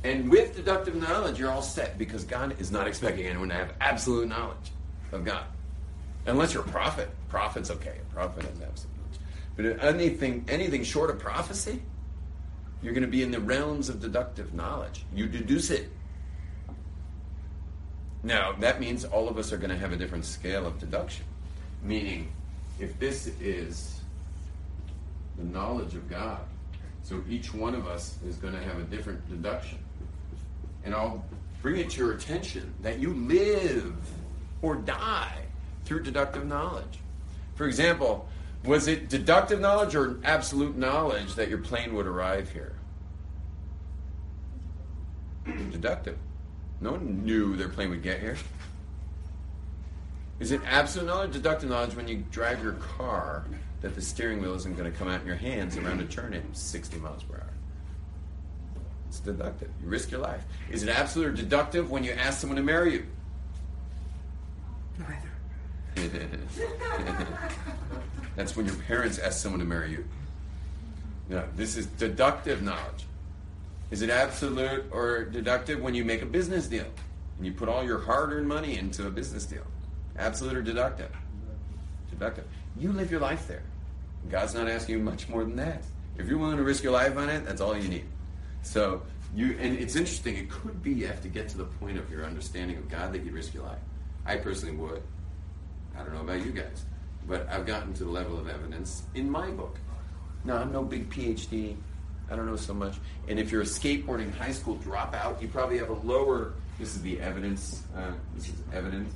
And 0.03 0.29
with 0.29 0.55
deductive 0.55 0.95
knowledge, 0.95 1.39
you're 1.39 1.51
all 1.51 1.61
set 1.61 1.97
because 1.97 2.23
God 2.23 2.59
is 2.59 2.71
not 2.71 2.87
expecting 2.87 3.25
anyone 3.25 3.49
to 3.49 3.55
have 3.55 3.73
absolute 3.81 4.27
knowledge 4.27 4.71
of 5.11 5.25
God. 5.25 5.43
Unless 6.25 6.53
you're 6.53 6.63
a 6.63 6.67
prophet. 6.67 7.09
Prophet's 7.27 7.69
okay. 7.71 7.97
A 8.11 8.13
prophet 8.13 8.45
absolute. 8.45 8.98
But 9.59 9.83
anything, 9.83 10.45
anything 10.47 10.85
short 10.85 11.09
of 11.09 11.19
prophecy, 11.19 11.81
you're 12.81 12.93
going 12.93 13.03
to 13.03 13.09
be 13.09 13.23
in 13.23 13.31
the 13.31 13.41
realms 13.41 13.89
of 13.89 13.99
deductive 13.99 14.53
knowledge. 14.53 15.03
You 15.13 15.27
deduce 15.27 15.69
it. 15.69 15.89
Now, 18.23 18.53
that 18.61 18.79
means 18.79 19.03
all 19.03 19.27
of 19.27 19.37
us 19.37 19.51
are 19.51 19.57
going 19.57 19.69
to 19.69 19.75
have 19.75 19.91
a 19.91 19.97
different 19.97 20.23
scale 20.23 20.65
of 20.65 20.79
deduction. 20.79 21.25
Meaning, 21.83 22.31
if 22.79 22.97
this 22.99 23.27
is 23.41 23.99
the 25.37 25.43
knowledge 25.43 25.93
of 25.93 26.09
God, 26.09 26.39
so 27.03 27.21
each 27.29 27.53
one 27.53 27.75
of 27.75 27.85
us 27.85 28.17
is 28.25 28.37
going 28.37 28.53
to 28.53 28.63
have 28.63 28.79
a 28.79 28.83
different 28.83 29.29
deduction. 29.29 29.79
And 30.85 30.95
I'll 30.95 31.25
bring 31.61 31.75
it 31.75 31.89
to 31.89 31.97
your 31.97 32.13
attention 32.13 32.73
that 32.81 32.99
you 32.99 33.13
live 33.13 33.93
or 34.61 34.75
die 34.75 35.41
through 35.83 36.03
deductive 36.03 36.45
knowledge. 36.45 36.99
For 37.55 37.67
example, 37.67 38.25
was 38.63 38.87
it 38.87 39.09
deductive 39.09 39.59
knowledge 39.59 39.95
or 39.95 40.19
absolute 40.23 40.77
knowledge 40.77 41.35
that 41.35 41.49
your 41.49 41.59
plane 41.59 41.93
would 41.95 42.07
arrive 42.07 42.51
here? 42.51 42.75
Deductive. 45.71 46.17
No 46.81 46.91
one 46.91 47.25
knew 47.25 47.55
their 47.55 47.69
plane 47.69 47.89
would 47.89 48.03
get 48.03 48.19
here. 48.19 48.37
Is 50.39 50.51
it 50.51 50.61
absolute 50.65 51.07
knowledge, 51.07 51.33
deductive 51.33 51.69
knowledge 51.69 51.95
when 51.95 52.07
you 52.07 52.23
drive 52.31 52.63
your 52.63 52.73
car 52.73 53.45
that 53.81 53.95
the 53.95 54.01
steering 54.01 54.41
wheel 54.41 54.55
isn't 54.55 54.77
going 54.77 54.91
to 54.91 54.97
come 54.97 55.07
out 55.07 55.21
in 55.21 55.27
your 55.27 55.35
hands 55.35 55.77
around 55.77 56.01
a 56.01 56.05
turn 56.05 56.33
at 56.33 56.43
60 56.55 56.97
miles 56.97 57.23
per 57.23 57.35
hour? 57.35 57.53
It's 59.07 59.19
deductive. 59.19 59.69
You 59.81 59.89
risk 59.89 60.11
your 60.11 60.21
life. 60.21 60.43
Is 60.69 60.83
it 60.83 60.89
absolute 60.89 61.27
or 61.27 61.31
deductive 61.31 61.89
when 61.89 62.03
you 62.03 62.11
ask 62.11 62.39
someone 62.39 62.57
to 62.57 62.63
marry 62.63 62.93
you? 62.93 63.05
Neither. 64.99 65.31
That's 68.39 68.55
when 68.55 68.65
your 68.65 68.75
parents 68.75 69.19
ask 69.19 69.41
someone 69.41 69.59
to 69.59 69.65
marry 69.65 69.91
you. 69.91 70.05
No, 71.27 71.43
this 71.57 71.75
is 71.75 71.87
deductive 71.87 72.61
knowledge. 72.61 73.05
Is 73.91 74.01
it 74.01 74.09
absolute 74.09 74.85
or 74.93 75.25
deductive 75.25 75.81
when 75.81 75.93
you 75.93 76.05
make 76.05 76.21
a 76.21 76.25
business 76.25 76.65
deal 76.67 76.85
and 77.35 77.45
you 77.45 77.51
put 77.51 77.67
all 77.67 77.83
your 77.83 77.99
hard 77.99 78.31
earned 78.31 78.47
money 78.47 78.77
into 78.77 79.07
a 79.07 79.09
business 79.09 79.45
deal? 79.45 79.65
Absolute 80.17 80.55
or 80.55 80.61
deductive? 80.61 81.11
Deductive. 82.11 82.45
You 82.77 82.93
live 82.93 83.11
your 83.11 83.19
life 83.19 83.45
there. 83.45 83.63
God's 84.31 84.53
not 84.53 84.69
asking 84.69 84.99
you 84.99 85.03
much 85.03 85.27
more 85.27 85.43
than 85.43 85.57
that. 85.57 85.83
If 86.17 86.29
you're 86.29 86.37
willing 86.37 86.55
to 86.55 86.63
risk 86.63 86.81
your 86.81 86.93
life 86.93 87.17
on 87.17 87.27
it, 87.27 87.43
that's 87.43 87.59
all 87.59 87.77
you 87.77 87.89
need. 87.89 88.05
So 88.61 89.01
you 89.35 89.57
and 89.59 89.77
it's 89.77 89.97
interesting, 89.97 90.37
it 90.37 90.49
could 90.49 90.81
be 90.81 90.93
you 90.93 91.07
have 91.07 91.21
to 91.23 91.27
get 91.27 91.49
to 91.49 91.57
the 91.57 91.65
point 91.65 91.97
of 91.97 92.09
your 92.09 92.23
understanding 92.23 92.77
of 92.77 92.87
God 92.87 93.11
that 93.11 93.25
you 93.25 93.33
risk 93.33 93.53
your 93.53 93.63
life. 93.63 93.81
I 94.25 94.37
personally 94.37 94.77
would. 94.77 95.03
I 95.93 96.03
don't 96.03 96.13
know 96.13 96.21
about 96.21 96.45
you 96.45 96.53
guys. 96.53 96.85
But 97.27 97.47
I've 97.49 97.65
gotten 97.65 97.93
to 97.93 98.03
the 98.05 98.09
level 98.09 98.39
of 98.39 98.49
evidence 98.49 99.03
in 99.13 99.29
my 99.29 99.51
book. 99.51 99.77
Now 100.43 100.57
I'm 100.57 100.71
no 100.71 100.83
big 100.83 101.09
PhD. 101.09 101.75
I 102.31 102.35
don't 102.35 102.45
know 102.45 102.55
so 102.55 102.73
much. 102.73 102.95
And 103.27 103.39
if 103.39 103.51
you're 103.51 103.61
a 103.61 103.65
skateboarding 103.65 104.33
high 104.35 104.51
school 104.51 104.77
dropout, 104.77 105.41
you 105.41 105.47
probably 105.47 105.77
have 105.79 105.89
a 105.89 105.93
lower. 105.93 106.53
This 106.77 106.95
is 106.95 107.01
the 107.01 107.19
evidence. 107.19 107.83
Uh, 107.95 108.11
this 108.35 108.49
is 108.49 108.55
evidence. 108.73 109.13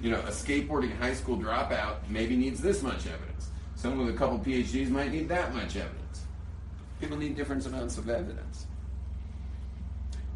You 0.00 0.10
know, 0.10 0.20
a 0.20 0.30
skateboarding 0.30 0.96
high 0.98 1.14
school 1.14 1.38
dropout 1.38 1.96
maybe 2.08 2.36
needs 2.36 2.60
this 2.60 2.82
much 2.82 3.06
evidence. 3.06 3.50
Someone 3.76 4.06
with 4.06 4.14
a 4.14 4.18
couple 4.18 4.38
PhDs 4.38 4.88
might 4.90 5.10
need 5.10 5.28
that 5.28 5.54
much 5.54 5.76
evidence. 5.76 6.22
People 7.00 7.16
need 7.16 7.36
different 7.36 7.64
amounts 7.66 7.98
of 7.98 8.08
evidence. 8.08 8.66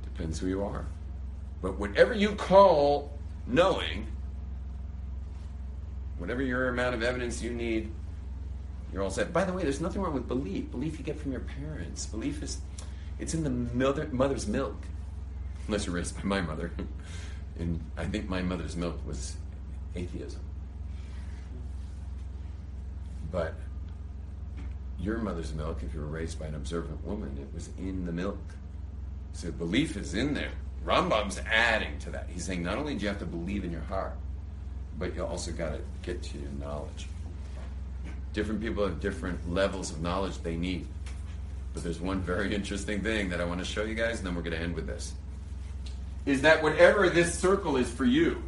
Depends 0.02 0.38
who 0.38 0.48
you 0.48 0.64
are. 0.64 0.86
But 1.62 1.78
whatever 1.78 2.14
you 2.14 2.34
call 2.34 3.18
knowing, 3.46 4.06
whatever 6.20 6.42
your 6.42 6.68
amount 6.68 6.94
of 6.94 7.02
evidence 7.02 7.42
you 7.42 7.50
need, 7.50 7.90
you're 8.92 9.02
all 9.02 9.10
set. 9.10 9.32
By 9.32 9.44
the 9.44 9.52
way, 9.52 9.62
there's 9.62 9.80
nothing 9.80 10.02
wrong 10.02 10.12
with 10.12 10.28
belief. 10.28 10.70
Belief 10.70 10.98
you 10.98 11.04
get 11.04 11.18
from 11.18 11.32
your 11.32 11.40
parents. 11.40 12.06
Belief 12.06 12.42
is, 12.42 12.58
it's 13.18 13.32
in 13.32 13.42
the 13.42 13.50
mother, 13.50 14.08
mother's 14.12 14.46
milk. 14.46 14.76
Unless 15.66 15.86
you're 15.86 15.94
raised 15.94 16.16
by 16.16 16.24
my 16.24 16.40
mother. 16.42 16.72
and 17.58 17.80
I 17.96 18.04
think 18.04 18.28
my 18.28 18.42
mother's 18.42 18.76
milk 18.76 18.98
was 19.06 19.36
atheism. 19.96 20.40
But 23.32 23.54
your 24.98 25.18
mother's 25.18 25.54
milk, 25.54 25.82
if 25.82 25.94
you 25.94 26.00
were 26.00 26.06
raised 26.06 26.38
by 26.38 26.46
an 26.46 26.54
observant 26.54 27.02
woman, 27.04 27.38
it 27.40 27.54
was 27.54 27.70
in 27.78 28.04
the 28.04 28.12
milk. 28.12 28.38
So 29.32 29.50
belief 29.50 29.96
is 29.96 30.12
in 30.12 30.34
there. 30.34 30.52
Rambam's 30.84 31.40
adding 31.50 31.98
to 32.00 32.10
that. 32.10 32.28
He's 32.30 32.44
saying 32.44 32.62
not 32.62 32.76
only 32.76 32.94
do 32.94 33.02
you 33.02 33.08
have 33.08 33.20
to 33.20 33.26
believe 33.26 33.64
in 33.64 33.70
your 33.70 33.82
heart, 33.82 34.16
but 35.01 35.16
you 35.16 35.24
also 35.24 35.51
got 35.51 35.70
to 35.70 35.80
get 36.03 36.22
to 36.22 36.38
your 36.38 36.51
knowledge. 36.61 37.09
Different 38.34 38.61
people 38.61 38.84
have 38.86 39.01
different 39.01 39.53
levels 39.53 39.90
of 39.90 40.01
knowledge 40.01 40.38
they 40.42 40.57
need. 40.57 40.86
But 41.72 41.82
there's 41.82 42.01
one 42.01 42.20
very 42.20 42.55
interesting 42.55 43.01
thing 43.01 43.30
that 43.30 43.40
I 43.40 43.44
want 43.44 43.61
to 43.61 43.64
show 43.64 43.82
you 43.82 43.94
guys, 43.94 44.18
and 44.18 44.26
then 44.26 44.34
we're 44.36 44.42
going 44.42 44.57
to 44.57 44.61
end 44.61 44.74
with 44.74 44.86
this. 44.86 45.14
Is 46.26 46.42
that 46.42 46.62
whatever 46.62 47.09
this 47.09 47.36
circle 47.36 47.78
is 47.78 47.90
for 47.90 48.05
you, 48.05 48.42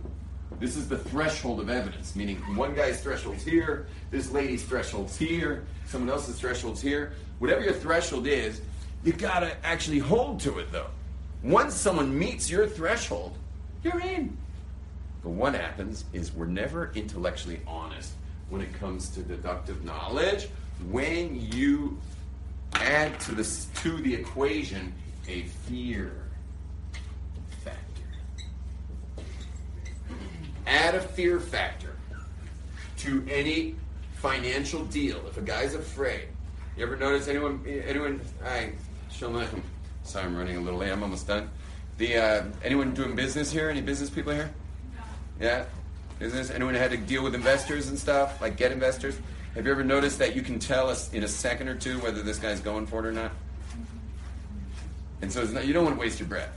this 0.60 0.76
is 0.76 0.88
the 0.88 0.98
threshold 0.98 1.58
of 1.58 1.70
evidence, 1.70 2.14
meaning 2.14 2.36
one 2.54 2.74
guy's 2.74 3.00
threshold's 3.00 3.42
here, 3.42 3.86
this 4.10 4.30
lady's 4.30 4.62
threshold's 4.62 5.16
here, 5.16 5.64
someone 5.86 6.10
else's 6.10 6.38
threshold's 6.38 6.82
here. 6.82 7.14
Whatever 7.38 7.62
your 7.62 7.72
threshold 7.72 8.26
is, 8.26 8.60
you 9.02 9.12
gotta 9.12 9.56
actually 9.64 9.98
hold 9.98 10.38
to 10.40 10.58
it 10.58 10.70
though. 10.70 10.88
Once 11.42 11.74
someone 11.74 12.16
meets 12.16 12.50
your 12.50 12.66
threshold, 12.68 13.36
you're 13.82 14.00
in. 14.00 14.36
But 15.22 15.30
what 15.30 15.54
happens 15.54 16.04
is 16.12 16.32
we're 16.32 16.46
never 16.46 16.90
intellectually 16.94 17.60
honest 17.66 18.12
when 18.48 18.60
it 18.60 18.72
comes 18.74 19.08
to 19.10 19.20
deductive 19.20 19.84
knowledge. 19.84 20.48
When 20.90 21.40
you 21.52 21.98
add 22.74 23.18
to 23.20 23.34
this 23.34 23.66
to 23.82 23.98
the 23.98 24.14
equation 24.14 24.92
a 25.28 25.42
fear 25.42 26.12
factor. 27.64 28.02
Add 30.66 30.94
a 30.96 31.00
fear 31.00 31.38
factor 31.38 31.94
to 32.98 33.24
any 33.30 33.76
financial 34.14 34.84
deal. 34.86 35.24
If 35.28 35.36
a 35.36 35.42
guy's 35.42 35.74
afraid, 35.74 36.28
you 36.76 36.84
ever 36.84 36.96
notice 36.96 37.28
anyone? 37.28 37.64
Anyone? 37.66 38.20
I 38.44 38.72
Shalom. 39.10 39.62
Sorry, 40.04 40.24
I'm 40.24 40.36
running 40.36 40.56
a 40.56 40.60
little 40.60 40.80
late. 40.80 40.90
I'm 40.90 41.02
almost 41.02 41.26
done. 41.26 41.50
The 41.98 42.16
uh, 42.16 42.44
anyone 42.64 42.94
doing 42.94 43.14
business 43.14 43.52
here? 43.52 43.68
Any 43.68 43.82
business 43.82 44.10
people 44.10 44.32
here? 44.32 44.52
Yeah, 45.40 45.64
business. 46.18 46.50
Anyone 46.50 46.74
had 46.74 46.90
to 46.92 46.96
deal 46.96 47.22
with 47.22 47.34
investors 47.34 47.88
and 47.88 47.98
stuff, 47.98 48.40
like 48.40 48.56
get 48.56 48.72
investors? 48.72 49.18
Have 49.54 49.66
you 49.66 49.72
ever 49.72 49.84
noticed 49.84 50.18
that 50.18 50.34
you 50.34 50.42
can 50.42 50.58
tell 50.58 50.88
us 50.88 51.12
in 51.12 51.24
a 51.24 51.28
second 51.28 51.68
or 51.68 51.74
two 51.74 51.98
whether 51.98 52.22
this 52.22 52.38
guy's 52.38 52.60
going 52.60 52.86
for 52.86 53.00
it 53.00 53.06
or 53.06 53.12
not? 53.12 53.32
And 55.20 55.30
so 55.30 55.44
not, 55.44 55.66
you 55.66 55.72
don't 55.72 55.84
want 55.84 55.96
to 55.96 56.00
waste 56.00 56.18
your 56.18 56.28
breath. 56.28 56.50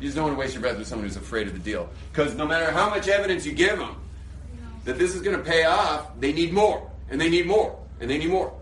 You 0.00 0.08
just 0.08 0.16
don't 0.16 0.24
want 0.24 0.36
to 0.36 0.40
waste 0.40 0.54
your 0.54 0.60
breath 0.60 0.76
with 0.76 0.86
someone 0.86 1.06
who's 1.06 1.16
afraid 1.16 1.46
of 1.46 1.52
the 1.52 1.58
deal. 1.58 1.88
Because 2.12 2.34
no 2.34 2.46
matter 2.46 2.70
how 2.70 2.90
much 2.90 3.08
evidence 3.08 3.46
you 3.46 3.52
give 3.52 3.78
them 3.78 3.96
that 4.84 4.98
this 4.98 5.14
is 5.14 5.22
going 5.22 5.36
to 5.36 5.42
pay 5.42 5.64
off, 5.64 6.08
they 6.20 6.32
need 6.32 6.52
more, 6.52 6.90
and 7.08 7.20
they 7.20 7.30
need 7.30 7.46
more, 7.46 7.78
and 8.00 8.10
they 8.10 8.18
need 8.18 8.28
more. 8.28 8.52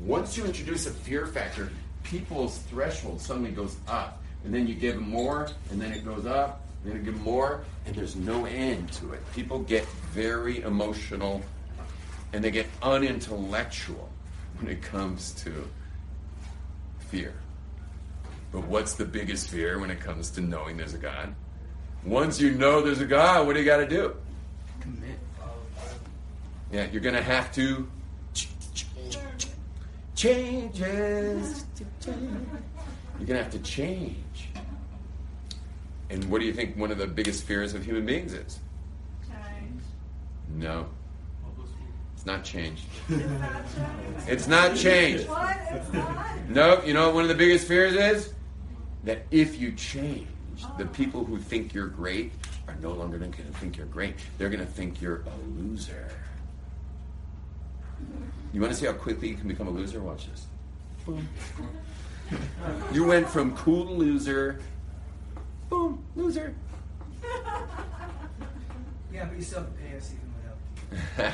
Once 0.00 0.36
you 0.36 0.44
introduce 0.44 0.86
a 0.86 0.90
fear 0.90 1.26
factor, 1.26 1.70
people's 2.02 2.58
threshold 2.58 3.20
suddenly 3.20 3.50
goes 3.50 3.76
up. 3.86 4.22
And 4.44 4.52
then 4.52 4.66
you 4.66 4.74
give 4.74 4.96
them 4.96 5.08
more, 5.08 5.48
and 5.70 5.80
then 5.80 5.92
it 5.92 6.04
goes 6.04 6.26
up, 6.26 6.61
and 6.82 6.92
then 6.92 6.96
you 6.96 7.12
give 7.12 7.20
more, 7.22 7.64
and 7.86 7.94
there's 7.94 8.16
no 8.16 8.44
end 8.44 8.90
to 8.92 9.12
it. 9.12 9.20
People 9.34 9.60
get 9.60 9.86
very 10.12 10.62
emotional, 10.62 11.42
and 12.32 12.42
they 12.42 12.50
get 12.50 12.66
unintellectual 12.82 14.08
when 14.58 14.70
it 14.70 14.82
comes 14.82 15.32
to 15.32 15.68
fear. 17.08 17.34
But 18.50 18.66
what's 18.66 18.94
the 18.94 19.04
biggest 19.04 19.48
fear 19.48 19.78
when 19.78 19.90
it 19.90 20.00
comes 20.00 20.30
to 20.30 20.40
knowing 20.40 20.76
there's 20.76 20.94
a 20.94 20.98
God? 20.98 21.34
Once 22.04 22.40
you 22.40 22.50
know 22.52 22.82
there's 22.82 23.00
a 23.00 23.06
God, 23.06 23.46
what 23.46 23.54
do 23.54 23.60
you 23.60 23.66
got 23.66 23.78
to 23.78 23.88
do? 23.88 24.16
Commit. 24.80 25.18
Yeah, 26.72 26.86
you're 26.90 27.00
going 27.00 27.14
to 27.14 27.22
have 27.22 27.52
to 27.54 27.86
changes. 30.14 31.64
You're 32.04 32.14
going 33.26 33.38
to 33.38 33.42
have 33.42 33.52
to 33.52 33.58
change. 33.60 34.16
And 36.12 36.30
what 36.30 36.40
do 36.40 36.46
you 36.46 36.52
think 36.52 36.76
one 36.76 36.90
of 36.90 36.98
the 36.98 37.06
biggest 37.06 37.44
fears 37.44 37.72
of 37.72 37.84
human 37.84 38.04
beings 38.04 38.34
is? 38.34 38.60
Change. 39.26 39.82
No, 40.54 40.86
it's 42.22 42.26
not 42.26 42.44
change. 42.44 42.84
It's 43.08 43.26
not 43.26 43.64
change. 43.74 44.28
It's 44.28 44.46
not 44.46 44.76
change. 44.76 45.26
What? 45.26 45.56
It's 45.70 45.92
not? 45.92 46.48
Nope. 46.48 46.86
You 46.86 46.94
know 46.94 47.06
what 47.06 47.14
one 47.14 47.22
of 47.24 47.28
the 47.28 47.34
biggest 47.34 47.66
fears 47.66 47.94
is? 47.94 48.32
That 49.02 49.26
if 49.32 49.58
you 49.60 49.72
change, 49.72 50.28
the 50.78 50.84
oh. 50.84 50.88
people 50.88 51.24
who 51.24 51.38
think 51.38 51.74
you're 51.74 51.88
great 51.88 52.30
are 52.68 52.76
no 52.80 52.92
longer 52.92 53.18
going 53.18 53.32
to 53.32 53.42
think 53.54 53.76
you're 53.76 53.86
great. 53.86 54.14
They're 54.38 54.50
going 54.50 54.60
to 54.60 54.70
think 54.70 55.00
you're 55.00 55.22
a 55.22 55.60
loser. 55.60 56.10
You 58.52 58.60
want 58.60 58.72
to 58.72 58.78
see 58.78 58.86
how 58.86 58.92
quickly 58.92 59.28
you 59.28 59.34
can 59.34 59.48
become 59.48 59.66
a 59.66 59.70
loser? 59.70 60.00
Watch 60.00 60.28
this. 60.28 60.46
Boom. 61.06 61.26
You 62.92 63.04
went 63.04 63.28
from 63.28 63.56
cool 63.56 63.86
to 63.86 63.92
loser. 63.92 64.60
Boom, 65.72 66.04
loser. 66.16 66.54
Yeah, 69.10 69.26
but 69.26 69.36
you 69.36 69.42
still 69.42 69.60
have 69.60 69.68
to 69.68 69.74
pay 69.78 69.94
us 69.94 70.10
even 70.14 71.28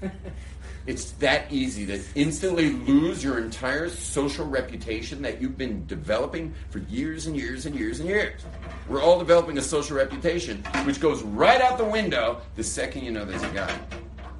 without. 0.00 0.12
It's 0.86 1.12
that 1.12 1.50
easy 1.50 1.84
to 1.86 2.00
instantly 2.14 2.70
lose 2.70 3.24
your 3.24 3.38
entire 3.38 3.88
social 3.88 4.46
reputation 4.46 5.20
that 5.22 5.40
you've 5.40 5.58
been 5.58 5.84
developing 5.86 6.54
for 6.70 6.78
years 6.78 7.26
and 7.26 7.34
years 7.34 7.66
and 7.66 7.74
years 7.74 8.00
and 8.00 8.08
years. 8.08 8.42
We're 8.88 9.02
all 9.02 9.18
developing 9.18 9.58
a 9.58 9.62
social 9.62 9.96
reputation, 9.96 10.62
which 10.84 11.00
goes 11.00 11.22
right 11.22 11.60
out 11.60 11.78
the 11.78 11.84
window 11.84 12.40
the 12.54 12.62
second 12.62 13.02
you 13.02 13.10
know 13.10 13.24
there's 13.24 13.42
a 13.42 13.48
guy. 13.48 13.76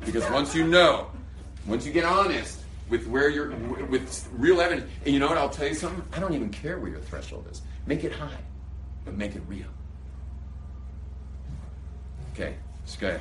Because 0.05 0.31
once 0.31 0.55
you 0.55 0.69
know, 0.69 1.11
once 1.67 1.85
you 1.85 1.93
get 1.93 2.05
honest 2.05 2.61
with 2.91 3.09
where 3.09 3.29
you're, 3.29 3.51
with 3.87 4.29
real 4.33 4.61
evidence, 4.61 4.89
and 5.05 5.13
you 5.13 5.19
know 5.19 5.29
what? 5.29 5.39
I'll 5.39 5.51
tell 5.51 5.67
you 5.67 5.75
something. 5.75 6.05
I 6.13 6.21
don't 6.21 6.35
even 6.35 6.51
care 6.51 6.79
where 6.79 6.91
your 6.91 7.01
threshold 7.01 7.49
is. 7.51 7.63
Make 7.87 8.05
it 8.05 8.13
high, 8.13 8.39
but 9.05 9.15
make 9.17 9.37
it 9.37 9.43
real. 9.49 9.67
Okay, 12.33 12.55
ahead. 13.09 13.21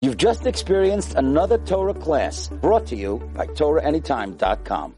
You've 0.00 0.16
just 0.18 0.46
experienced 0.46 1.14
another 1.14 1.56
Torah 1.58 1.94
class 1.94 2.48
brought 2.48 2.86
to 2.88 2.96
you 2.96 3.18
by 3.34 3.46
TorahAnytime.com. 3.46 4.92